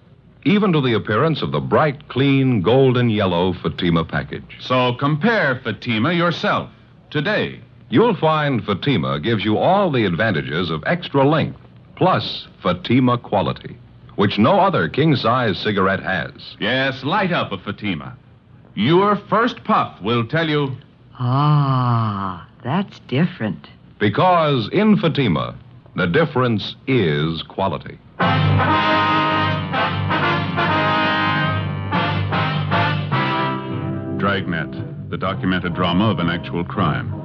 Even 0.45 0.73
to 0.73 0.81
the 0.81 0.95
appearance 0.95 1.43
of 1.43 1.53
the 1.53 1.61
bright, 1.61 2.09
clean, 2.09 2.62
golden 2.62 3.11
yellow 3.11 3.53
Fatima 3.53 4.05
package. 4.05 4.57
So 4.61 4.95
compare 4.95 5.61
Fatima 5.62 6.12
yourself 6.14 6.71
today. 7.11 7.61
You'll 7.90 8.16
find 8.16 8.64
Fatima 8.64 9.21
gives 9.21 9.45
you 9.45 9.59
all 9.59 9.90
the 9.90 10.07
advantages 10.07 10.71
of 10.71 10.83
extra 10.87 11.29
length, 11.29 11.59
plus 11.97 12.47
Fatima 12.62 13.19
quality, 13.19 13.77
which 14.16 14.38
no 14.38 14.61
other 14.61 14.88
king 14.88 15.16
size 15.16 15.59
cigarette 15.59 16.03
has. 16.03 16.57
Yes, 16.59 17.03
light 17.05 17.33
up 17.33 17.53
a 17.53 17.59
Fatima. 17.59 18.16
Your 18.75 19.16
first 19.16 19.62
puff 19.64 20.01
will 20.03 20.27
tell 20.27 20.49
you. 20.49 20.77
Ah, 21.18 22.49
that's 22.64 22.99
different. 23.09 23.68
Because 23.99 24.68
in 24.73 24.96
Fatima, 24.96 25.55
the 25.96 26.07
difference 26.07 26.77
is 26.87 27.42
quality. 27.42 27.99
Dragnet, 34.18 35.11
the 35.11 35.16
documented 35.16 35.75
drama 35.75 36.11
of 36.11 36.18
an 36.18 36.29
actual 36.29 36.64
crime. 36.64 37.19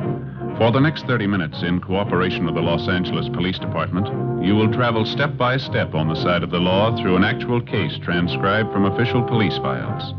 For 0.58 0.72
the 0.72 0.80
next 0.80 1.06
30 1.06 1.28
minutes, 1.28 1.64
in 1.64 1.82
cooperation 1.82 2.46
with 2.46 2.56
the 2.56 2.62
Los 2.62 2.88
Angeles 2.88 3.28
Police 3.28 3.60
Department, 3.60 4.08
you 4.42 4.56
will 4.56 4.72
travel 4.72 5.06
step 5.06 5.36
by 5.36 5.58
step 5.58 5.94
on 5.94 6.08
the 6.08 6.16
side 6.16 6.44
of 6.44 6.50
the 6.50 6.60
law 6.60 6.96
through 6.96 7.18
an 7.18 7.26
actual 7.26 7.60
case 7.60 7.98
transcribed 8.02 8.72
from 8.72 8.86
official 8.86 9.22
police 9.22 9.58
files. 9.58 10.14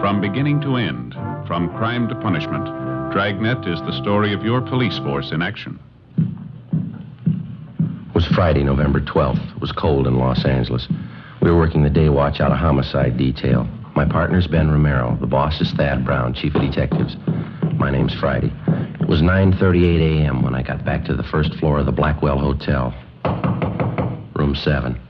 From 0.00 0.22
beginning 0.22 0.62
to 0.62 0.76
end, 0.76 1.12
from 1.46 1.68
crime 1.76 2.08
to 2.08 2.14
punishment, 2.14 2.64
Dragnet 3.12 3.68
is 3.68 3.78
the 3.82 3.92
story 4.00 4.32
of 4.32 4.42
your 4.42 4.62
police 4.62 4.96
force 5.00 5.30
in 5.30 5.42
action. 5.42 5.78
It 6.16 8.14
was 8.14 8.26
Friday, 8.28 8.64
November 8.64 9.00
12th. 9.00 9.56
It 9.56 9.60
was 9.60 9.72
cold 9.72 10.06
in 10.06 10.16
Los 10.16 10.42
Angeles. 10.46 10.88
We 11.42 11.50
were 11.50 11.58
working 11.58 11.82
the 11.82 11.90
day 11.90 12.08
watch 12.08 12.40
out 12.40 12.50
of 12.50 12.56
homicide 12.56 13.18
detail. 13.18 13.68
My 13.94 14.06
partner's 14.06 14.46
Ben 14.46 14.70
Romero. 14.70 15.18
The 15.20 15.26
boss 15.26 15.60
is 15.60 15.70
Thad 15.72 16.02
Brown, 16.02 16.32
chief 16.32 16.54
of 16.54 16.62
detectives. 16.62 17.14
My 17.74 17.90
name's 17.90 18.14
Friday. 18.14 18.50
It 19.06 19.10
was 19.10 19.22
9:38 19.22 20.24
a.m. 20.24 20.42
when 20.42 20.56
I 20.56 20.62
got 20.62 20.84
back 20.84 21.04
to 21.04 21.14
the 21.14 21.22
first 21.22 21.54
floor 21.60 21.78
of 21.78 21.86
the 21.86 21.92
Blackwell 21.92 22.40
Hotel. 22.40 22.92
Room 24.34 24.56
7. 24.56 25.00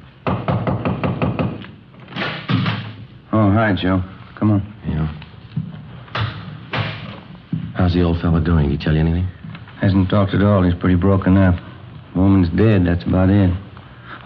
Oh, 3.32 3.50
hi, 3.50 3.72
Joe. 3.74 4.04
Come 4.38 4.50
on. 4.50 4.60
Yeah. 4.86 5.06
How's 7.74 7.94
the 7.94 8.02
old 8.02 8.20
fella 8.20 8.42
doing? 8.44 8.68
Did 8.68 8.78
he 8.78 8.84
tell 8.84 8.92
you 8.92 9.00
anything? 9.00 9.26
Hasn't 9.80 10.10
talked 10.10 10.34
at 10.34 10.42
all. 10.42 10.62
He's 10.62 10.74
pretty 10.74 10.96
broken 10.96 11.38
up. 11.38 11.54
Woman's 12.14 12.50
dead. 12.50 12.86
That's 12.86 13.04
about 13.04 13.30
it. 13.30 13.50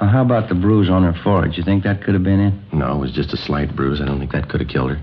Uh, 0.00 0.08
how 0.08 0.22
about 0.22 0.48
the 0.48 0.56
bruise 0.56 0.90
on 0.90 1.04
her 1.04 1.14
forehead? 1.22 1.56
You 1.56 1.62
think 1.62 1.84
that 1.84 2.02
could 2.02 2.14
have 2.14 2.24
been 2.24 2.40
it? 2.40 2.54
No, 2.72 2.96
it 2.96 2.98
was 2.98 3.12
just 3.12 3.32
a 3.32 3.36
slight 3.36 3.76
bruise. 3.76 4.00
I 4.00 4.04
don't 4.04 4.18
think 4.18 4.32
that 4.32 4.48
could 4.48 4.62
have 4.62 4.68
killed 4.68 4.90
her. 4.90 5.00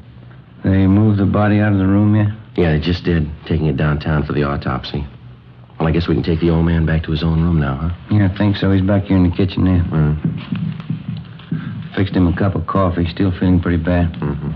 They 0.66 0.88
moved 0.88 1.22
the 1.22 1.26
body 1.26 1.62
out 1.62 1.72
of 1.72 1.78
the 1.78 1.88
room 1.88 2.18
yet? 2.18 2.28
Yeah, 2.58 2.74
they 2.74 2.80
just 2.80 3.04
did, 3.04 3.30
taking 3.46 3.68
it 3.68 3.78
downtown 3.78 4.26
for 4.26 4.34
the 4.34 4.42
autopsy. 4.44 5.06
Well, 5.78 5.88
I 5.88 5.92
guess 5.92 6.08
we 6.08 6.16
can 6.16 6.24
take 6.24 6.40
the 6.40 6.50
old 6.50 6.66
man 6.66 6.88
back 6.88 7.04
to 7.04 7.12
his 7.12 7.22
own 7.24 7.44
room 7.44 7.60
now, 7.60 7.76
huh? 7.76 7.92
Yeah, 8.10 8.30
I 8.34 8.38
think 8.38 8.58
so. 8.58 8.72
He's 8.72 8.82
back 8.82 9.04
here 9.04 9.16
in 9.16 9.30
the 9.30 9.36
kitchen 9.36 9.64
there. 9.64 9.84
Mm. 9.84 10.18
Fixed 11.96 12.16
him 12.16 12.26
a 12.28 12.36
cup 12.36 12.56
of 12.56 12.66
coffee. 12.66 13.06
Still 13.14 13.32
feeling 13.32 13.62
pretty 13.62 13.78
bad. 13.78 14.12
Mm-hmm. 14.14 14.52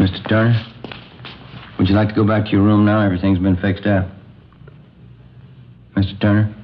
Mr. 0.00 0.28
Turner, 0.28 0.64
would 1.76 1.88
you 1.88 1.96
like 1.96 2.08
to 2.08 2.14
go 2.14 2.24
back 2.24 2.44
to 2.44 2.50
your 2.52 2.62
room 2.62 2.84
now? 2.84 3.00
Everything's 3.00 3.40
been 3.40 3.56
fixed 3.56 3.86
up. 3.86 4.08
Mr. 5.96 6.20
Turner? 6.20 6.54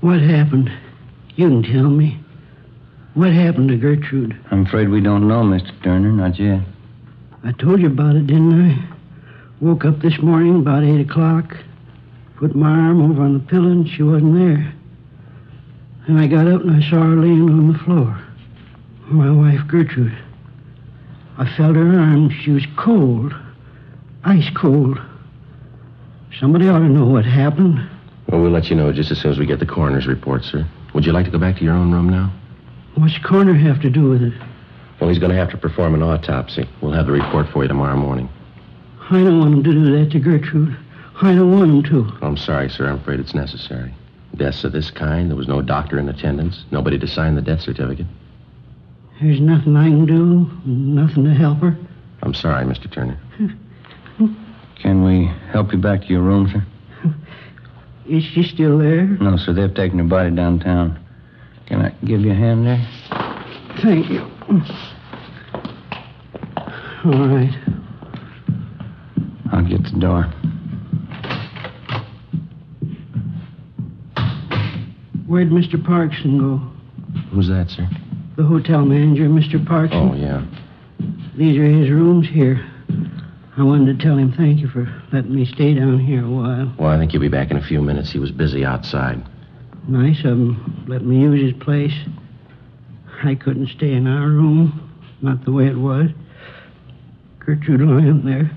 What 0.00 0.20
happened? 0.20 0.70
You 1.36 1.48
can 1.48 1.62
tell 1.62 1.88
me. 1.88 2.18
What 3.14 3.32
happened 3.32 3.68
to 3.68 3.76
Gertrude? 3.76 4.36
I'm 4.50 4.66
afraid 4.66 4.88
we 4.88 5.00
don't 5.00 5.28
know, 5.28 5.42
Mr. 5.42 5.70
Turner. 5.84 6.10
Not 6.10 6.36
yet. 6.38 6.62
I 7.46 7.52
told 7.52 7.80
you 7.80 7.86
about 7.86 8.16
it, 8.16 8.26
didn't 8.26 8.60
I? 8.60 8.84
Woke 9.60 9.84
up 9.84 10.00
this 10.00 10.18
morning 10.18 10.56
about 10.56 10.82
8 10.82 11.08
o'clock. 11.08 11.56
Put 12.38 12.56
my 12.56 12.68
arm 12.68 13.00
over 13.00 13.22
on 13.22 13.34
the 13.34 13.38
pillow 13.38 13.70
and 13.70 13.88
she 13.88 14.02
wasn't 14.02 14.34
there. 14.34 14.74
And 16.08 16.18
I 16.18 16.26
got 16.26 16.48
up 16.48 16.62
and 16.62 16.72
I 16.72 16.90
saw 16.90 17.04
her 17.04 17.14
laying 17.14 17.48
on 17.48 17.72
the 17.72 17.78
floor. 17.78 18.20
My 19.06 19.30
wife, 19.30 19.60
Gertrude. 19.68 20.18
I 21.38 21.44
felt 21.56 21.76
her 21.76 22.00
arm. 22.00 22.30
She 22.30 22.50
was 22.50 22.66
cold. 22.76 23.32
Ice 24.24 24.50
cold. 24.56 24.98
Somebody 26.40 26.68
ought 26.68 26.80
to 26.80 26.88
know 26.88 27.06
what 27.06 27.24
happened. 27.24 27.78
Well, 28.28 28.40
we'll 28.40 28.50
let 28.50 28.70
you 28.70 28.74
know 28.74 28.92
just 28.92 29.12
as 29.12 29.20
soon 29.20 29.30
as 29.30 29.38
we 29.38 29.46
get 29.46 29.60
the 29.60 29.66
coroner's 29.66 30.08
report, 30.08 30.42
sir. 30.42 30.68
Would 30.94 31.06
you 31.06 31.12
like 31.12 31.26
to 31.26 31.30
go 31.30 31.38
back 31.38 31.58
to 31.58 31.64
your 31.64 31.74
own 31.74 31.92
room 31.92 32.08
now? 32.08 32.32
What's 32.96 33.14
the 33.14 33.20
coroner 33.20 33.54
have 33.54 33.80
to 33.82 33.90
do 33.90 34.08
with 34.08 34.22
it? 34.22 34.34
Well, 35.00 35.10
he's 35.10 35.18
going 35.18 35.32
to 35.32 35.36
have 35.36 35.50
to 35.50 35.58
perform 35.58 35.94
an 35.94 36.02
autopsy. 36.02 36.68
We'll 36.80 36.92
have 36.92 37.06
the 37.06 37.12
report 37.12 37.48
for 37.52 37.62
you 37.62 37.68
tomorrow 37.68 37.96
morning. 37.96 38.28
I 39.10 39.22
don't 39.22 39.38
want 39.38 39.54
him 39.54 39.62
to 39.64 39.72
do 39.72 39.98
that 39.98 40.10
to 40.12 40.18
Gertrude. 40.18 40.76
I 41.22 41.34
don't 41.34 41.52
want 41.52 41.70
him 41.70 41.82
to. 41.84 42.12
Oh, 42.22 42.26
I'm 42.26 42.36
sorry, 42.36 42.68
sir. 42.68 42.88
I'm 42.88 42.98
afraid 43.00 43.20
it's 43.20 43.34
necessary. 43.34 43.94
Deaths 44.36 44.64
of 44.64 44.72
this 44.72 44.90
kind, 44.90 45.30
there 45.30 45.36
was 45.36 45.48
no 45.48 45.62
doctor 45.62 45.98
in 45.98 46.08
attendance, 46.08 46.64
nobody 46.70 46.98
to 46.98 47.06
sign 47.06 47.36
the 47.36 47.42
death 47.42 47.60
certificate. 47.60 48.06
There's 49.20 49.40
nothing 49.40 49.76
I 49.76 49.84
can 49.88 50.04
do, 50.04 50.50
nothing 50.66 51.24
to 51.24 51.32
help 51.32 51.58
her. 51.60 51.76
I'm 52.22 52.34
sorry, 52.34 52.64
Mr. 52.66 52.90
Turner. 52.92 53.18
Can 54.76 55.04
we 55.04 55.26
help 55.52 55.72
you 55.72 55.78
back 55.78 56.02
to 56.02 56.06
your 56.08 56.20
room, 56.22 56.50
sir? 56.52 56.64
Is 58.08 58.24
she 58.24 58.42
still 58.42 58.78
there? 58.78 59.04
No, 59.04 59.36
sir. 59.36 59.52
They've 59.52 59.72
taken 59.74 59.98
her 59.98 60.04
body 60.04 60.30
downtown. 60.34 61.02
Can 61.66 61.80
I 61.80 61.90
give 62.04 62.20
you 62.20 62.32
a 62.32 62.34
hand 62.34 62.66
there? 62.66 62.86
Thank 63.82 64.10
you. 64.10 64.30
All 67.06 67.28
right. 67.28 67.54
I'll 69.52 69.64
get 69.64 69.84
the 69.84 69.96
door. 70.00 70.24
Where'd 75.28 75.50
Mr. 75.50 75.84
Parkson 75.84 76.38
go? 76.40 76.58
Who's 77.30 77.46
that, 77.46 77.70
sir? 77.70 77.88
The 78.36 78.42
hotel 78.42 78.84
manager, 78.84 79.28
Mr. 79.28 79.64
Parkson. 79.64 79.98
Oh, 79.98 80.14
yeah. 80.14 80.44
These 81.38 81.56
are 81.58 81.64
his 81.64 81.90
rooms 81.90 82.26
here. 82.28 82.68
I 83.56 83.62
wanted 83.62 83.96
to 83.96 84.04
tell 84.04 84.18
him 84.18 84.32
thank 84.32 84.58
you 84.58 84.66
for 84.66 84.92
letting 85.12 85.32
me 85.32 85.44
stay 85.44 85.74
down 85.74 86.00
here 86.00 86.24
a 86.24 86.28
while. 86.28 86.74
Well, 86.76 86.90
I 86.90 86.98
think 86.98 87.12
he'll 87.12 87.20
be 87.20 87.28
back 87.28 87.52
in 87.52 87.56
a 87.56 87.64
few 87.64 87.80
minutes. 87.80 88.10
He 88.10 88.18
was 88.18 88.32
busy 88.32 88.64
outside. 88.64 89.24
Nice 89.86 90.24
of 90.24 90.32
him. 90.32 90.84
Let 90.88 91.04
me 91.04 91.20
use 91.20 91.52
his 91.52 91.62
place. 91.62 91.94
I 93.22 93.36
couldn't 93.36 93.68
stay 93.68 93.92
in 93.92 94.08
our 94.08 94.26
room. 94.26 94.82
Not 95.22 95.44
the 95.44 95.52
way 95.52 95.68
it 95.68 95.78
was. 95.78 96.10
Gertrude 97.46 97.80
lying 97.80 98.24
there. 98.24 98.50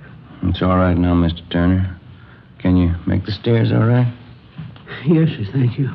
It's 0.50 0.64
all 0.64 0.78
right 0.78 0.98
now, 0.98 1.14
Mr. 1.14 1.48
Turner. 1.52 1.96
Can 2.58 2.76
you 2.76 2.96
make 3.06 3.24
the 3.24 3.32
stairs 3.32 3.72
all 3.72 3.86
right? 3.86 4.12
Yes, 5.06 5.30
sir, 5.30 5.46
thank 5.54 5.78
you. 5.78 5.90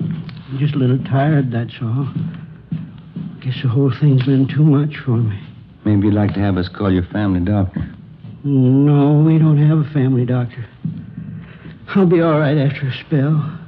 I'm 0.00 0.56
just 0.58 0.74
a 0.74 0.78
little 0.78 0.98
tired, 1.04 1.52
that's 1.52 1.74
all. 1.82 2.08
Guess 3.42 3.60
the 3.62 3.68
whole 3.68 3.92
thing's 4.00 4.24
been 4.24 4.48
too 4.48 4.62
much 4.64 4.96
for 5.04 5.18
me. 5.18 5.38
Maybe 5.84 6.06
you'd 6.06 6.14
like 6.14 6.32
to 6.32 6.40
have 6.40 6.56
us 6.56 6.66
call 6.66 6.90
your 6.90 7.04
family 7.12 7.40
doctor. 7.40 7.86
No, 8.42 9.22
we 9.22 9.38
don't 9.38 9.58
have 9.58 9.78
a 9.78 9.90
family 9.92 10.24
doctor. 10.24 10.66
I'll 11.88 12.06
be 12.06 12.22
all 12.22 12.38
right 12.40 12.56
after 12.56 12.88
a 12.88 12.92
spell. 13.06 13.58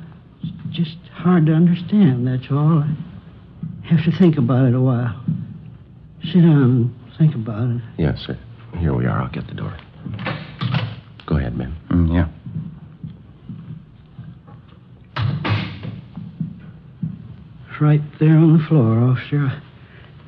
It's 0.43 0.77
just 0.79 0.97
hard 1.13 1.45
to 1.47 1.53
understand, 1.53 2.27
that's 2.27 2.51
all. 2.51 2.83
I 2.83 3.87
have 3.87 4.05
to 4.05 4.19
think 4.19 4.39
about 4.39 4.67
it 4.67 4.75
a 4.75 4.81
while. 4.81 5.23
Sit 6.25 6.41
down 6.41 6.63
and 6.63 6.95
think 7.19 7.35
about 7.35 7.69
it. 7.69 7.83
Yes, 7.99 8.19
sir. 8.27 8.39
Here 8.79 8.95
we 8.95 9.07
are. 9.07 9.23
I'll 9.23 9.31
get 9.31 9.47
the 9.47 9.55
door. 9.55 9.77
Go 11.27 11.37
ahead, 11.37 11.57
Ben. 11.59 11.75
Mm, 11.91 12.13
yeah. 12.15 12.29
It's 17.71 17.81
right 17.81 18.01
there 18.21 18.37
on 18.37 18.59
the 18.59 18.65
floor, 18.69 18.99
officer. 18.99 19.63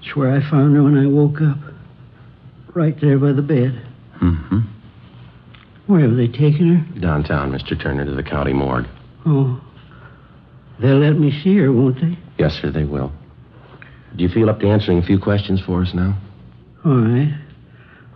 It's 0.02 0.14
where 0.16 0.34
I 0.34 0.40
found 0.50 0.74
her 0.76 0.82
when 0.82 0.96
I 0.98 1.06
woke 1.06 1.40
up. 1.40 1.58
Right 2.74 2.94
there 3.00 3.18
by 3.18 3.32
the 3.32 3.42
bed. 3.42 3.84
Mm-hmm. 4.22 4.58
Where 5.86 6.00
have 6.00 6.16
they 6.16 6.26
taken 6.28 6.76
her? 6.76 7.00
Downtown, 7.00 7.50
Mr. 7.50 7.80
Turner, 7.80 8.04
to 8.04 8.14
the 8.14 8.22
county 8.22 8.52
morgue. 8.52 8.86
Oh. 9.24 9.60
They'll 10.80 10.98
let 11.00 11.18
me 11.18 11.32
see 11.42 11.56
her, 11.58 11.72
won't 11.72 12.00
they? 12.00 12.18
Yes, 12.38 12.58
sir, 12.60 12.70
they 12.70 12.84
will. 12.84 13.12
Do 14.16 14.22
you 14.22 14.28
feel 14.28 14.50
up 14.50 14.60
to 14.60 14.68
answering 14.68 14.98
a 14.98 15.02
few 15.02 15.18
questions 15.18 15.60
for 15.64 15.82
us 15.82 15.90
now? 15.94 16.18
All 16.84 16.96
right. 16.96 17.34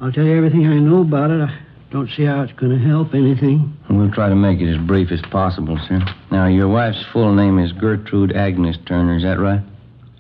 I'll 0.03 0.11
tell 0.11 0.25
you 0.25 0.37
everything 0.37 0.67
I 0.67 0.81
know 0.81 1.03
about 1.03 1.31
it. 1.31 1.41
I 1.41 1.63
don't 1.93 2.11
see 2.11 2.25
how 2.25 2.43
it's 2.43 2.53
going 2.55 2.77
to 2.77 2.85
help 2.85 3.15
anything. 3.15 3.73
We'll 3.89 4.11
try 4.11 4.29
to 4.29 4.35
make 4.35 4.61
it 4.61 4.69
as 4.69 4.85
brief 4.85 5.13
as 5.13 5.23
possible, 5.31 5.79
sir. 5.89 6.01
Now, 6.33 6.49
your 6.49 6.67
wife's 6.67 7.05
full 7.13 7.33
name 7.33 7.61
is 7.61 7.71
Gertrude 7.71 8.35
Agnes 8.35 8.77
Turner, 8.85 9.17
is 9.17 9.23
that 9.23 9.39
right? 9.39 9.61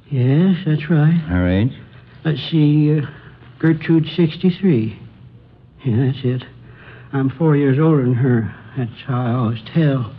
Yes, 0.09 0.59
that's 0.64 0.89
right. 0.89 1.11
Her 1.26 1.49
age? 1.49 1.72
Let's 2.24 2.39
see, 2.49 2.97
uh, 2.97 3.07
Gertrude, 3.59 4.07
63. 4.14 4.97
Yeah, 5.85 6.07
that's 6.07 6.24
it. 6.24 6.45
I'm 7.12 7.30
four 7.30 7.57
years 7.57 7.80
older 7.80 8.05
than 8.05 8.14
her. 8.14 8.55
That's 8.76 9.01
how 9.05 9.20
I 9.20 9.33
always 9.33 9.62
tell. 9.74 10.14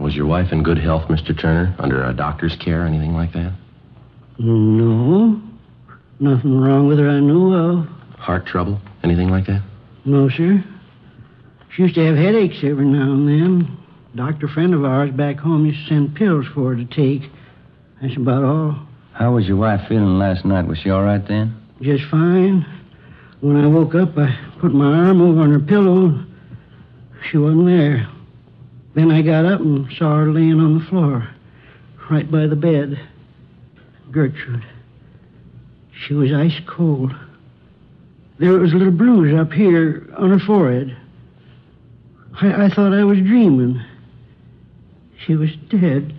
Was 0.00 0.14
your 0.14 0.26
wife 0.26 0.52
in 0.52 0.62
good 0.62 0.78
health, 0.78 1.10
Mr. 1.10 1.38
Turner? 1.38 1.74
Under 1.78 2.02
a 2.02 2.14
doctor's 2.14 2.56
care, 2.56 2.86
anything 2.86 3.12
like 3.12 3.34
that? 3.34 3.52
No. 4.38 5.38
Nothing 6.18 6.58
wrong 6.58 6.86
with 6.88 6.98
her 6.98 7.10
I 7.10 7.20
know 7.20 7.52
of. 7.52 7.97
Heart 8.18 8.46
trouble? 8.46 8.80
Anything 9.02 9.30
like 9.30 9.46
that? 9.46 9.62
No, 10.04 10.28
sir. 10.28 10.64
She 11.74 11.82
used 11.82 11.94
to 11.94 12.04
have 12.04 12.16
headaches 12.16 12.56
every 12.62 12.86
now 12.86 13.12
and 13.12 13.28
then. 13.28 13.78
A 14.14 14.16
doctor 14.16 14.48
friend 14.48 14.74
of 14.74 14.84
ours 14.84 15.10
back 15.10 15.38
home 15.38 15.66
used 15.66 15.80
to 15.84 15.94
send 15.94 16.14
pills 16.16 16.46
for 16.54 16.70
her 16.70 16.76
to 16.76 16.84
take. 16.84 17.30
That's 18.02 18.16
about 18.16 18.44
all. 18.44 18.78
How 19.12 19.34
was 19.34 19.46
your 19.46 19.56
wife 19.56 19.88
feeling 19.88 20.18
last 20.18 20.44
night? 20.44 20.66
Was 20.66 20.78
she 20.78 20.90
all 20.90 21.02
right 21.02 21.26
then? 21.26 21.54
Just 21.80 22.04
fine. 22.10 22.66
When 23.40 23.56
I 23.56 23.66
woke 23.66 23.94
up, 23.94 24.16
I 24.18 24.36
put 24.60 24.72
my 24.72 25.06
arm 25.06 25.20
over 25.20 25.40
on 25.40 25.52
her 25.52 25.60
pillow. 25.60 26.24
She 27.30 27.38
wasn't 27.38 27.66
there. 27.66 28.08
Then 28.94 29.10
I 29.12 29.22
got 29.22 29.44
up 29.44 29.60
and 29.60 29.86
saw 29.96 30.16
her 30.16 30.32
laying 30.32 30.58
on 30.58 30.78
the 30.78 30.84
floor, 30.86 31.28
right 32.10 32.28
by 32.30 32.46
the 32.46 32.56
bed. 32.56 32.98
Gertrude. 34.10 34.64
She 36.06 36.14
was 36.14 36.32
ice 36.32 36.60
cold. 36.66 37.12
There 38.38 38.52
was 38.52 38.72
a 38.72 38.76
little 38.76 38.92
bruise 38.92 39.38
up 39.38 39.52
here 39.52 40.08
on 40.16 40.30
her 40.30 40.38
forehead. 40.38 40.96
I, 42.40 42.66
I 42.66 42.68
thought 42.68 42.92
I 42.92 43.02
was 43.04 43.18
dreaming. 43.18 43.82
She 45.26 45.34
was 45.34 45.50
dead. 45.70 46.14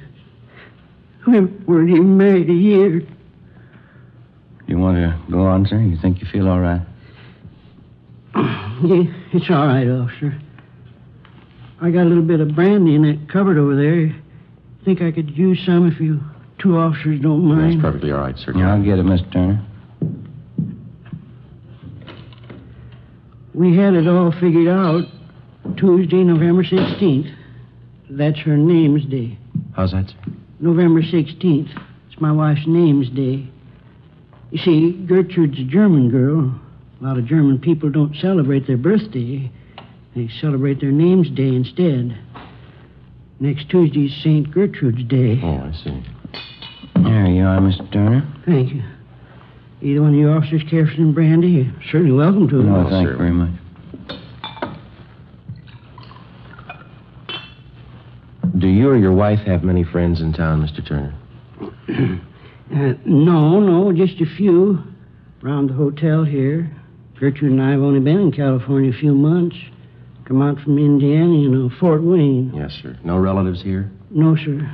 We 1.26 1.40
weren't 1.40 1.90
even 1.90 2.18
married 2.18 2.50
a 2.50 2.54
year. 2.54 3.02
You 4.68 4.78
want 4.78 4.98
to 4.98 5.32
go 5.32 5.46
on, 5.46 5.66
sir? 5.66 5.80
You 5.80 5.98
think 6.02 6.22
you 6.22 6.28
feel 6.32 6.48
all 6.48 6.60
right? 6.60 6.82
Yeah, 8.36 9.04
it's 9.34 9.50
all 9.50 9.68
right, 9.68 9.88
officer. 9.90 10.40
I 11.82 11.92
got 11.92 12.04
a 12.04 12.10
little 12.10 12.24
bit 12.24 12.40
of 12.40 12.56
brandy 12.56 12.96
in 12.96 13.04
that 13.04 13.30
cupboard 13.30 13.58
over 13.58 13.76
there. 13.76 14.16
Think 14.86 15.02
I 15.02 15.12
could 15.12 15.38
use 15.38 15.60
some 15.66 15.92
if 15.92 16.00
you 16.00 16.22
two 16.60 16.78
officers 16.78 17.20
don't 17.22 17.44
mind? 17.44 17.74
That's 17.74 17.82
perfectly 17.82 18.12
all 18.12 18.20
right, 18.20 18.38
sir. 18.38 18.54
Yeah, 18.56 18.74
I'll 18.74 18.84
get 18.84 19.00
it, 19.00 19.06
Mr. 19.06 19.32
Turner. 19.34 19.66
We 23.54 23.76
had 23.76 23.94
it 23.96 24.08
all 24.08 24.32
figured 24.32 24.68
out 24.68 25.06
Tuesday, 25.78 26.24
November 26.24 26.64
16th. 26.64 27.36
That's 28.10 28.40
her 28.40 28.58
name's 28.58 29.06
day. 29.06 29.38
How's 29.76 29.92
that. 29.92 30.14
November 30.60 31.02
16th. 31.02 31.70
It's 32.10 32.22
my 32.22 32.32
wife's 32.32 32.66
name's 32.68 33.10
day. 33.10 33.48
You 34.52 34.58
see, 34.58 35.06
Gertrude's 35.08 35.60
a 35.60 35.64
German 35.64 36.10
girl. 36.10 36.60
A 37.00 37.04
lot 37.04 37.18
of 37.18 37.26
German 37.26 37.60
people 37.60 37.90
don't 37.90 38.16
celebrate 38.16 38.68
their 38.68 38.78
birthday. 38.78 39.52
They 40.16 40.30
celebrate 40.42 40.82
their 40.82 40.92
name's 40.92 41.30
day 41.30 41.48
instead. 41.48 42.18
Next 43.40 43.70
Tuesday's 43.70 44.14
St. 44.22 44.52
Gertrude's 44.52 45.04
Day. 45.06 45.40
Oh, 45.42 45.48
I 45.48 45.72
see. 45.84 46.04
There 46.96 47.28
you 47.28 47.44
are, 47.44 47.60
Mr. 47.60 47.92
Turner. 47.94 48.28
Thank 48.46 48.74
you. 48.74 48.84
Either 49.82 50.02
one 50.02 50.14
of 50.14 50.20
you 50.20 50.30
officers 50.30 50.62
care 50.70 50.86
for 50.86 50.94
some 50.96 51.14
brandy? 51.14 51.48
You're 51.48 51.74
certainly 51.92 52.12
welcome 52.12 52.48
to 52.50 52.60
it. 52.60 52.64
No, 52.64 52.90
thank 52.90 53.10
you 53.10 53.18
very 53.18 53.32
much. 53.32 53.52
Do 58.58 58.68
you 58.68 58.90
or 58.90 58.98
your 58.98 59.14
wife 59.14 59.40
have 59.46 59.64
many 59.64 59.84
friends 59.86 60.20
in 60.22 60.34
town, 60.34 60.62
Mr. 60.66 60.86
Turner? 60.86 61.16
Uh, 62.72 62.94
no, 63.04 63.60
no, 63.60 63.92
just 63.92 64.22
a 64.22 64.28
few. 64.38 64.78
Around 65.44 65.72
the 65.72 65.74
hotel 65.74 66.24
here. 66.24 66.70
Gertrude 67.20 67.54
and 67.54 67.60
I 67.64 67.72
have 67.72 67.82
only 67.82 68.00
been 68.00 68.20
in 68.20 68.32
California 68.32 68.92
a 68.92 68.94
few 68.94 69.16
months. 69.16 69.56
Come 70.26 70.44
out 70.44 70.60
from 70.60 70.78
Indiana, 70.78 71.34
you 71.34 71.50
know, 71.50 71.72
Fort 71.80 72.04
Wayne. 72.04 72.54
Yes, 72.54 72.78
sir. 72.80 72.96
No 73.04 73.18
relatives 73.18 73.64
here? 73.64 73.90
No, 74.12 74.36
sir. 74.36 74.70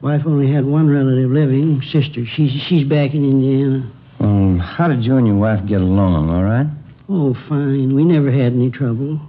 Wife 0.00 0.22
only 0.26 0.52
had 0.52 0.64
one 0.64 0.90
relative 0.90 1.30
living, 1.30 1.80
sister. 1.92 2.26
She's 2.26 2.50
she's 2.62 2.88
back 2.88 3.14
in 3.14 3.24
Indiana. 3.24 3.88
Well, 4.22 4.58
how 4.58 4.86
did 4.86 5.04
you 5.04 5.16
and 5.16 5.26
your 5.26 5.34
wife 5.34 5.66
get 5.66 5.80
along, 5.80 6.30
all 6.30 6.44
right? 6.44 6.68
Oh, 7.08 7.34
fine. 7.48 7.92
We 7.92 8.04
never 8.04 8.30
had 8.30 8.52
any 8.52 8.70
trouble. 8.70 9.20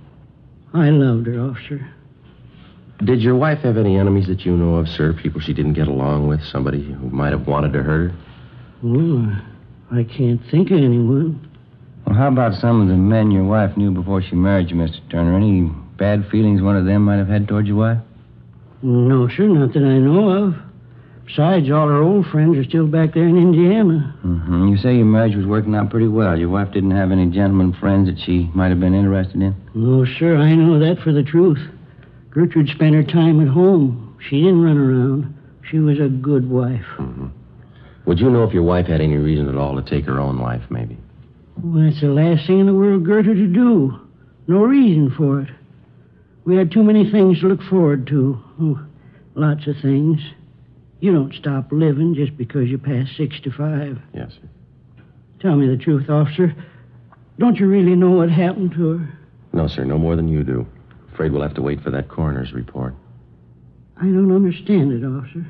I 0.72 0.91
loved 0.91 1.26
her, 1.26 1.39
officer. 1.39 1.89
Did 3.04 3.22
your 3.22 3.36
wife 3.36 3.60
have 3.62 3.78
any 3.78 3.98
enemies 3.98 4.28
that 4.28 4.46
you 4.46 4.56
know 4.56 4.76
of, 4.76 4.88
sir? 4.88 5.14
People 5.14 5.41
she 5.41 5.52
didn't 5.52 5.74
get 5.74 5.88
along 5.88 6.28
with? 6.28 6.44
Somebody 6.44 6.84
who 6.84 7.10
might 7.10 7.32
have 7.32 7.48
wanted 7.48 7.74
to 7.74 7.82
hurt 7.82 8.12
her? 8.12 8.18
Well, 8.84 9.36
I 9.91 10.04
can't 10.04 10.39
think 10.52 10.70
of 10.70 10.78
anyone. 10.78 11.50
Well, 12.06 12.16
how 12.16 12.28
about 12.28 12.54
some 12.54 12.80
of 12.80 12.88
the 12.88 12.94
men 12.94 13.32
your 13.32 13.46
wife 13.46 13.76
knew 13.76 13.89
before 13.89 14.22
she 14.22 14.36
married 14.36 14.70
you, 14.70 14.76
Mr. 14.76 15.00
Turner? 15.10 15.36
Any 15.36 15.72
bad 15.98 16.30
feelings 16.30 16.62
one 16.62 16.78
of 16.78 16.86
them 16.86 17.02
might 17.06 17.18
have 17.18 17.30
had 17.30 17.48
towards 17.48 17.68
your 17.68 17.78
wife? 17.78 17.98
No, 18.84 19.28
sir, 19.28 19.48
not 19.48 19.74
that 19.74 19.84
I 19.84 19.98
know 19.98 20.30
of. 20.30 20.56
Besides, 21.26 21.72
all 21.72 21.88
her 21.88 22.02
old 22.02 22.26
friends 22.28 22.58
are 22.58 22.64
still 22.64 22.86
back 22.86 23.14
there 23.14 23.28
in 23.28 23.38
Indiana. 23.38 24.16
Mm-hmm. 24.26 24.68
You 24.68 24.78
say 24.78 24.96
your 24.96 25.06
marriage 25.06 25.36
was 25.36 25.46
working 25.46 25.74
out 25.74 25.90
pretty 25.90 26.08
well. 26.08 26.38
Your 26.38 26.50
wife 26.50 26.72
didn't 26.74 26.92
have 26.92 27.12
any 27.12 27.28
gentlemen 27.28 27.74
friends 27.80 28.08
that 28.08 28.20
she 28.20 28.50
might 28.54 28.70
have 28.70 28.80
been 28.80 28.94
interested 28.94 29.42
in? 29.42 29.56
No, 29.74 30.06
sir, 30.20 30.38
I 30.38 30.54
know 30.54 30.80
that 30.80 31.02
for 31.02 31.14
the 31.14 31.24
truth. 31.24 31.60
Gertrude 32.30 32.70
spent 32.70 32.96
her 32.96 33.04
time 33.04 33.40
at 33.40 33.48
home. 33.48 34.18
She 34.30 34.42
didn't 34.42 34.64
run 34.64 34.78
around. 34.78 35.34
She 35.70 35.80
was 35.80 36.00
a 36.00 36.10
good 36.10 36.50
wife. 36.50 36.86
Mm-hmm. 36.98 37.28
Would 38.06 38.20
you 38.20 38.30
know 38.30 38.44
if 38.44 38.54
your 38.54 38.64
wife 38.64 38.88
had 38.88 39.00
any 39.00 39.16
reason 39.16 39.48
at 39.48 39.56
all 39.56 39.82
to 39.82 39.90
take 39.90 40.06
her 40.06 40.20
own 40.20 40.40
life, 40.40 40.64
maybe? 40.70 40.98
Well, 41.64 41.86
that's 41.86 42.02
the 42.02 42.08
last 42.08 42.48
thing 42.48 42.60
in 42.60 42.66
the 42.66 42.74
world 42.74 43.06
Gertrude 43.06 43.38
to 43.38 43.48
do. 43.48 44.00
No 44.48 44.64
reason 44.64 45.14
for 45.16 45.42
it. 45.42 45.50
We 46.44 46.58
had 46.58 46.72
too 46.72 46.84
many 46.84 47.10
things 47.10 47.40
to 47.40 47.48
look 47.48 47.62
forward 47.70 48.08
to. 48.08 48.38
Oh, 48.60 48.86
lots 49.36 49.68
of 49.68 49.76
things. 49.82 50.20
You 51.04 51.12
don't 51.12 51.34
stop 51.34 51.70
living 51.70 52.16
just 52.16 52.38
because 52.38 52.70
you 52.70 52.78
pass 52.78 53.10
65. 53.18 53.99
Yes, 54.14 54.32
sir. 54.32 54.47
Tell 55.41 55.58
me 55.58 55.68
the 55.68 55.76
truth, 55.76 56.10
officer. 56.10 56.56
Don't 57.38 57.60
you 57.60 57.68
really 57.68 57.93
know 57.93 58.12
what 58.12 58.30
happened 58.32 58.72
to 58.76 58.99
her? 58.99 59.20
No, 59.51 59.68
sir, 59.68 59.84
no 59.84 59.97
more 59.97 60.16
than 60.16 60.30
you 60.30 60.45
do. 60.45 60.66
Afraid 61.12 61.34
we'll 61.34 61.41
have 61.41 61.56
to 61.56 61.62
wait 61.62 61.84
for 61.84 61.91
that 61.91 62.08
coroner's 62.08 62.54
report. 62.54 62.95
I 63.97 64.06
don't 64.06 64.34
understand 64.34 64.93
it, 64.93 65.06
officer. 65.06 65.45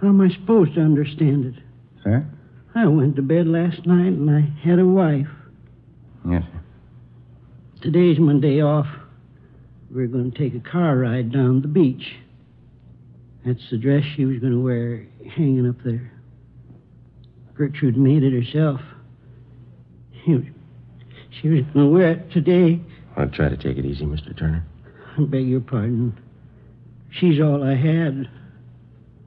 How 0.00 0.08
am 0.08 0.22
I 0.22 0.30
supposed 0.30 0.72
to 0.76 0.80
understand 0.80 1.54
it? 1.54 1.62
Sir? 2.02 2.26
I 2.74 2.86
went 2.86 3.16
to 3.16 3.22
bed 3.22 3.46
last 3.46 3.84
night 3.84 4.14
and 4.14 4.30
I 4.30 4.40
had 4.66 4.78
a 4.78 4.86
wife. 4.86 5.28
Yes, 6.26 6.44
sir. 6.44 6.60
Today's 7.82 8.18
my 8.18 8.40
day 8.40 8.62
off. 8.62 8.88
We're 9.90 10.06
going 10.06 10.32
to 10.32 10.38
take 10.38 10.54
a 10.54 10.66
car 10.66 10.96
ride 10.96 11.30
down 11.30 11.60
the 11.60 11.68
beach. 11.68 12.14
That's 13.46 13.70
the 13.70 13.78
dress 13.78 14.02
she 14.16 14.24
was 14.24 14.40
going 14.40 14.52
to 14.52 14.60
wear 14.60 15.06
hanging 15.36 15.68
up 15.68 15.76
there. 15.84 16.10
Gertrude 17.56 17.96
made 17.96 18.24
it 18.24 18.32
herself. 18.32 18.80
She 20.24 20.34
was, 20.34 20.42
she 21.40 21.48
was 21.48 21.62
going 21.72 21.86
to 21.86 21.92
wear 21.92 22.10
it 22.10 22.32
today. 22.32 22.80
I'll 23.16 23.28
try 23.28 23.48
to 23.48 23.56
take 23.56 23.78
it 23.78 23.86
easy, 23.86 24.04
Mr. 24.04 24.36
Turner. 24.36 24.66
I 25.16 25.22
beg 25.22 25.46
your 25.46 25.60
pardon. 25.60 26.18
She's 27.12 27.40
all 27.40 27.62
I 27.62 27.76
had. 27.76 28.28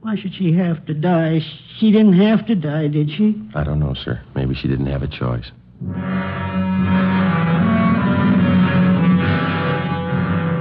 Why 0.02 0.16
should 0.16 0.34
she 0.34 0.52
have 0.52 0.84
to 0.84 0.94
die? 0.94 1.40
She 1.78 1.90
didn't 1.90 2.20
have 2.20 2.46
to 2.46 2.54
die, 2.54 2.88
did 2.88 3.10
she? 3.10 3.40
I 3.54 3.64
don't 3.64 3.80
know, 3.80 3.94
sir. 3.94 4.22
Maybe 4.34 4.54
she 4.54 4.68
didn't 4.68 4.86
have 4.86 5.02
a 5.02 5.08
choice. 5.08 5.50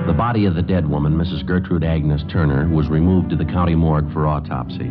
The 0.10 0.16
body 0.16 0.46
of 0.46 0.56
the 0.56 0.64
dead 0.64 0.90
woman, 0.90 1.14
Mrs. 1.14 1.46
Gertrude 1.46 1.84
Agnes 1.84 2.24
Turner, 2.32 2.68
was 2.68 2.90
removed 2.90 3.30
to 3.30 3.36
the 3.36 3.46
county 3.46 3.76
morgue 3.76 4.12
for 4.12 4.26
autopsy. 4.26 4.90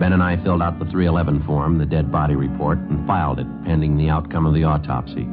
Ben 0.00 0.14
and 0.14 0.22
I 0.22 0.42
filled 0.42 0.62
out 0.62 0.78
the 0.78 0.86
311 0.86 1.44
form, 1.44 1.76
the 1.76 1.84
dead 1.84 2.10
body 2.10 2.34
report, 2.34 2.78
and 2.78 3.06
filed 3.06 3.40
it 3.40 3.46
pending 3.66 3.98
the 3.98 4.08
outcome 4.08 4.46
of 4.46 4.54
the 4.54 4.64
autopsy. 4.64 5.28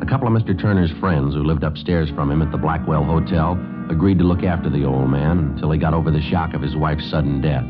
A 0.00 0.06
couple 0.06 0.26
of 0.26 0.32
Mr. 0.32 0.58
Turner's 0.58 0.90
friends 0.92 1.34
who 1.34 1.44
lived 1.44 1.62
upstairs 1.62 2.08
from 2.14 2.30
him 2.30 2.40
at 2.40 2.50
the 2.52 2.56
Blackwell 2.56 3.04
Hotel 3.04 3.52
agreed 3.90 4.16
to 4.16 4.24
look 4.24 4.42
after 4.42 4.70
the 4.70 4.86
old 4.86 5.10
man 5.10 5.40
until 5.40 5.70
he 5.70 5.78
got 5.78 5.92
over 5.92 6.10
the 6.10 6.22
shock 6.22 6.54
of 6.54 6.62
his 6.62 6.74
wife's 6.74 7.04
sudden 7.10 7.42
death. 7.42 7.66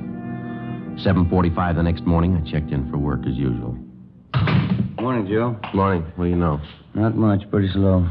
7:45 1.03 1.75
the 1.75 1.83
next 1.83 2.07
morning, 2.07 2.37
I 2.37 2.49
checked 2.49 2.71
in 2.71 2.89
for 2.89 2.99
work 2.99 3.27
as 3.27 3.35
usual. 3.35 3.77
Morning, 5.01 5.27
Joe. 5.27 5.57
Morning. 5.75 6.05
What 6.15 6.27
do 6.27 6.31
you 6.31 6.37
know? 6.37 6.61
Not 6.95 7.17
much, 7.17 7.51
pretty 7.51 7.69
slow. 7.73 8.09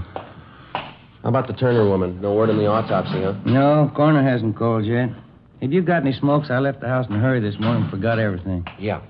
How 1.24 1.30
about 1.30 1.48
the 1.48 1.54
Turner 1.54 1.88
woman? 1.88 2.20
No 2.22 2.34
word 2.34 2.50
on 2.50 2.58
the 2.58 2.68
autopsy, 2.68 3.24
huh? 3.24 3.34
No, 3.46 3.90
coroner 3.96 4.30
hasn't 4.30 4.58
called 4.58 4.86
yet. 4.86 5.10
Have 5.62 5.72
you 5.72 5.82
got 5.82 6.02
any 6.02 6.12
smokes? 6.12 6.50
I 6.50 6.60
left 6.60 6.82
the 6.82 6.88
house 6.90 7.08
in 7.10 7.16
a 7.16 7.20
hurry 7.20 7.40
this 7.40 7.58
morning, 7.62 7.84
and 7.84 7.92
forgot 7.92 8.20
everything. 8.20 8.66
Yeah, 8.78 9.02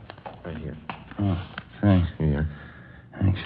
right 0.45 0.55
here. 0.57 0.77
Oh, 1.19 1.43
thanks. 1.81 2.07
Here. 2.19 2.47
Thanks. 3.19 3.39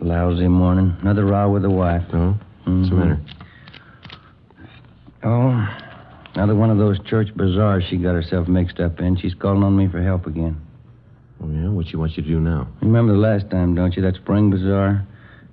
Lousy 0.00 0.48
morning. 0.48 0.96
Another 1.02 1.26
row 1.26 1.50
with 1.50 1.62
the 1.62 1.70
wife. 1.70 2.02
Oh? 2.14 2.28
What's 2.64 2.88
the 2.88 2.96
mm-hmm. 2.96 2.98
matter? 2.98 3.20
Oh, 5.22 6.32
another 6.34 6.54
one 6.54 6.70
of 6.70 6.78
those 6.78 6.98
church 7.04 7.28
bazaars 7.36 7.84
she 7.90 7.98
got 7.98 8.14
herself 8.14 8.48
mixed 8.48 8.80
up 8.80 9.00
in. 9.00 9.18
She's 9.18 9.34
calling 9.34 9.62
on 9.62 9.76
me 9.76 9.86
for 9.88 10.02
help 10.02 10.26
again. 10.26 10.58
Oh, 11.42 11.50
yeah? 11.50 11.68
What 11.68 11.88
she 11.88 11.96
wants 11.96 12.16
you 12.16 12.22
to 12.22 12.28
do 12.28 12.40
now? 12.40 12.68
Remember 12.80 13.12
the 13.12 13.18
last 13.18 13.50
time, 13.50 13.74
don't 13.74 13.94
you? 13.94 14.00
That 14.00 14.14
spring 14.14 14.50
bazaar? 14.50 15.06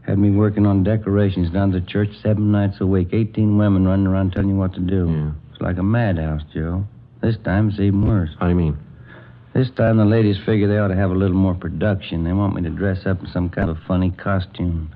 Had 0.06 0.20
me 0.20 0.32
working 0.32 0.66
on 0.66 0.84
decorations 0.84 1.50
down 1.52 1.72
the 1.72 1.80
church 1.80 2.10
seven 2.22 2.52
nights 2.52 2.78
a 2.82 2.86
week. 2.86 3.10
Eighteen 3.14 3.58
women 3.58 3.88
running 3.88 4.08
around 4.08 4.32
telling 4.32 4.50
you 4.50 4.56
what 4.56 4.74
to 4.74 4.82
do. 4.82 5.10
Yeah. 5.10 5.32
It's 5.52 5.62
like 5.62 5.78
a 5.78 5.84
madhouse, 5.84 6.42
Joe. 6.54 6.86
This 7.22 7.38
time 7.46 7.70
it's 7.70 7.80
even 7.80 8.06
worse. 8.06 8.30
How 8.38 8.48
do 8.48 8.50
you 8.52 8.58
mean? 8.58 8.78
This 9.54 9.70
time 9.78 9.98
the 9.98 10.06
ladies 10.06 10.38
figure 10.46 10.68
they 10.68 10.78
ought 10.78 10.90
to 10.90 10.96
have 10.96 11.12
a 11.12 11.16
little 11.16 11.38
more 11.38 11.54
production. 11.54 12.24
They 12.26 12.34
want 12.34 12.56
me 12.56 12.64
to 12.64 12.70
dress 12.70 13.06
up 13.06 13.22
in 13.22 13.28
some 13.32 13.50
kind 13.50 13.70
of 13.70 13.78
funny 13.88 14.12
costume, 14.12 14.94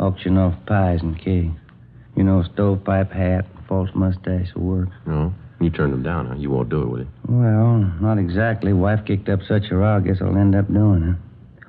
auction 0.00 0.36
off 0.38 0.54
pies 0.66 1.00
and 1.02 1.16
cake. 1.16 1.50
You 2.16 2.24
know, 2.24 2.42
stovepipe 2.54 3.12
hat, 3.12 3.44
false 3.68 3.90
mustache 3.94 4.52
will 4.56 4.62
work. 4.62 4.88
No. 5.06 5.32
You 5.60 5.70
turned 5.70 5.92
them 5.92 6.02
down, 6.02 6.26
huh? 6.26 6.34
You 6.36 6.50
won't 6.50 6.68
do 6.68 6.82
it, 6.82 6.86
will 6.86 6.98
you? 7.00 7.08
Well, 7.28 7.78
not 8.00 8.18
exactly. 8.18 8.72
Wife 8.72 9.00
kicked 9.06 9.28
up 9.28 9.40
such 9.46 9.70
a 9.70 9.76
row, 9.76 9.96
I 9.96 10.00
guess 10.00 10.16
I'll 10.20 10.36
end 10.36 10.54
up 10.54 10.66
doing 10.72 11.02
it. 11.02 11.64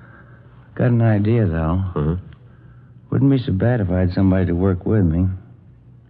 Got 0.75 0.87
an 0.87 1.01
idea, 1.01 1.45
though. 1.45 1.83
Uh-huh. 1.95 2.15
Wouldn't 3.11 3.31
be 3.31 3.39
so 3.39 3.51
bad 3.51 3.81
if 3.81 3.89
I 3.89 3.99
had 3.99 4.13
somebody 4.13 4.45
to 4.47 4.53
work 4.53 4.85
with 4.85 5.03
me. 5.03 5.25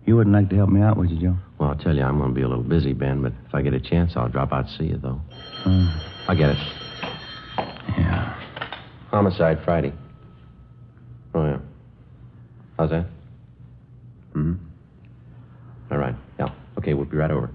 You 0.06 0.16
wouldn't 0.16 0.36
like 0.36 0.50
to 0.50 0.56
help 0.56 0.70
me 0.70 0.82
out, 0.82 0.98
would 0.98 1.10
you, 1.10 1.20
Joe? 1.20 1.38
Well, 1.60 1.70
I'll 1.70 1.78
tell 1.78 1.96
you, 1.96 2.04
I'm 2.04 2.18
going 2.18 2.30
to 2.30 2.36
be 2.36 2.42
a 2.42 2.48
little 2.48 2.64
busy, 2.64 2.94
Ben, 2.94 3.22
but 3.22 3.32
if 3.48 3.54
I 3.54 3.62
get 3.62 3.74
a 3.74 3.80
chance, 3.80 4.14
I'll 4.16 4.30
drop 4.30 4.52
out 4.52 4.66
to 4.66 4.78
see 4.78 4.86
you, 4.86 4.98
though. 4.98 5.22
Hmm. 5.64 5.88
I 6.28 6.36
get 6.36 6.50
it. 6.50 6.58
Yeah. 7.98 8.36
Homicide 9.12 9.60
Friday. 9.64 9.94
Oh, 11.34 11.46
yeah. 11.46 11.58
How's 12.78 12.90
that? 12.90 13.06
Hmm? 14.34 14.54
All 15.92 15.98
right. 15.98 16.16
Yeah. 16.40 16.50
Okay, 16.78 16.94
we'll 16.94 17.06
be 17.06 17.18
right 17.18 17.32
over. 17.32 17.50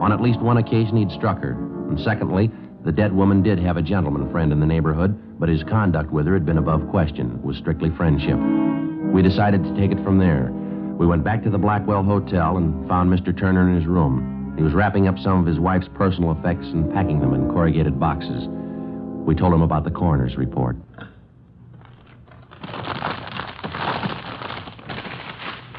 On 0.02 0.12
at 0.12 0.22
least 0.22 0.42
one 0.42 0.58
occasion, 0.58 0.98
he'd 0.98 1.12
struck 1.12 1.42
her. 1.42 1.54
And 1.88 1.98
secondly, 2.02 2.52
the 2.84 2.92
dead 2.92 3.14
woman 3.14 3.42
did 3.42 3.60
have 3.60 3.78
a 3.78 3.82
gentleman 3.82 4.30
friend 4.32 4.52
in 4.52 4.60
the 4.60 4.66
neighborhood, 4.66 5.40
but 5.40 5.48
his 5.48 5.64
conduct 5.64 6.12
with 6.12 6.26
her 6.28 6.34
had 6.34 6.46
been 6.46 6.58
above 6.58 6.90
question. 6.90 7.32
It 7.36 7.46
was 7.46 7.56
strictly 7.58 7.92
friendship. 7.92 8.38
We 9.14 9.22
decided 9.22 9.64
to 9.64 9.76
take 9.76 9.92
it 9.92 10.04
from 10.04 10.18
there. 10.18 10.52
We 11.02 11.08
went 11.08 11.24
back 11.24 11.42
to 11.46 11.50
the 11.50 11.58
Blackwell 11.58 12.04
Hotel 12.04 12.58
and 12.58 12.88
found 12.88 13.12
Mr. 13.12 13.36
Turner 13.36 13.68
in 13.68 13.76
his 13.76 13.88
room. 13.88 14.54
He 14.56 14.62
was 14.62 14.72
wrapping 14.72 15.08
up 15.08 15.18
some 15.18 15.40
of 15.40 15.48
his 15.48 15.60
wife's 15.60 15.88
personal 15.96 16.32
effects 16.32 16.68
and 16.68 16.94
packing 16.94 17.20
them 17.20 17.34
in 17.34 17.50
corrugated 17.50 18.00
boxes. 18.00 18.46
We 19.26 19.34
told 19.34 19.52
him 19.52 19.64
about 19.64 19.84
the 19.84 19.90
coroner's 19.90 20.38
report. 20.38 20.76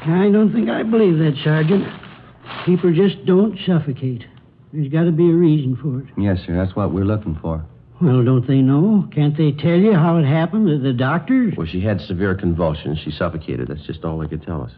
I 0.05 0.29
don't 0.29 0.51
think 0.51 0.69
I 0.69 0.83
believe 0.83 1.17
that, 1.19 1.39
Sergeant. 1.41 1.87
People 2.65 2.93
just 2.93 3.25
don't 3.25 3.57
suffocate. 3.65 4.25
There's 4.73 4.91
got 4.91 5.05
to 5.05 5.13
be 5.13 5.29
a 5.29 5.33
reason 5.33 5.77
for 5.77 6.01
it. 6.01 6.07
Yes, 6.21 6.39
sir. 6.45 6.53
That's 6.53 6.75
what 6.75 6.91
we're 6.91 7.05
looking 7.05 7.39
for. 7.41 7.63
Well, 8.01 8.25
don't 8.25 8.45
they 8.45 8.61
know? 8.61 9.07
Can't 9.15 9.37
they 9.37 9.53
tell 9.53 9.79
you 9.79 9.93
how 9.93 10.17
it 10.17 10.25
happened? 10.25 10.67
The, 10.67 10.79
the 10.79 10.91
doctors? 10.91 11.53
Well, 11.55 11.65
she 11.65 11.79
had 11.79 12.01
severe 12.01 12.35
convulsions. 12.35 12.99
She 12.99 13.11
suffocated. 13.11 13.69
That's 13.69 13.87
just 13.87 14.03
all 14.03 14.17
they 14.17 14.27
could 14.27 14.43
tell 14.43 14.61
us. 14.61 14.71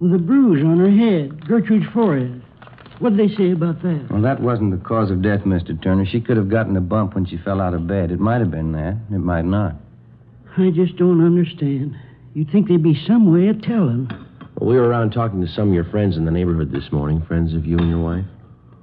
With 0.00 0.14
a 0.14 0.18
bruise 0.18 0.64
on 0.64 0.78
her 0.78 0.90
head, 0.90 1.46
Gertrude's 1.46 1.86
forehead. 1.92 2.42
What 3.00 3.16
did 3.16 3.30
they 3.30 3.34
say 3.34 3.50
about 3.52 3.82
that? 3.82 4.08
Well, 4.10 4.22
that 4.22 4.40
wasn't 4.40 4.70
the 4.70 4.84
cause 4.84 5.10
of 5.10 5.22
death, 5.22 5.40
Mr. 5.40 5.80
Turner. 5.80 6.04
She 6.06 6.20
could 6.20 6.36
have 6.36 6.48
gotten 6.48 6.76
a 6.76 6.80
bump 6.80 7.14
when 7.14 7.26
she 7.26 7.36
fell 7.38 7.60
out 7.60 7.74
of 7.74 7.86
bed. 7.86 8.10
It 8.10 8.20
might 8.20 8.38
have 8.38 8.50
been 8.50 8.72
that. 8.72 8.96
It 9.12 9.18
might 9.18 9.44
not. 9.44 9.74
I 10.56 10.70
just 10.70 10.96
don't 10.96 11.24
understand. 11.24 11.96
You'd 12.34 12.50
think 12.50 12.68
there'd 12.68 12.82
be 12.82 13.00
some 13.06 13.32
way 13.32 13.48
of 13.48 13.62
telling. 13.62 14.08
Well, 14.56 14.70
we 14.70 14.76
were 14.76 14.88
around 14.88 15.12
talking 15.12 15.40
to 15.40 15.52
some 15.52 15.68
of 15.68 15.74
your 15.74 15.84
friends 15.84 16.16
in 16.16 16.24
the 16.24 16.32
neighborhood 16.32 16.72
this 16.72 16.90
morning, 16.92 17.22
friends 17.26 17.54
of 17.54 17.66
you 17.66 17.78
and 17.78 17.88
your 17.88 18.02
wife. 18.02 18.24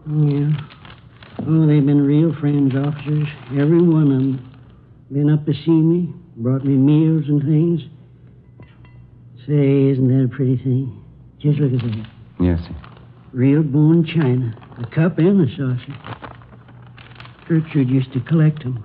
Yeah. 0.08 0.52
Oh, 1.48 1.68
they've 1.68 1.86
been 1.86 2.06
real 2.06 2.34
friends, 2.40 2.74
officers. 2.76 3.28
Every 3.52 3.82
one 3.82 4.12
of 4.12 4.20
them. 4.20 4.52
Been 5.12 5.30
up 5.30 5.46
to 5.46 5.54
see 5.54 5.72
me, 5.72 6.14
brought 6.38 6.66
me 6.66 6.76
meals 6.76 7.26
and 7.28 7.42
things. 7.42 7.82
Say, 9.46 9.92
isn't 9.92 10.08
that 10.08 10.26
a 10.26 10.36
pretty 10.36 10.58
thing? 10.58 11.05
Just 11.40 11.60
look 11.60 11.74
at 11.74 11.80
that. 11.88 12.08
Yes, 12.40 12.60
sir. 12.62 12.76
Real 13.32 13.64
bone 13.64 14.06
china. 14.06 14.56
The 14.80 14.88
cup 14.88 15.18
and 15.20 15.40
the 15.40 15.48
saucer. 15.56 15.98
Gertrude 17.48 17.90
used 17.90 18.12
to 18.14 18.20
collect 18.22 18.66
'em. 18.66 18.84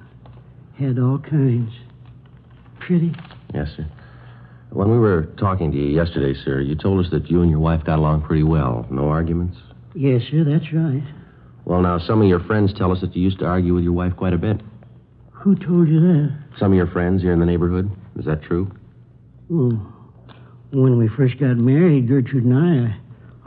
Had 0.75 0.99
all 0.99 1.19
kinds. 1.19 1.73
Pretty. 2.81 3.13
Yes, 3.55 3.69
sir. 3.77 3.87
When 4.71 4.91
we 4.91 4.99
were 4.99 5.27
talking 5.37 5.73
to 5.73 5.79
you 5.79 5.87
yesterday, 5.89 6.35
sir, 6.45 6.61
you 6.61 6.75
told 6.75 7.05
us 7.05 7.11
that 7.11 7.31
you 7.31 7.43
and 7.43 7.51
your 7.51 7.59
wife 7.61 7.85
got 7.85 7.99
along 7.99 8.23
pretty 8.23 8.45
well. 8.45 8.87
No 8.91 9.09
arguments? 9.09 9.57
Yes, 9.95 10.23
sir, 10.31 10.45
that's 10.45 10.73
right. 10.73 11.03
Well, 11.65 11.83
now, 11.83 11.99
some 11.99 12.23
of 12.23 12.29
your 12.29 12.41
friends 12.41 12.73
tell 12.73 12.93
us 12.93 13.01
that 13.01 13.15
you 13.17 13.23
used 13.23 13.41
to 13.41 13.47
argue 13.47 13.75
with 13.75 13.85
your 13.85 13.93
wife 13.93 14.15
quite 14.17 14.33
a 14.33 14.39
bit. 14.39 14.61
Who 15.33 15.55
told 15.57 15.89
you 15.89 16.01
that? 16.01 16.33
Some 16.59 16.73
of 16.73 16.77
your 16.77 16.87
friends 16.87 17.23
here 17.23 17.33
in 17.33 17.41
the 17.41 17.47
neighborhood. 17.47 17.91
Is 18.17 18.27
that 18.27 18.43
true? 18.43 18.71
Oh. 19.53 19.81
When 20.73 20.99
we 20.99 21.09
first 21.09 21.39
got 21.39 21.57
married, 21.57 22.09
Gertrude 22.09 22.45
and 22.45 22.57
I, 22.57 22.97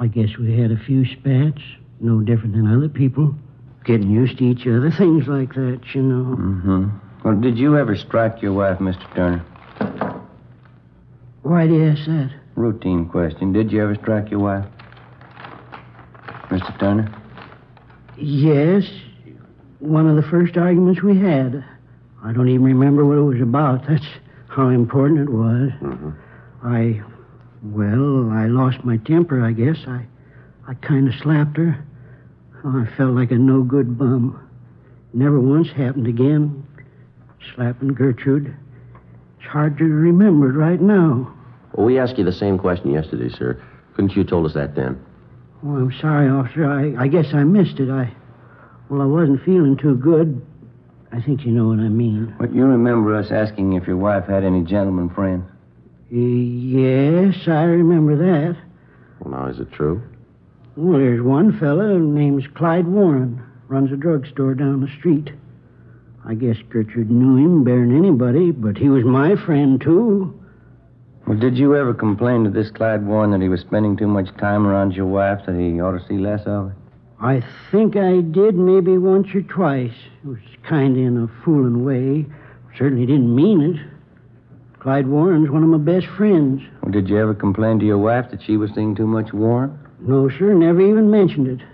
I 0.04 0.08
guess 0.08 0.38
we 0.38 0.58
had 0.58 0.72
a 0.72 0.78
few 0.78 1.06
spats. 1.06 1.62
No 2.02 2.20
different 2.20 2.54
than 2.54 2.68
other 2.68 2.90
people. 2.90 3.34
Getting 3.86 4.10
used 4.10 4.38
to 4.40 4.44
each 4.44 4.68
other, 4.68 4.92
things 4.98 5.28
like 5.28 5.54
that, 5.54 5.82
you 5.94 6.02
know. 6.02 6.36
Mm-hmm. 6.36 6.88
Well, 7.24 7.40
did 7.40 7.58
you 7.58 7.78
ever 7.78 7.96
strike 7.96 8.42
your 8.42 8.52
wife, 8.52 8.80
Mr. 8.80 9.16
Turner? 9.16 9.46
Why 11.44 11.68
do 11.68 11.76
you 11.76 11.90
ask 11.90 12.06
that? 12.06 12.32
Routine 12.56 13.08
question. 13.08 13.54
Did 13.54 13.72
you 13.72 13.82
ever 13.82 13.96
strike 13.96 14.30
your 14.30 14.42
wife? 14.42 14.66
Mr. 16.50 16.78
Turner? 16.80 17.14
Yes. 18.18 18.84
One 19.80 20.08
of 20.08 20.18
the 20.18 20.30
first 20.30 20.58
arguments 20.58 21.02
we 21.02 21.18
had. 21.18 21.64
I 22.24 22.32
don't 22.34 22.50
even 22.50 22.64
remember 22.64 23.06
what 23.06 23.18
it 23.18 23.22
was 23.22 23.42
about. 23.42 23.88
That's 23.88 24.06
how 24.50 24.70
important 24.70 25.22
it 25.22 25.32
was. 25.32 25.72
Mm-hmm. 25.82 26.10
I 26.64 27.02
Well, 27.64 28.30
I 28.30 28.48
lost 28.48 28.84
my 28.84 28.98
temper, 28.98 29.44
I 29.44 29.54
guess. 29.54 29.78
I, 29.88 30.06
I 30.68 30.74
kind 30.76 31.08
of 31.08 31.14
slapped 31.22 31.56
her. 31.58 31.86
Oh, 32.66 32.86
I 32.86 32.98
felt 32.98 33.16
like 33.16 33.32
a 33.32 33.36
no 33.36 33.64
good 33.64 33.98
bum. 33.98 34.50
Never 35.14 35.40
once 35.40 35.70
happened 35.70 36.08
again. 36.08 36.66
Slapping 37.56 37.94
Gertrude. 37.94 38.56
It's 39.40 39.48
hard 39.48 39.78
to 39.78 39.86
remember 39.86 40.50
it 40.50 40.54
right 40.54 40.82
now. 40.82 41.34
Well, 41.74 41.86
we 41.86 42.00
asked 42.00 42.18
you 42.18 42.24
the 42.24 42.32
same 42.32 42.58
question 42.58 42.92
yesterday, 42.92 43.30
sir. 43.30 43.62
Couldn't 43.96 44.12
you 44.12 44.24
have 44.24 44.30
told 44.30 44.46
us 44.46 44.54
that 44.56 44.76
then? 44.76 45.00
Oh, 45.66 45.76
I'm 45.76 45.94
sorry, 46.02 46.30
officer. 46.30 46.66
I, 46.66 47.04
I 47.04 47.08
guess 47.08 47.34
I 47.34 47.44
missed 47.44 47.80
it. 47.80 47.90
I, 47.90 48.12
well, 48.90 49.02
I 49.02 49.06
wasn't 49.06 49.44
feeling 49.44 49.78
too 49.78 49.96
good. 49.96 50.46
I 51.12 51.22
think 51.22 51.46
you 51.46 51.52
know 51.52 51.68
what 51.68 51.80
I 51.80 51.90
mean. 51.90 52.36
But 52.40 52.54
you 52.54 52.66
remember 52.66 53.16
us 53.16 53.32
asking 53.32 53.74
if 53.74 53.88
your 53.88 53.98
wife 53.98 54.26
had 54.26 54.44
any 54.44 54.64
gentleman 54.64 55.10
friends? 55.10 55.46
Yes, 56.10 57.48
I 57.48 57.64
remember 57.64 58.16
that. 58.18 58.58
Well, 59.20 59.32
now, 59.32 59.48
is 59.48 59.60
it 59.60 59.72
true? 59.72 60.02
Well, 60.76 61.00
there's 61.00 61.22
one 61.22 61.58
fella 61.60 61.98
name's 62.00 62.46
Clyde 62.56 62.88
Warren. 62.88 63.42
Runs 63.68 63.92
a 63.92 63.96
drugstore 63.96 64.56
down 64.56 64.82
the 64.82 64.92
street. 65.00 65.32
I 66.26 66.36
guess 66.36 66.58
Gertrude 66.70 67.12
knew 67.12 67.38
him 67.38 67.64
better 67.64 67.86
than 67.86 67.98
anybody, 67.98 68.52
but 68.52 68.78
he 68.78 68.90
was 68.90 69.04
my 69.04 69.36
friend, 69.36 69.80
too. 69.80 70.40
Well, 71.28 71.38
did 71.38 71.58
you 71.58 71.76
ever 71.76 71.94
complain 71.94 72.44
to 72.44 72.50
this 72.50 72.70
Clyde 72.72 73.06
Warren 73.06 73.32
that 73.32 73.42
he 73.42 73.50
was 73.50 73.62
spending 73.62 73.96
too 73.98 74.08
much 74.08 74.28
time 74.38 74.68
around 74.68 74.94
your 74.94 75.06
wife, 75.06 75.46
that 75.46 75.56
he 75.56 75.80
ought 75.80 75.98
to 75.98 76.08
see 76.08 76.18
less 76.18 76.42
of 76.42 76.70
her? 76.70 76.76
I 77.22 77.42
think 77.72 77.96
I 77.96 78.20
did 78.22 78.56
maybe 78.56 78.98
once 78.98 79.34
or 79.34 79.42
twice. 79.42 79.94
It 80.24 80.28
was 80.28 80.40
kind 80.68 80.98
of 80.98 81.04
in 81.04 81.18
a 81.24 81.44
fooling 81.44 81.86
way. 81.86 82.26
Certainly 82.78 83.06
didn't 83.06 83.34
mean 83.34 83.62
it. 83.62 83.93
Clyde 84.84 85.08
Warren's 85.08 85.50
one 85.50 85.64
of 85.64 85.70
my 85.70 85.78
best 85.78 86.08
friends. 86.18 86.62
Well, 86.82 86.92
did 86.92 87.08
you 87.08 87.18
ever 87.18 87.34
complain 87.34 87.80
to 87.80 87.86
your 87.86 87.98
wife 87.98 88.30
that 88.32 88.44
she 88.44 88.58
was 88.58 88.70
seeing 88.76 88.96
too 88.96 89.08
much 89.08 89.32
Warren? 89.32 89.80
No, 90.02 90.30
sir, 90.30 90.54
never 90.54 90.82
even 90.82 91.10
mentioned 91.10 91.48
it. 91.48 91.66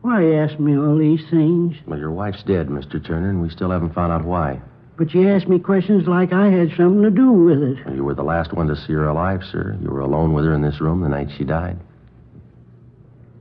Why 0.00 0.22
you 0.22 0.34
ask 0.36 0.58
me 0.58 0.74
all 0.74 0.96
these 0.96 1.20
things? 1.28 1.76
Well, 1.86 1.98
your 1.98 2.10
wife's 2.10 2.42
dead, 2.42 2.68
Mr. 2.68 3.04
Turner, 3.04 3.28
and 3.28 3.42
we 3.42 3.50
still 3.50 3.70
haven't 3.70 3.94
found 3.94 4.14
out 4.14 4.24
why. 4.24 4.62
But 4.96 5.12
you 5.12 5.28
ask 5.28 5.46
me 5.46 5.58
questions 5.58 6.08
like 6.08 6.32
I 6.32 6.48
had 6.48 6.70
something 6.74 7.02
to 7.02 7.10
do 7.10 7.32
with 7.32 7.62
it. 7.62 7.84
Well, 7.84 7.94
you 7.94 8.02
were 8.02 8.14
the 8.14 8.22
last 8.22 8.54
one 8.54 8.66
to 8.68 8.76
see 8.76 8.94
her 8.94 9.08
alive, 9.08 9.42
sir. 9.52 9.76
You 9.82 9.90
were 9.90 10.00
alone 10.00 10.32
with 10.32 10.46
her 10.46 10.54
in 10.54 10.62
this 10.62 10.80
room 10.80 11.02
the 11.02 11.10
night 11.10 11.28
she 11.36 11.44
died. 11.44 11.78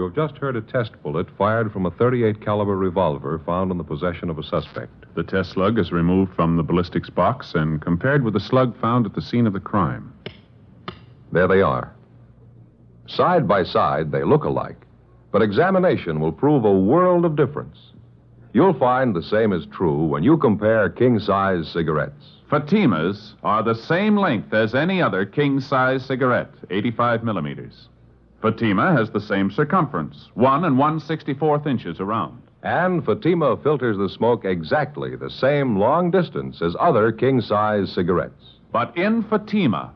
You 0.01 0.07
have 0.07 0.15
just 0.15 0.39
heard 0.39 0.57
a 0.57 0.63
test 0.63 0.93
bullet 1.03 1.27
fired 1.37 1.71
from 1.75 1.85
a 1.85 1.91
38 1.91 2.41
caliber 2.41 2.75
revolver 2.75 3.39
found 3.45 3.71
in 3.71 3.77
the 3.77 3.85
possession 3.85 4.31
of 4.31 4.39
a 4.39 4.43
suspect. 4.43 5.05
The 5.15 5.23
test 5.23 5.51
slug 5.51 5.79
is 5.79 5.93
removed 5.93 6.35
from 6.35 6.57
the 6.57 6.63
ballistics 6.63 7.11
box 7.11 7.53
and 7.55 7.83
compared 7.83 8.25
with 8.25 8.33
the 8.33 8.41
slug 8.41 8.81
found 8.81 9.05
at 9.05 9.15
the 9.15 9.21
scene 9.21 9.47
of 9.47 9.53
the 9.53 9.61
crime. 9.61 10.11
There 11.33 11.47
they 11.47 11.61
are. 11.61 11.95
Side 13.09 13.47
by 13.47 13.63
side, 13.63 14.11
they 14.11 14.25
look 14.25 14.45
alike, 14.45 14.87
but 15.33 15.43
examination 15.43 16.19
will 16.19 16.33
prove 16.33 16.65
a 16.65 16.73
world 16.73 17.27
of 17.27 17.37
difference. 17.37 17.77
You'll 18.55 18.79
find 18.79 19.15
the 19.15 19.23
same 19.23 19.53
is 19.53 19.67
true 19.67 20.07
when 20.07 20.23
you 20.23 20.39
compare 20.39 20.89
king 20.89 21.19
size 21.19 21.69
cigarettes. 21.69 22.25
Fatimas 22.51 23.35
are 23.43 23.63
the 23.63 23.75
same 23.75 24.17
length 24.17 24.55
as 24.55 24.75
any 24.75 25.03
other 25.03 25.27
king 25.27 25.61
size 25.61 26.03
cigarette, 26.07 26.55
85 26.71 27.23
millimeters. 27.23 27.89
Fatima 28.43 28.93
has 28.93 29.11
the 29.11 29.21
same 29.21 29.51
circumference, 29.51 30.31
1 30.35 30.65
and 30.65 30.79
1 30.79 31.01
64th 31.01 31.67
inches 31.67 32.01
around. 32.01 32.41
And 32.63 33.05
Fatima 33.05 33.57
filters 33.59 33.99
the 33.99 34.09
smoke 34.09 34.45
exactly 34.45 35.15
the 35.15 35.31
same 35.31 35.79
long 35.79 36.11
distance 36.11 36.63
as 36.63 36.75
other 36.81 37.13
king 37.13 37.41
size 37.43 37.93
cigarettes. 37.93 38.57
But 38.73 38.97
in 38.97 39.23
Fatima, 39.25 39.93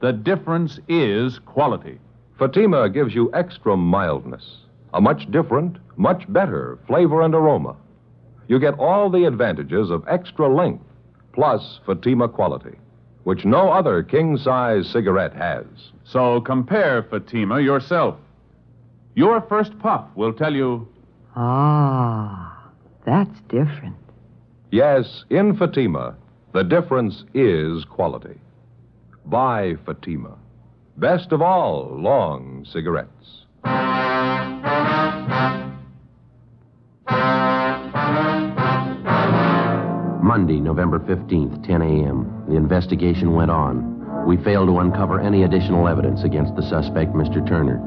the 0.00 0.12
difference 0.12 0.78
is 0.88 1.38
quality. 1.40 1.98
Fatima 2.38 2.88
gives 2.88 3.14
you 3.14 3.30
extra 3.34 3.76
mildness, 3.76 4.58
a 4.92 5.00
much 5.00 5.30
different, 5.30 5.76
much 5.96 6.30
better 6.32 6.78
flavor 6.86 7.22
and 7.22 7.34
aroma. 7.34 7.76
You 8.48 8.58
get 8.58 8.78
all 8.78 9.10
the 9.10 9.24
advantages 9.24 9.90
of 9.90 10.04
extra 10.08 10.48
length 10.48 10.84
plus 11.32 11.80
Fatima 11.84 12.28
quality, 12.28 12.76
which 13.24 13.44
no 13.44 13.70
other 13.70 14.02
king 14.02 14.36
size 14.36 14.88
cigarette 14.88 15.34
has. 15.34 15.64
So 16.04 16.40
compare 16.40 17.02
Fatima 17.02 17.60
yourself. 17.60 18.16
Your 19.14 19.40
first 19.42 19.78
puff 19.78 20.04
will 20.14 20.32
tell 20.32 20.54
you 20.54 20.86
Ah, 21.36 22.70
that's 23.04 23.40
different. 23.48 23.96
Yes, 24.70 25.24
in 25.30 25.56
Fatima, 25.56 26.14
the 26.52 26.62
difference 26.62 27.24
is 27.34 27.84
quality. 27.84 28.38
Buy 29.26 29.74
Fatima. 29.84 30.36
Best 30.96 31.32
of 31.32 31.42
all 31.42 31.96
long 31.98 32.64
cigarettes. 32.70 33.44
Monday, 40.24 40.58
November 40.58 40.98
15th, 41.00 41.66
10 41.66 41.82
a.m. 41.82 42.46
The 42.48 42.56
investigation 42.56 43.34
went 43.34 43.50
on. 43.50 44.26
We 44.26 44.38
failed 44.38 44.68
to 44.68 44.78
uncover 44.78 45.20
any 45.20 45.42
additional 45.42 45.86
evidence 45.86 46.24
against 46.24 46.56
the 46.56 46.62
suspect, 46.62 47.12
Mr. 47.12 47.46
Turner. 47.46 47.78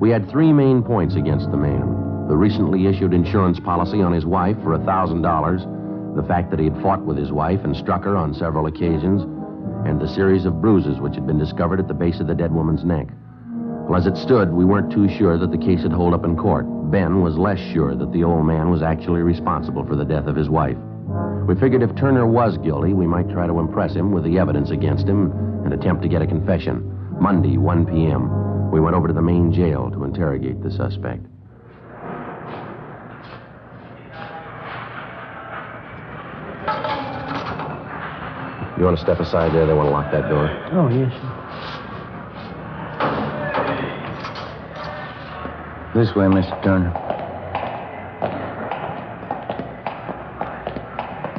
We 0.00 0.10
had 0.10 0.28
three 0.28 0.52
main 0.52 0.82
points 0.82 1.14
against 1.14 1.48
the 1.52 1.56
man 1.56 2.26
the 2.26 2.36
recently 2.36 2.88
issued 2.88 3.14
insurance 3.14 3.60
policy 3.60 4.02
on 4.02 4.12
his 4.12 4.26
wife 4.26 4.56
for 4.64 4.76
$1,000, 4.76 6.16
the 6.16 6.26
fact 6.26 6.50
that 6.50 6.58
he 6.58 6.66
had 6.66 6.82
fought 6.82 7.04
with 7.04 7.16
his 7.16 7.30
wife 7.30 7.60
and 7.62 7.76
struck 7.76 8.02
her 8.02 8.16
on 8.16 8.34
several 8.34 8.66
occasions, 8.66 9.22
and 9.86 10.00
the 10.00 10.12
series 10.12 10.46
of 10.46 10.60
bruises 10.60 10.98
which 10.98 11.14
had 11.14 11.26
been 11.26 11.38
discovered 11.38 11.78
at 11.78 11.86
the 11.86 11.94
base 11.94 12.18
of 12.18 12.26
the 12.26 12.34
dead 12.34 12.52
woman's 12.52 12.84
neck. 12.84 13.06
Well, 13.88 13.96
as 13.96 14.06
it 14.06 14.16
stood, 14.16 14.52
we 14.52 14.64
weren't 14.64 14.92
too 14.92 15.08
sure 15.08 15.38
that 15.38 15.52
the 15.52 15.58
case 15.58 15.84
would 15.84 15.92
hold 15.92 16.14
up 16.14 16.24
in 16.24 16.36
court. 16.36 16.66
Ben 16.90 17.22
was 17.22 17.38
less 17.38 17.60
sure 17.72 17.94
that 17.94 18.10
the 18.10 18.24
old 18.24 18.44
man 18.44 18.70
was 18.70 18.82
actually 18.82 19.22
responsible 19.22 19.86
for 19.86 19.94
the 19.94 20.04
death 20.04 20.26
of 20.26 20.34
his 20.34 20.48
wife. 20.48 20.76
We 21.50 21.58
figured 21.58 21.82
if 21.82 21.96
Turner 21.96 22.28
was 22.28 22.56
guilty, 22.58 22.94
we 22.94 23.08
might 23.08 23.28
try 23.28 23.48
to 23.48 23.58
impress 23.58 23.92
him 23.92 24.12
with 24.12 24.22
the 24.22 24.38
evidence 24.38 24.70
against 24.70 25.08
him 25.08 25.32
and 25.64 25.74
attempt 25.74 26.00
to 26.02 26.08
get 26.08 26.22
a 26.22 26.26
confession. 26.28 26.96
Monday, 27.20 27.56
1 27.56 27.86
p.m., 27.86 28.70
we 28.70 28.78
went 28.78 28.94
over 28.94 29.08
to 29.08 29.12
the 29.12 29.20
main 29.20 29.52
jail 29.52 29.90
to 29.90 30.04
interrogate 30.04 30.62
the 30.62 30.70
suspect. 30.70 31.26
You 38.78 38.84
want 38.84 38.96
to 38.96 39.02
step 39.02 39.18
aside 39.18 39.52
there? 39.52 39.66
They 39.66 39.74
want 39.74 39.88
to 39.88 39.92
lock 39.92 40.12
that 40.12 40.28
door. 40.28 40.48
Oh, 40.70 40.88
yes, 40.88 41.12
sir. 45.94 46.00
This 46.00 46.14
way, 46.14 46.26
Mr. 46.26 46.62
Turner. 46.62 47.09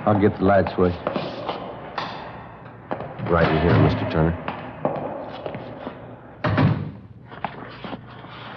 I'll 0.06 0.20
get 0.20 0.38
the 0.40 0.46
light 0.46 0.66
switch. 0.76 0.94
Right 3.30 3.48
in 3.48 3.62
here, 3.62 3.78
Mr. 3.86 4.12
Turner. 4.12 4.48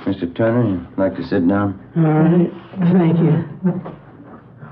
Mr. 0.07 0.37
Turner, 0.37 0.69
you'd 0.69 0.99
like 0.99 1.15
to 1.17 1.23
sit 1.23 1.47
down? 1.47 1.79
All 1.97 2.03
right. 2.03 2.51
Thank 2.93 3.19
you. 3.19 3.45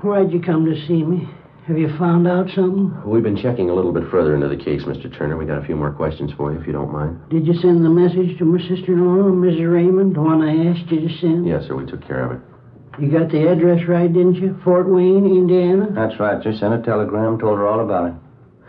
Why'd 0.01 0.31
you 0.31 0.41
come 0.41 0.65
to 0.65 0.75
see 0.87 1.03
me? 1.03 1.29
Have 1.67 1.77
you 1.77 1.95
found 1.97 2.27
out 2.27 2.47
something? 2.55 2.91
We've 3.05 3.23
been 3.23 3.37
checking 3.37 3.69
a 3.69 3.73
little 3.73 3.93
bit 3.93 4.03
further 4.11 4.35
into 4.35 4.49
the 4.49 4.57
case, 4.57 4.81
Mr. 4.83 5.15
Turner. 5.15 5.37
We 5.37 5.45
got 5.45 5.63
a 5.63 5.65
few 5.65 5.75
more 5.75 5.91
questions 5.91 6.31
for 6.35 6.51
you, 6.51 6.59
if 6.59 6.67
you 6.67 6.73
don't 6.73 6.91
mind. 6.91 7.19
Did 7.29 7.47
you 7.47 7.53
send 7.53 7.85
the 7.85 7.89
message 7.89 8.37
to 8.39 8.45
my 8.45 8.59
sister-in-law, 8.59 9.29
Mrs. 9.31 9.71
Raymond, 9.71 10.15
the 10.15 10.21
one 10.21 10.41
I 10.41 10.71
asked 10.71 10.91
you 10.91 11.07
to 11.07 11.17
send? 11.19 11.47
Yes, 11.47 11.67
sir. 11.67 11.75
We 11.75 11.85
took 11.85 12.05
care 12.05 12.25
of 12.25 12.31
it. 12.33 12.52
You 12.99 13.09
got 13.09 13.31
the 13.31 13.47
address 13.49 13.87
right, 13.87 14.11
didn't 14.11 14.35
you? 14.35 14.59
Fort 14.63 14.87
Wayne, 14.87 15.25
Indiana? 15.25 15.87
That's 15.95 16.19
right. 16.19 16.41
Just 16.41 16.59
sent 16.59 16.73
a 16.73 16.81
telegram, 16.81 17.39
told 17.39 17.57
her 17.57 17.67
all 17.67 17.79
about 17.79 18.09
it. 18.09 18.13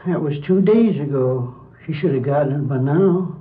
That 0.07 0.21
was 0.21 0.35
two 0.47 0.63
days 0.63 0.99
ago. 1.01 1.55
She 1.87 1.93
should 1.93 2.15
have 2.15 2.25
gotten 2.25 2.53
it 2.55 2.69
by 2.69 2.79
now. 2.79 3.37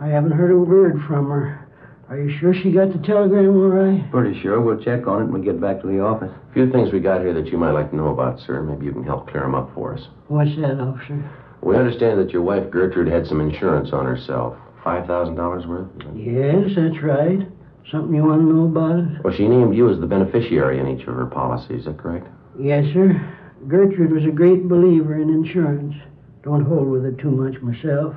I 0.00 0.08
haven't 0.08 0.32
heard 0.32 0.52
a 0.52 0.58
word 0.58 1.00
from 1.08 1.28
her. 1.30 1.68
Are 2.08 2.18
you 2.18 2.36
sure 2.38 2.52
she 2.54 2.70
got 2.72 2.92
the 2.92 2.98
telegram 3.06 3.56
all 3.56 3.68
right? 3.68 4.10
Pretty 4.10 4.40
sure. 4.42 4.60
We'll 4.60 4.82
check 4.82 5.06
on 5.06 5.22
it 5.22 5.24
when 5.26 5.40
we 5.40 5.46
get 5.46 5.60
back 5.60 5.80
to 5.80 5.86
the 5.86 6.00
office. 6.00 6.30
A 6.50 6.52
few 6.52 6.70
things 6.70 6.92
we 6.92 7.00
got 7.00 7.20
here 7.20 7.32
that 7.34 7.46
you 7.46 7.58
might 7.58 7.70
like 7.70 7.90
to 7.90 7.96
know 7.96 8.08
about, 8.08 8.38
sir. 8.40 8.62
Maybe 8.62 8.84
you 8.86 8.92
can 8.92 9.04
help 9.04 9.30
clear 9.30 9.42
them 9.42 9.54
up 9.54 9.72
for 9.74 9.94
us. 9.94 10.02
What's 10.28 10.54
that, 10.56 10.78
officer? 10.78 11.24
We 11.62 11.76
understand 11.76 12.20
that 12.20 12.30
your 12.30 12.42
wife, 12.42 12.70
Gertrude, 12.70 13.08
had 13.08 13.26
some 13.26 13.40
insurance 13.40 13.90
on 13.92 14.04
herself. 14.04 14.56
$5,000 14.84 15.66
worth? 15.66 15.88
Yes, 16.14 16.76
that's 16.76 17.02
right. 17.02 17.46
Something 17.90 18.14
you 18.14 18.24
want 18.24 18.40
to 18.40 18.46
know 18.46 18.64
about 18.64 18.98
it? 18.98 19.24
Well, 19.24 19.34
she 19.34 19.48
named 19.48 19.74
you 19.74 19.90
as 19.90 20.00
the 20.00 20.06
beneficiary 20.06 20.78
in 20.78 20.88
each 20.88 21.06
of 21.06 21.14
her 21.14 21.26
policies. 21.26 21.80
Is 21.80 21.84
that 21.86 21.98
correct? 21.98 22.26
Yes, 22.58 22.84
sir. 22.92 23.20
Gertrude 23.68 24.12
was 24.12 24.24
a 24.24 24.30
great 24.30 24.68
believer 24.68 25.20
in 25.20 25.28
insurance. 25.30 25.94
Don't 26.42 26.64
hold 26.64 26.88
with 26.88 27.04
it 27.04 27.18
too 27.18 27.30
much 27.30 27.60
myself. 27.60 28.14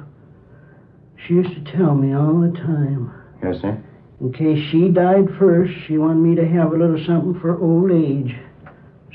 She 1.26 1.36
used 1.36 1.54
to 1.54 1.72
tell 1.78 1.96
me 1.96 2.14
all 2.14 2.40
the 2.40 2.58
time. 2.58 3.12
Yes, 3.44 3.62
sir. 3.62 3.82
In 4.22 4.32
case 4.32 4.64
she 4.72 4.90
died 4.90 5.28
first, 5.38 5.74
she 5.88 5.98
wanted 5.98 6.22
me 6.22 6.36
to 6.36 6.48
have 6.48 6.72
a 6.72 6.78
little 6.78 7.04
something 7.06 7.40
for 7.42 7.60
old 7.62 7.92
age. 7.92 8.36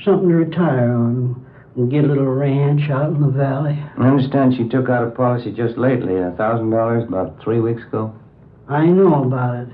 Something 0.03 0.29
to 0.29 0.35
retire 0.35 0.93
on. 0.93 1.45
And 1.75 1.89
get 1.89 2.03
a 2.03 2.07
little 2.07 2.25
ranch 2.27 2.89
out 2.91 3.13
in 3.13 3.21
the 3.21 3.29
valley. 3.29 3.81
I 3.97 4.07
understand 4.07 4.53
she 4.55 4.67
took 4.67 4.89
out 4.89 5.07
a 5.07 5.11
policy 5.11 5.53
just 5.53 5.77
lately, 5.77 6.17
a 6.17 6.31
thousand 6.31 6.69
dollars, 6.69 7.05
about 7.07 7.41
three 7.41 7.61
weeks 7.61 7.81
ago. 7.83 8.13
I 8.67 8.87
know 8.87 9.23
about 9.23 9.55
it. 9.55 9.69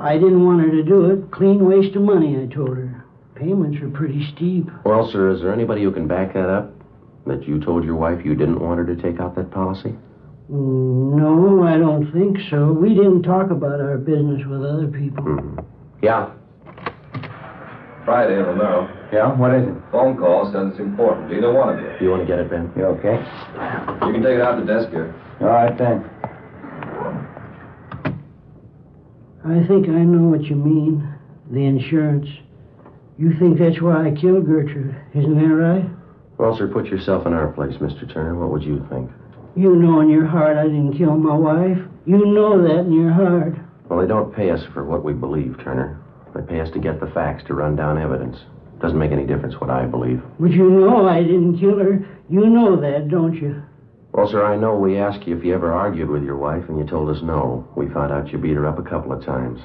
I 0.00 0.14
didn't 0.14 0.44
want 0.44 0.60
her 0.60 0.70
to 0.70 0.82
do 0.82 1.10
it. 1.10 1.30
Clean 1.30 1.64
waste 1.64 1.96
of 1.96 2.02
money, 2.02 2.36
I 2.36 2.46
told 2.52 2.76
her. 2.76 3.04
Payments 3.34 3.78
are 3.82 3.90
pretty 3.90 4.26
steep. 4.34 4.66
Well, 4.84 5.10
sir, 5.10 5.30
is 5.30 5.40
there 5.40 5.52
anybody 5.52 5.82
who 5.82 5.92
can 5.92 6.06
back 6.08 6.34
that 6.34 6.48
up? 6.48 6.72
That 7.26 7.46
you 7.46 7.60
told 7.60 7.84
your 7.84 7.96
wife 7.96 8.24
you 8.24 8.34
didn't 8.34 8.60
want 8.60 8.78
her 8.78 8.94
to 8.94 9.00
take 9.02 9.20
out 9.20 9.34
that 9.36 9.50
policy? 9.50 9.94
No, 10.48 11.64
I 11.66 11.76
don't 11.76 12.10
think 12.12 12.38
so. 12.50 12.72
We 12.72 12.90
didn't 12.90 13.22
talk 13.22 13.50
about 13.50 13.80
our 13.80 13.98
business 13.98 14.46
with 14.46 14.62
other 14.62 14.86
people. 14.86 15.24
Mm-hmm. 15.24 15.58
Yeah. 16.02 16.30
Friday, 18.04 18.36
Romero. 18.36 18.88
Yeah? 19.12 19.34
What 19.34 19.54
is 19.54 19.66
it? 19.66 19.74
Phone 19.90 20.16
call 20.16 20.52
says 20.52 20.70
it's 20.70 20.80
important. 20.80 21.32
Either 21.32 21.52
one 21.52 21.74
of 21.74 21.80
you. 21.80 22.06
You 22.06 22.10
want 22.10 22.22
to 22.22 22.26
get 22.26 22.38
it, 22.38 22.48
Ben? 22.48 22.70
You 22.76 22.84
okay? 22.94 23.18
You 24.06 24.12
can 24.12 24.22
take 24.22 24.38
it 24.38 24.40
out 24.40 24.60
the 24.60 24.66
desk 24.66 24.90
here. 24.90 25.12
All 25.40 25.48
right, 25.48 25.76
thanks. 25.76 26.08
I 29.46 29.64
think 29.68 29.88
I 29.88 30.02
know 30.02 30.28
what 30.28 30.42
you 30.42 30.56
mean. 30.56 31.08
The 31.52 31.64
insurance. 31.64 32.28
You 33.16 33.32
think 33.38 33.58
that's 33.58 33.80
why 33.80 34.08
I 34.08 34.10
killed 34.10 34.44
Gertrude, 34.44 34.94
isn't 35.14 35.34
that 35.36 35.54
right? 35.54 35.88
Well, 36.36 36.56
sir, 36.56 36.66
put 36.66 36.86
yourself 36.86 37.26
in 37.26 37.32
our 37.32 37.52
place, 37.52 37.76
Mr. 37.76 38.12
Turner. 38.12 38.34
What 38.34 38.50
would 38.50 38.64
you 38.64 38.84
think? 38.90 39.10
You 39.54 39.76
know 39.76 40.00
in 40.00 40.10
your 40.10 40.26
heart 40.26 40.56
I 40.56 40.64
didn't 40.64 40.98
kill 40.98 41.16
my 41.16 41.34
wife. 41.36 41.78
You 42.06 42.26
know 42.26 42.60
that 42.60 42.80
in 42.80 42.92
your 42.92 43.12
heart. 43.12 43.54
Well, 43.88 44.00
they 44.00 44.08
don't 44.08 44.34
pay 44.34 44.50
us 44.50 44.64
for 44.74 44.84
what 44.84 45.04
we 45.04 45.12
believe, 45.12 45.56
Turner. 45.62 45.98
They 46.34 46.42
pay 46.42 46.60
us 46.60 46.70
to 46.72 46.80
get 46.80 46.98
the 47.00 47.06
facts, 47.06 47.44
to 47.46 47.54
run 47.54 47.76
down 47.76 47.98
evidence. 47.98 48.36
Doesn't 48.80 48.98
make 48.98 49.12
any 49.12 49.24
difference 49.24 49.60
what 49.60 49.70
I 49.70 49.86
believe. 49.86 50.20
But 50.40 50.50
you 50.50 50.68
know 50.68 51.08
I 51.08 51.22
didn't 51.22 51.58
kill 51.58 51.78
her. 51.78 52.04
You 52.28 52.46
know 52.46 52.78
that, 52.80 53.08
don't 53.08 53.34
you? 53.34 53.62
Well, 54.16 54.28
sir, 54.28 54.46
I 54.46 54.56
know 54.56 54.74
we 54.74 54.96
asked 54.96 55.26
you 55.26 55.36
if 55.36 55.44
you 55.44 55.52
ever 55.52 55.70
argued 55.70 56.08
with 56.08 56.24
your 56.24 56.38
wife, 56.38 56.70
and 56.70 56.78
you 56.78 56.86
told 56.86 57.10
us 57.14 57.22
no. 57.22 57.68
We 57.76 57.90
found 57.90 58.10
out 58.10 58.32
you 58.32 58.38
beat 58.38 58.56
her 58.56 58.66
up 58.66 58.78
a 58.78 58.82
couple 58.82 59.12
of 59.12 59.22
times. 59.22 59.60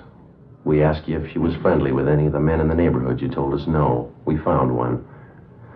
We 0.66 0.84
asked 0.84 1.08
you 1.08 1.18
if 1.18 1.32
she 1.32 1.40
was 1.40 1.56
friendly 1.62 1.94
with 1.94 2.10
any 2.10 2.26
of 2.26 2.34
the 2.34 2.42
men 2.42 2.60
in 2.60 2.68
the 2.68 2.76
neighborhood. 2.76 3.22
You 3.22 3.30
told 3.30 3.54
us 3.54 3.66
no. 3.66 4.12
We 4.26 4.36
found 4.36 4.76
one. 4.76 5.08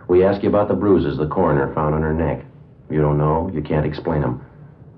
We 0.09 0.25
asked 0.25 0.43
you 0.43 0.49
about 0.49 0.67
the 0.67 0.73
bruises 0.73 1.17
the 1.17 1.29
coroner 1.29 1.73
found 1.73 1.95
on 1.95 2.01
her 2.01 2.13
neck. 2.13 2.45
You 2.89 2.99
don't 2.99 3.17
know. 3.17 3.49
You 3.53 3.61
can't 3.61 3.85
explain 3.85 4.19
them. 4.19 4.45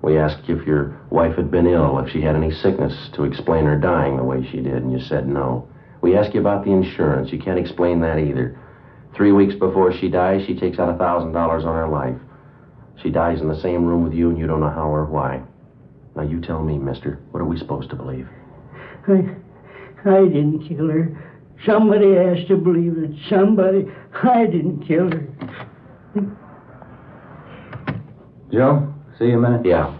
We 0.02 0.18
asked 0.18 0.48
you 0.48 0.58
if 0.58 0.66
your 0.66 1.00
wife 1.10 1.36
had 1.36 1.52
been 1.52 1.68
ill, 1.68 2.00
if 2.00 2.10
she 2.10 2.20
had 2.20 2.34
any 2.34 2.50
sickness 2.50 3.10
to 3.14 3.22
explain 3.22 3.64
her 3.66 3.78
dying 3.78 4.16
the 4.16 4.24
way 4.24 4.44
she 4.50 4.58
did, 4.58 4.82
and 4.82 4.90
you 4.90 4.98
said 4.98 5.28
no. 5.28 5.68
We 6.02 6.16
asked 6.16 6.34
you 6.34 6.40
about 6.40 6.64
the 6.64 6.72
insurance. 6.72 7.30
You 7.30 7.38
can't 7.38 7.60
explain 7.60 8.00
that 8.00 8.18
either. 8.18 8.58
Three 9.14 9.30
weeks 9.30 9.54
before 9.54 9.92
she 9.92 10.08
dies, 10.08 10.44
she 10.46 10.58
takes 10.58 10.80
out 10.80 10.88
a 10.88 10.98
$1,000 10.98 11.36
on 11.36 11.62
her 11.62 11.88
life. 11.88 12.18
She 13.02 13.10
dies 13.10 13.40
in 13.40 13.48
the 13.48 13.60
same 13.60 13.84
room 13.84 14.04
with 14.04 14.12
you, 14.12 14.30
and 14.30 14.38
you 14.38 14.46
don't 14.46 14.60
know 14.60 14.70
how 14.70 14.88
or 14.88 15.04
why. 15.04 15.42
Now, 16.16 16.22
you 16.22 16.40
tell 16.40 16.62
me, 16.62 16.78
mister, 16.78 17.20
what 17.30 17.40
are 17.40 17.44
we 17.44 17.56
supposed 17.58 17.90
to 17.90 17.96
believe? 17.96 18.28
I, 19.06 19.36
I 20.04 20.22
didn't 20.24 20.66
kill 20.68 20.88
her. 20.88 21.16
Somebody 21.64 22.14
has 22.14 22.46
to 22.48 22.56
believe 22.56 22.98
it. 22.98 23.10
Somebody. 23.28 23.86
I 24.22 24.46
didn't 24.46 24.86
kill 24.86 25.10
her. 25.10 25.26
Joe, 28.52 28.94
see 29.18 29.26
you 29.26 29.38
in 29.38 29.44
a 29.44 29.48
minute? 29.48 29.66
Yeah. 29.66 29.94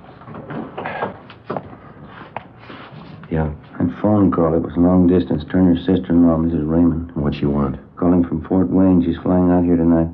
Yeah. 3.31 3.53
That 3.79 4.01
phone 4.01 4.33
call, 4.33 4.55
it 4.55 4.63
was 4.63 4.73
long 4.77 5.07
distance. 5.07 5.45
Turner's 5.51 5.85
sister-in-law, 5.87 6.39
Mrs. 6.39 6.69
Raymond. 6.69 7.13
What 7.15 7.35
you 7.35 7.51
want? 7.51 7.77
Calling 7.97 8.25
from 8.25 8.45
Fort 8.45 8.69
Wayne. 8.71 9.05
She's 9.05 9.19
flying 9.23 9.51
out 9.51 9.65
here 9.65 9.77
tonight. 9.77 10.09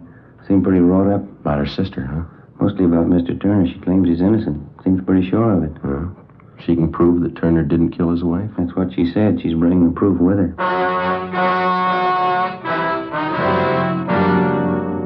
Seemed 0.49 0.65
pretty 0.65 0.81
wrought 0.81 1.13
up. 1.13 1.23
About 1.41 1.59
her 1.59 1.67
sister, 1.67 2.05
huh? 2.05 2.34
Mostly 2.65 2.87
about 2.87 3.09
Mr. 3.09 3.39
Turner. 3.43 3.67
She 3.71 3.79
claims 3.81 4.09
he's 4.09 4.23
innocent. 4.23 4.59
Seems 4.83 5.05
pretty 5.05 5.29
sure 5.29 5.53
of 5.53 5.65
it. 5.65 5.73
Huh? 5.83 6.07
She 6.65 6.75
can 6.75 6.91
prove 6.91 7.21
that 7.21 7.37
Turner 7.37 7.63
didn't 7.63 7.91
kill 7.91 8.11
his 8.11 8.25
wife? 8.25 8.49
That's 8.57 8.75
what 8.75 8.91
she 8.95 9.13
said. 9.13 9.39
She's 9.43 9.53
bringing 9.53 9.85
the 9.85 9.93
proof 9.95 10.19
with 10.19 10.39
her. 10.39 10.49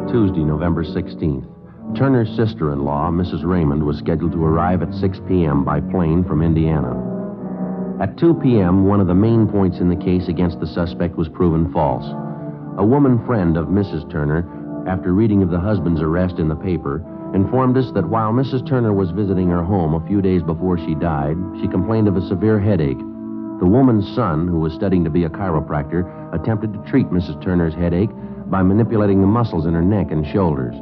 Tuesday, 0.09 0.44
November 0.44 0.84
16th. 0.84 1.98
Turner's 1.98 2.30
sister 2.36 2.72
in 2.72 2.84
law, 2.84 3.11
Mrs. 3.11 3.44
Raymond, 3.44 3.82
was 3.82 3.98
scheduled 3.98 4.30
to 4.32 4.44
arrive 4.44 4.80
at 4.80 4.94
6 4.94 5.18
p.m. 5.26 5.64
by 5.64 5.80
plane 5.80 6.22
from 6.22 6.42
Indiana. 6.42 6.94
At 8.00 8.16
2 8.18 8.34
p.m., 8.34 8.86
one 8.86 9.00
of 9.00 9.09
the 9.09 9.16
main 9.16 9.48
points 9.48 9.78
in 9.80 9.88
the 9.88 9.96
case 9.96 10.28
against 10.28 10.61
the 10.61 10.66
suspect 10.68 11.16
was 11.16 11.28
proven 11.28 11.72
false. 11.72 12.06
A 12.78 12.86
woman 12.86 13.18
friend 13.26 13.56
of 13.56 13.66
Mrs. 13.66 14.09
Turner, 14.12 14.46
after 14.86 15.12
reading 15.12 15.42
of 15.42 15.50
the 15.50 15.59
husband's 15.59 16.00
arrest 16.00 16.38
in 16.38 16.46
the 16.46 16.54
paper, 16.54 17.02
informed 17.34 17.76
us 17.76 17.90
that 17.92 18.08
while 18.08 18.32
Mrs. 18.32 18.66
Turner 18.66 18.92
was 18.92 19.10
visiting 19.10 19.48
her 19.50 19.62
home 19.62 19.94
a 19.94 20.06
few 20.06 20.22
days 20.22 20.42
before 20.42 20.78
she 20.78 20.94
died, 20.94 21.36
she 21.60 21.68
complained 21.68 22.08
of 22.08 22.16
a 22.16 22.26
severe 22.26 22.58
headache. 22.58 22.98
The 22.98 23.66
woman's 23.66 24.06
son, 24.14 24.46
who 24.46 24.60
was 24.60 24.72
studying 24.72 25.04
to 25.04 25.10
be 25.10 25.24
a 25.24 25.28
chiropractor, 25.28 26.06
attempted 26.32 26.72
to 26.72 26.90
treat 26.90 27.06
Mrs. 27.08 27.42
Turner's 27.42 27.74
headache 27.74 28.10
by 28.46 28.62
manipulating 28.62 29.20
the 29.20 29.26
muscles 29.26 29.66
in 29.66 29.74
her 29.74 29.82
neck 29.82 30.10
and 30.10 30.26
shoulders. 30.26 30.74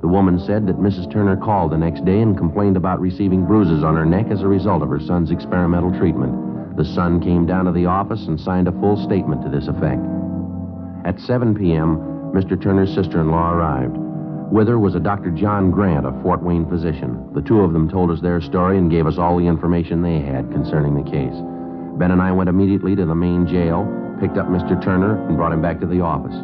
The 0.00 0.08
woman 0.08 0.38
said 0.38 0.66
that 0.66 0.78
Mrs. 0.78 1.10
Turner 1.10 1.36
called 1.36 1.72
the 1.72 1.78
next 1.78 2.04
day 2.04 2.20
and 2.20 2.36
complained 2.36 2.76
about 2.76 3.00
receiving 3.00 3.46
bruises 3.46 3.82
on 3.82 3.96
her 3.96 4.04
neck 4.04 4.26
as 4.30 4.42
a 4.42 4.48
result 4.48 4.82
of 4.82 4.90
her 4.90 5.00
son's 5.00 5.30
experimental 5.30 5.96
treatment. 5.98 6.76
The 6.76 6.84
son 6.84 7.20
came 7.20 7.46
down 7.46 7.64
to 7.64 7.72
the 7.72 7.86
office 7.86 8.26
and 8.26 8.38
signed 8.38 8.68
a 8.68 8.72
full 8.72 9.02
statement 9.02 9.42
to 9.42 9.48
this 9.48 9.68
effect. 9.68 10.02
At 11.06 11.20
7 11.20 11.54
p.m., 11.54 11.96
Mr. 12.34 12.60
Turner's 12.60 12.92
sister 12.92 13.20
in 13.20 13.30
law 13.30 13.52
arrived. 13.52 14.03
With 14.50 14.68
her 14.68 14.78
was 14.78 14.94
a 14.94 15.00
Dr. 15.00 15.30
John 15.30 15.70
Grant, 15.70 16.06
a 16.06 16.12
Fort 16.22 16.42
Wayne 16.42 16.68
physician. 16.68 17.28
The 17.34 17.42
two 17.42 17.60
of 17.60 17.72
them 17.72 17.88
told 17.88 18.10
us 18.10 18.20
their 18.20 18.40
story 18.40 18.78
and 18.78 18.90
gave 18.90 19.06
us 19.06 19.18
all 19.18 19.36
the 19.38 19.46
information 19.46 20.00
they 20.02 20.20
had 20.20 20.50
concerning 20.52 20.94
the 20.94 21.10
case. 21.10 21.34
Ben 21.98 22.10
and 22.12 22.22
I 22.22 22.30
went 22.32 22.48
immediately 22.48 22.94
to 22.96 23.04
the 23.04 23.14
main 23.14 23.46
jail, 23.46 23.84
picked 24.20 24.36
up 24.38 24.46
Mr. 24.46 24.80
Turner, 24.82 25.26
and 25.26 25.36
brought 25.36 25.52
him 25.52 25.62
back 25.62 25.80
to 25.80 25.86
the 25.86 26.00
office. 26.00 26.36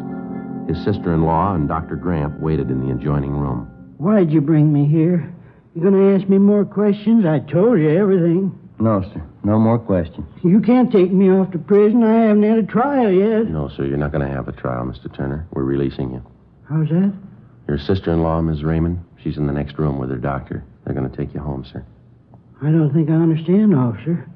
His 0.67 0.83
sister 0.83 1.13
in 1.13 1.23
law 1.23 1.53
and 1.55 1.67
Dr. 1.67 1.95
Grant 1.95 2.39
waited 2.39 2.69
in 2.69 2.85
the 2.85 2.93
adjoining 2.93 3.31
room. 3.31 3.65
Why'd 3.97 4.31
you 4.31 4.41
bring 4.41 4.73
me 4.73 4.85
here? 4.85 5.33
You 5.75 5.83
gonna 5.83 6.15
ask 6.15 6.27
me 6.27 6.37
more 6.37 6.65
questions? 6.65 7.25
I 7.25 7.39
told 7.39 7.79
you 7.79 7.89
everything. 7.89 8.57
No, 8.79 9.01
sir. 9.13 9.21
No 9.43 9.57
more 9.59 9.79
questions. 9.79 10.27
You 10.43 10.59
can't 10.59 10.91
take 10.91 11.11
me 11.11 11.29
off 11.31 11.51
to 11.51 11.59
prison. 11.59 12.03
I 12.03 12.25
haven't 12.25 12.43
had 12.43 12.57
a 12.57 12.63
trial 12.63 13.11
yet. 13.11 13.47
No, 13.47 13.69
sir, 13.69 13.85
you're 13.85 13.97
not 13.97 14.11
going 14.11 14.27
to 14.27 14.33
have 14.33 14.47
a 14.47 14.51
trial, 14.51 14.85
Mr. 14.85 15.13
Turner. 15.15 15.47
We're 15.51 15.63
releasing 15.63 16.11
you. 16.11 16.21
How's 16.67 16.89
that? 16.89 17.13
Your 17.67 17.77
sister 17.77 18.11
in 18.11 18.21
law, 18.21 18.41
Miss 18.41 18.63
Raymond, 18.63 19.03
she's 19.23 19.37
in 19.37 19.47
the 19.47 19.53
next 19.53 19.77
room 19.77 19.97
with 19.97 20.09
her 20.09 20.17
doctor. 20.17 20.63
They're 20.83 20.95
going 20.95 21.09
to 21.09 21.15
take 21.15 21.33
you 21.33 21.39
home, 21.39 21.65
sir. 21.71 21.85
I 22.61 22.65
don't 22.65 22.93
think 22.93 23.09
I 23.09 23.13
understand, 23.13 23.75
officer. 23.75 24.27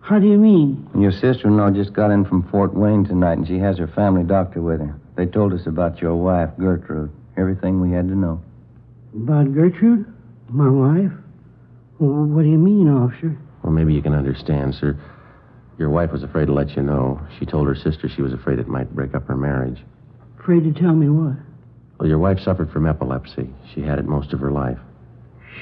How 0.00 0.18
do 0.18 0.26
you 0.26 0.36
mean? 0.36 0.88
Your 0.98 1.12
sister-in-law 1.12 1.70
just 1.70 1.92
got 1.92 2.10
in 2.10 2.24
from 2.24 2.48
Fort 2.50 2.74
Wayne 2.74 3.04
tonight, 3.04 3.38
and 3.38 3.46
she 3.46 3.58
has 3.58 3.78
her 3.78 3.86
family 3.86 4.24
doctor 4.24 4.60
with 4.60 4.80
her. 4.80 4.94
They 5.16 5.26
told 5.26 5.52
us 5.52 5.66
about 5.66 6.00
your 6.00 6.16
wife, 6.16 6.50
Gertrude. 6.58 7.12
Everything 7.36 7.80
we 7.80 7.92
had 7.92 8.08
to 8.08 8.14
know. 8.16 8.42
About 9.14 9.54
Gertrude? 9.54 10.12
My 10.48 10.68
wife? 10.68 11.12
Well, 11.98 12.26
what 12.26 12.42
do 12.42 12.48
you 12.48 12.58
mean, 12.58 12.88
officer? 12.88 13.38
Well, 13.62 13.72
maybe 13.72 13.94
you 13.94 14.02
can 14.02 14.14
understand, 14.14 14.74
sir. 14.74 14.98
Your 15.78 15.88
wife 15.88 16.10
was 16.10 16.22
afraid 16.22 16.46
to 16.46 16.52
let 16.52 16.70
you 16.76 16.82
know. 16.82 17.20
She 17.38 17.46
told 17.46 17.68
her 17.68 17.74
sister 17.74 18.08
she 18.08 18.22
was 18.22 18.32
afraid 18.32 18.58
it 18.58 18.68
might 18.68 18.94
break 18.94 19.14
up 19.14 19.26
her 19.28 19.36
marriage. 19.36 19.78
Afraid 20.40 20.64
to 20.64 20.72
tell 20.78 20.94
me 20.94 21.08
what? 21.08 21.36
Well, 22.02 22.08
your 22.08 22.18
wife 22.18 22.40
suffered 22.40 22.72
from 22.72 22.84
epilepsy. 22.84 23.48
She 23.72 23.80
had 23.80 24.00
it 24.00 24.06
most 24.06 24.32
of 24.32 24.40
her 24.40 24.50
life. 24.50 24.78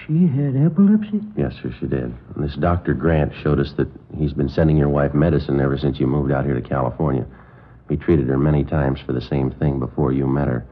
She 0.06 0.26
had 0.26 0.56
epilepsy? 0.56 1.20
Yes, 1.36 1.52
sir, 1.62 1.70
she 1.78 1.86
did. 1.86 2.04
And 2.34 2.42
this 2.42 2.56
Dr. 2.56 2.94
Grant 2.94 3.34
showed 3.42 3.60
us 3.60 3.74
that 3.76 3.88
he's 4.16 4.32
been 4.32 4.48
sending 4.48 4.78
your 4.78 4.88
wife 4.88 5.12
medicine 5.12 5.60
ever 5.60 5.76
since 5.76 6.00
you 6.00 6.06
moved 6.06 6.32
out 6.32 6.46
here 6.46 6.58
to 6.58 6.66
California. 6.66 7.26
He 7.90 7.98
treated 7.98 8.26
her 8.28 8.38
many 8.38 8.64
times 8.64 9.00
for 9.04 9.12
the 9.12 9.20
same 9.20 9.50
thing 9.50 9.80
before 9.80 10.12
you 10.12 10.26
met 10.26 10.48
her. 10.48 10.64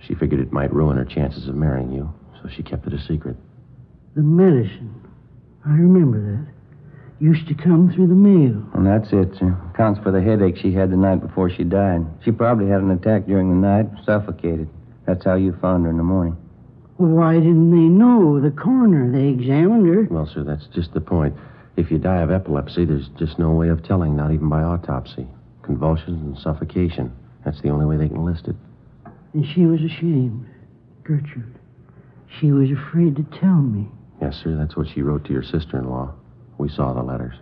She 0.00 0.14
figured 0.14 0.38
it 0.38 0.52
might 0.52 0.70
ruin 0.70 0.98
her 0.98 1.04
chances 1.06 1.48
of 1.48 1.54
marrying 1.54 1.90
you, 1.90 2.12
so 2.42 2.50
she 2.50 2.62
kept 2.62 2.86
it 2.86 2.92
a 2.92 3.00
secret. 3.00 3.38
The 4.16 4.22
medicine. 4.22 5.00
I 5.64 5.70
remember 5.70 6.20
that. 6.20 6.57
Used 7.20 7.48
to 7.48 7.54
come 7.54 7.92
through 7.92 8.06
the 8.06 8.14
mail. 8.14 8.62
And 8.74 8.86
that's 8.86 9.12
it, 9.12 9.36
sir. 9.38 9.56
Counts 9.76 10.00
for 10.02 10.12
the 10.12 10.22
headache 10.22 10.56
she 10.56 10.72
had 10.72 10.90
the 10.90 10.96
night 10.96 11.20
before 11.20 11.50
she 11.50 11.64
died. 11.64 12.06
She 12.24 12.30
probably 12.30 12.68
had 12.68 12.80
an 12.80 12.92
attack 12.92 13.26
during 13.26 13.48
the 13.48 13.66
night, 13.66 13.86
suffocated. 14.04 14.68
That's 15.04 15.24
how 15.24 15.34
you 15.34 15.56
found 15.60 15.84
her 15.84 15.90
in 15.90 15.96
the 15.96 16.04
morning. 16.04 16.36
Why 16.96 17.34
didn't 17.34 17.70
they 17.70 17.88
know? 17.88 18.40
The 18.40 18.50
coroner, 18.50 19.10
they 19.10 19.28
examined 19.28 19.86
her. 19.88 20.02
Well, 20.10 20.30
sir, 20.32 20.44
that's 20.44 20.66
just 20.74 20.94
the 20.94 21.00
point. 21.00 21.34
If 21.76 21.90
you 21.90 21.98
die 21.98 22.22
of 22.22 22.30
epilepsy, 22.30 22.84
there's 22.84 23.08
just 23.18 23.38
no 23.38 23.50
way 23.50 23.68
of 23.68 23.82
telling, 23.84 24.16
not 24.16 24.32
even 24.32 24.48
by 24.48 24.62
autopsy. 24.62 25.26
Convulsions 25.62 26.20
and 26.22 26.38
suffocation. 26.38 27.12
That's 27.44 27.60
the 27.62 27.70
only 27.70 27.86
way 27.86 27.96
they 27.96 28.08
can 28.08 28.24
list 28.24 28.48
it. 28.48 28.56
And 29.32 29.46
she 29.54 29.66
was 29.66 29.80
ashamed. 29.82 30.46
Gertrude. 31.04 31.58
She 32.40 32.52
was 32.52 32.70
afraid 32.70 33.16
to 33.16 33.22
tell 33.40 33.56
me. 33.60 33.88
Yes, 34.20 34.40
sir, 34.42 34.56
that's 34.56 34.76
what 34.76 34.88
she 34.88 35.02
wrote 35.02 35.24
to 35.26 35.32
your 35.32 35.44
sister 35.44 35.78
in 35.78 35.88
law. 35.88 36.14
We 36.58 36.68
saw 36.68 36.92
the 36.92 37.02
letters. 37.02 37.34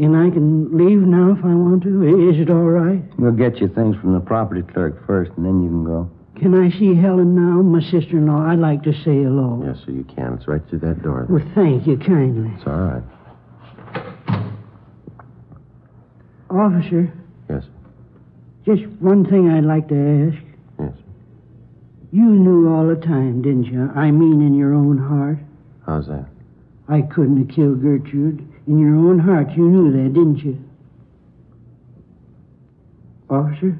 And 0.00 0.16
I 0.16 0.30
can 0.30 0.76
leave 0.76 1.00
now 1.00 1.32
if 1.36 1.44
I 1.44 1.54
want 1.54 1.82
to? 1.82 2.30
Is 2.30 2.40
it 2.40 2.48
all 2.48 2.64
right? 2.64 3.02
We'll 3.18 3.32
get 3.32 3.58
you 3.60 3.68
things 3.68 3.94
from 3.96 4.14
the 4.14 4.20
property 4.20 4.62
clerk 4.62 5.06
first, 5.06 5.32
and 5.36 5.44
then 5.44 5.62
you 5.62 5.68
can 5.68 5.84
go. 5.84 6.10
Can 6.40 6.54
I 6.54 6.70
see 6.78 6.94
Helen 6.94 7.34
now, 7.34 7.60
my 7.60 7.82
sister 7.82 8.16
in 8.16 8.26
law? 8.26 8.46
I'd 8.46 8.58
like 8.58 8.82
to 8.84 8.92
say 8.92 9.22
hello. 9.22 9.62
Yes, 9.66 9.76
sir, 9.84 9.92
you 9.92 10.04
can. 10.04 10.32
It's 10.34 10.48
right 10.48 10.62
through 10.70 10.78
that 10.80 11.02
door. 11.02 11.26
Well, 11.28 11.44
thank 11.54 11.86
you 11.86 11.98
kindly. 11.98 12.50
It's 12.56 12.66
all 12.66 12.78
right. 12.78 13.02
Officer. 16.48 17.12
Yes. 17.50 17.64
Just 18.64 18.86
one 19.00 19.24
thing 19.24 19.50
I'd 19.50 19.64
like 19.64 19.88
to 19.88 20.32
ask. 20.32 20.44
Yes. 20.80 20.94
You 22.12 22.24
knew 22.24 22.74
all 22.74 22.86
the 22.86 22.96
time, 22.96 23.42
didn't 23.42 23.64
you? 23.64 23.90
I 23.94 24.10
mean, 24.10 24.40
in 24.40 24.54
your 24.54 24.74
own 24.74 24.98
heart. 24.98 25.38
How's 25.86 26.06
that? 26.06 26.26
I 26.88 27.02
couldn't 27.02 27.38
have 27.38 27.54
killed 27.54 27.82
Gertrude. 27.82 28.46
In 28.66 28.78
your 28.78 28.94
own 28.96 29.18
heart, 29.18 29.50
you 29.56 29.68
knew 29.68 29.92
that, 29.92 30.12
didn't 30.12 30.38
you? 30.38 30.58
Officer? 33.30 33.78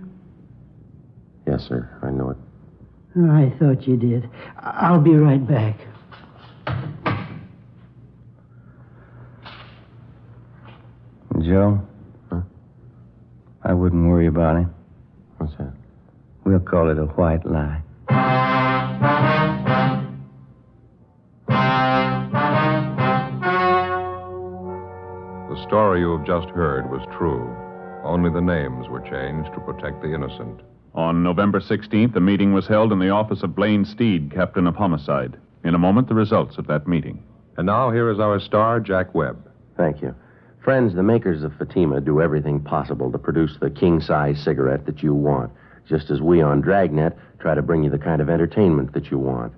Yes, 1.47 1.63
sir. 1.69 1.89
I 2.03 2.11
know 2.11 2.31
it. 2.31 2.37
Oh, 3.17 3.31
I 3.31 3.53
thought 3.59 3.87
you 3.87 3.97
did. 3.97 4.29
I'll 4.59 5.01
be 5.01 5.15
right 5.15 5.47
back. 5.47 5.77
Joe? 11.43 11.81
Huh? 12.31 12.41
I 13.63 13.75
wouldn't 13.75 14.09
worry 14.09 14.27
about 14.27 14.57
him. 14.57 14.75
What's 15.39 15.55
that? 15.57 15.73
We'll 16.45 16.61
call 16.61 16.91
it 16.91 16.99
a 16.99 17.07
white 17.07 17.45
lie. 17.45 17.83
The 25.53 25.69
story 25.69 26.01
you 26.01 26.17
have 26.17 26.27
just 26.27 26.49
heard 26.49 26.91
was 26.91 27.07
true. 27.19 27.55
Only 28.03 28.31
the 28.31 28.41
names 28.41 28.89
were 28.89 29.03
changed 29.03 29.53
to 29.53 29.61
protect 29.61 30.01
the 30.01 30.15
innocent. 30.15 30.63
On 30.95 31.23
November 31.23 31.61
16th, 31.61 32.17
a 32.17 32.21
meeting 32.21 32.55
was 32.55 32.67
held 32.67 32.91
in 32.91 32.99
the 32.99 33.11
office 33.11 33.43
of 33.43 33.55
Blaine 33.55 33.85
Steed, 33.85 34.33
captain 34.33 34.67
of 34.67 34.77
homicide. 34.77 35.37
In 35.63 35.75
a 35.75 35.79
moment, 35.79 36.09
the 36.09 36.15
results 36.15 36.57
of 36.57 36.69
that 36.69 36.89
meeting. 36.89 37.23
And 37.59 37.67
now 37.67 37.91
here 37.91 38.11
is 38.11 38.19
our 38.19 38.41
star, 38.41 38.81
Jack 38.81 39.15
Webb. 39.15 39.47
Thank 39.77 40.01
you. 40.01 40.15
Friends, 40.65 40.95
the 40.95 41.03
makers 41.03 41.43
of 41.43 41.55
Fatima 41.59 42.01
do 42.01 42.23
everything 42.23 42.59
possible 42.59 43.13
to 43.13 43.19
produce 43.19 43.59
the 43.61 43.69
king 43.69 44.01
size 44.01 44.43
cigarette 44.43 44.87
that 44.87 45.03
you 45.03 45.13
want, 45.13 45.53
just 45.87 46.11
as 46.11 46.23
we 46.23 46.41
on 46.41 46.63
Dragnet 46.63 47.15
try 47.41 47.55
to 47.55 47.61
bring 47.61 47.85
you 47.85 47.91
the 47.91 47.99
kind 47.99 48.23
of 48.23 48.31
entertainment 48.31 48.95
that 48.95 49.11
you 49.11 49.19
want. 49.19 49.53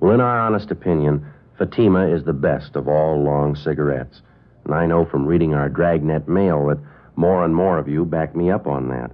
Well, 0.00 0.14
in 0.14 0.22
our 0.22 0.40
honest 0.40 0.70
opinion, 0.70 1.30
Fatima 1.58 2.08
is 2.08 2.24
the 2.24 2.32
best 2.32 2.74
of 2.74 2.88
all 2.88 3.22
long 3.22 3.54
cigarettes. 3.54 4.22
And 4.66 4.74
I 4.74 4.84
know 4.84 5.04
from 5.04 5.26
reading 5.26 5.54
our 5.54 5.68
Dragnet 5.68 6.26
mail 6.26 6.66
that 6.66 6.78
more 7.14 7.44
and 7.44 7.54
more 7.54 7.78
of 7.78 7.86
you 7.86 8.04
back 8.04 8.34
me 8.34 8.50
up 8.50 8.66
on 8.66 8.88
that. 8.88 9.12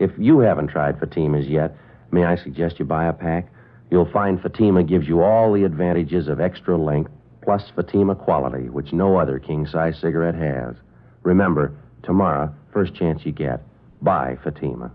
If 0.00 0.10
you 0.18 0.40
haven't 0.40 0.68
tried 0.68 0.98
Fatimas 0.98 1.48
yet, 1.48 1.76
may 2.10 2.24
I 2.24 2.34
suggest 2.36 2.80
you 2.80 2.84
buy 2.84 3.06
a 3.06 3.12
pack? 3.12 3.48
You'll 3.92 4.10
find 4.10 4.42
Fatima 4.42 4.82
gives 4.82 5.06
you 5.06 5.22
all 5.22 5.52
the 5.52 5.62
advantages 5.62 6.26
of 6.26 6.40
extra 6.40 6.76
length 6.76 7.12
plus 7.42 7.62
Fatima 7.76 8.16
quality, 8.16 8.68
which 8.68 8.92
no 8.92 9.16
other 9.16 9.38
king 9.38 9.68
size 9.68 9.96
cigarette 10.00 10.34
has. 10.34 10.74
Remember, 11.22 11.72
tomorrow, 12.02 12.52
first 12.72 12.92
chance 12.92 13.24
you 13.24 13.30
get, 13.30 13.62
buy 14.02 14.36
Fatima. 14.42 14.90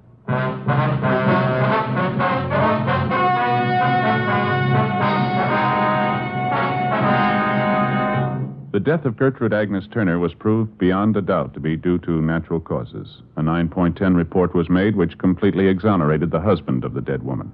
Death 8.82 9.06
of 9.06 9.16
Gertrude 9.16 9.54
Agnes 9.54 9.86
Turner 9.92 10.18
was 10.18 10.34
proved 10.34 10.78
beyond 10.78 11.16
a 11.16 11.22
doubt 11.22 11.54
to 11.54 11.60
be 11.60 11.78
due 11.78 12.00
to 12.00 12.22
natural 12.22 12.60
causes. 12.60 13.22
A 13.38 13.42
9.10 13.42 14.16
report 14.16 14.56
was 14.56 14.70
made 14.70 14.96
which 14.96 15.18
completely 15.18 15.68
exonerated 15.68 16.32
the 16.32 16.40
husband 16.40 16.84
of 16.84 16.94
the 16.94 17.02
dead 17.02 17.24
woman. 17.24 17.52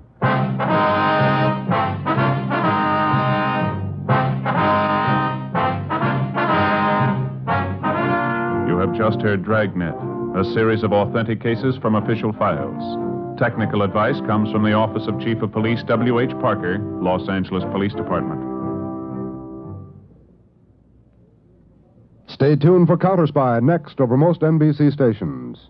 You 8.68 8.78
have 8.78 8.96
just 8.96 9.22
heard 9.22 9.44
Dragnet, 9.44 9.96
a 10.36 10.44
series 10.54 10.84
of 10.84 10.94
authentic 10.94 11.42
cases 11.42 11.76
from 11.82 11.96
official 11.96 12.32
files. 12.34 13.38
Technical 13.38 13.82
advice 13.82 14.20
comes 14.22 14.52
from 14.52 14.64
the 14.64 14.74
Office 14.74 15.08
of 15.08 15.20
Chief 15.20 15.42
of 15.42 15.52
Police 15.52 15.84
W.H. 15.84 16.32
Parker, 16.40 16.80
Los 17.02 17.28
Angeles 17.28 17.64
Police 17.66 17.94
Department. 17.94 18.47
Stay 22.28 22.56
tuned 22.56 22.88
for 22.88 22.98
Counter 22.98 23.26
Spy 23.26 23.60
next 23.62 24.02
over 24.02 24.18
most 24.18 24.42
NBC 24.42 24.92
stations. 24.92 25.70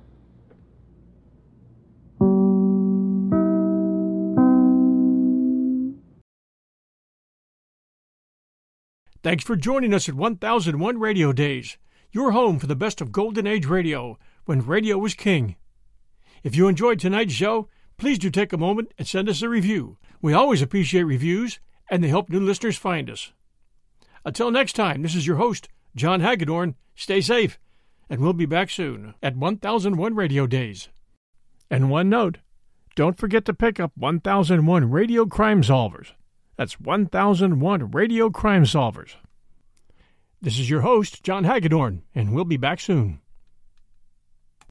Thanks 9.24 9.44
for 9.44 9.56
joining 9.56 9.94
us 9.94 10.08
at 10.08 10.16
1001 10.16 11.00
Radio 11.00 11.34
Days, 11.34 11.78
your 12.12 12.32
home 12.32 12.60
for 12.60 12.68
the 12.68 12.76
best 12.76 13.02
of 13.02 13.12
Golden 13.12 13.46
Age 13.46 13.66
radio, 13.66 14.18
when 14.46 14.66
radio 14.66 14.98
was 14.98 15.14
king. 15.14 15.58
If 16.44 16.56
you 16.56 16.68
enjoyed 16.68 17.00
tonight's 17.00 17.34
show, 17.34 17.68
please 17.98 18.18
do 18.18 18.30
take 18.30 18.54
a 18.54 18.58
moment 18.58 18.94
and 18.98 19.08
send 19.08 19.28
us 19.28 19.42
a 19.42 19.50
review. 19.50 19.98
We 20.22 20.34
always 20.34 20.62
appreciate 20.62 21.04
reviews, 21.04 21.60
and 21.90 22.04
they 22.04 22.08
help 22.08 22.30
new 22.30 22.40
listeners 22.40 22.78
find 22.78 23.10
us. 23.10 23.34
Until 24.24 24.50
next 24.50 24.74
time, 24.74 25.02
this 25.02 25.16
is 25.16 25.28
your 25.28 25.38
host, 25.38 25.68
John 25.98 26.22
Hagedorn. 26.22 26.76
Stay 26.96 27.22
safe, 27.22 27.60
and 28.10 28.22
we'll 28.22 28.34
be 28.34 28.46
back 28.46 28.70
soon 28.70 29.16
at 29.22 29.36
1001 29.36 30.16
Radio 30.16 30.48
Days. 30.48 30.90
And 31.70 31.90
one 31.90 32.08
note 32.08 32.38
don't 32.96 33.18
forget 33.18 33.46
to 33.46 33.54
pick 33.54 33.80
up 33.80 33.92
1001 33.96 34.90
Radio 34.90 35.26
Crime 35.26 35.62
Solvers. 35.62 36.14
That's 36.56 36.80
1001 36.80 37.92
Radio 37.92 38.30
Crime 38.30 38.64
Solvers. 38.64 39.16
This 40.42 40.60
is 40.60 40.70
your 40.70 40.82
host, 40.82 41.24
John 41.24 41.44
Hagedorn, 41.44 42.04
and 42.16 42.34
we'll 42.34 42.46
be 42.46 42.58
back 42.58 42.80
soon. 42.80 43.20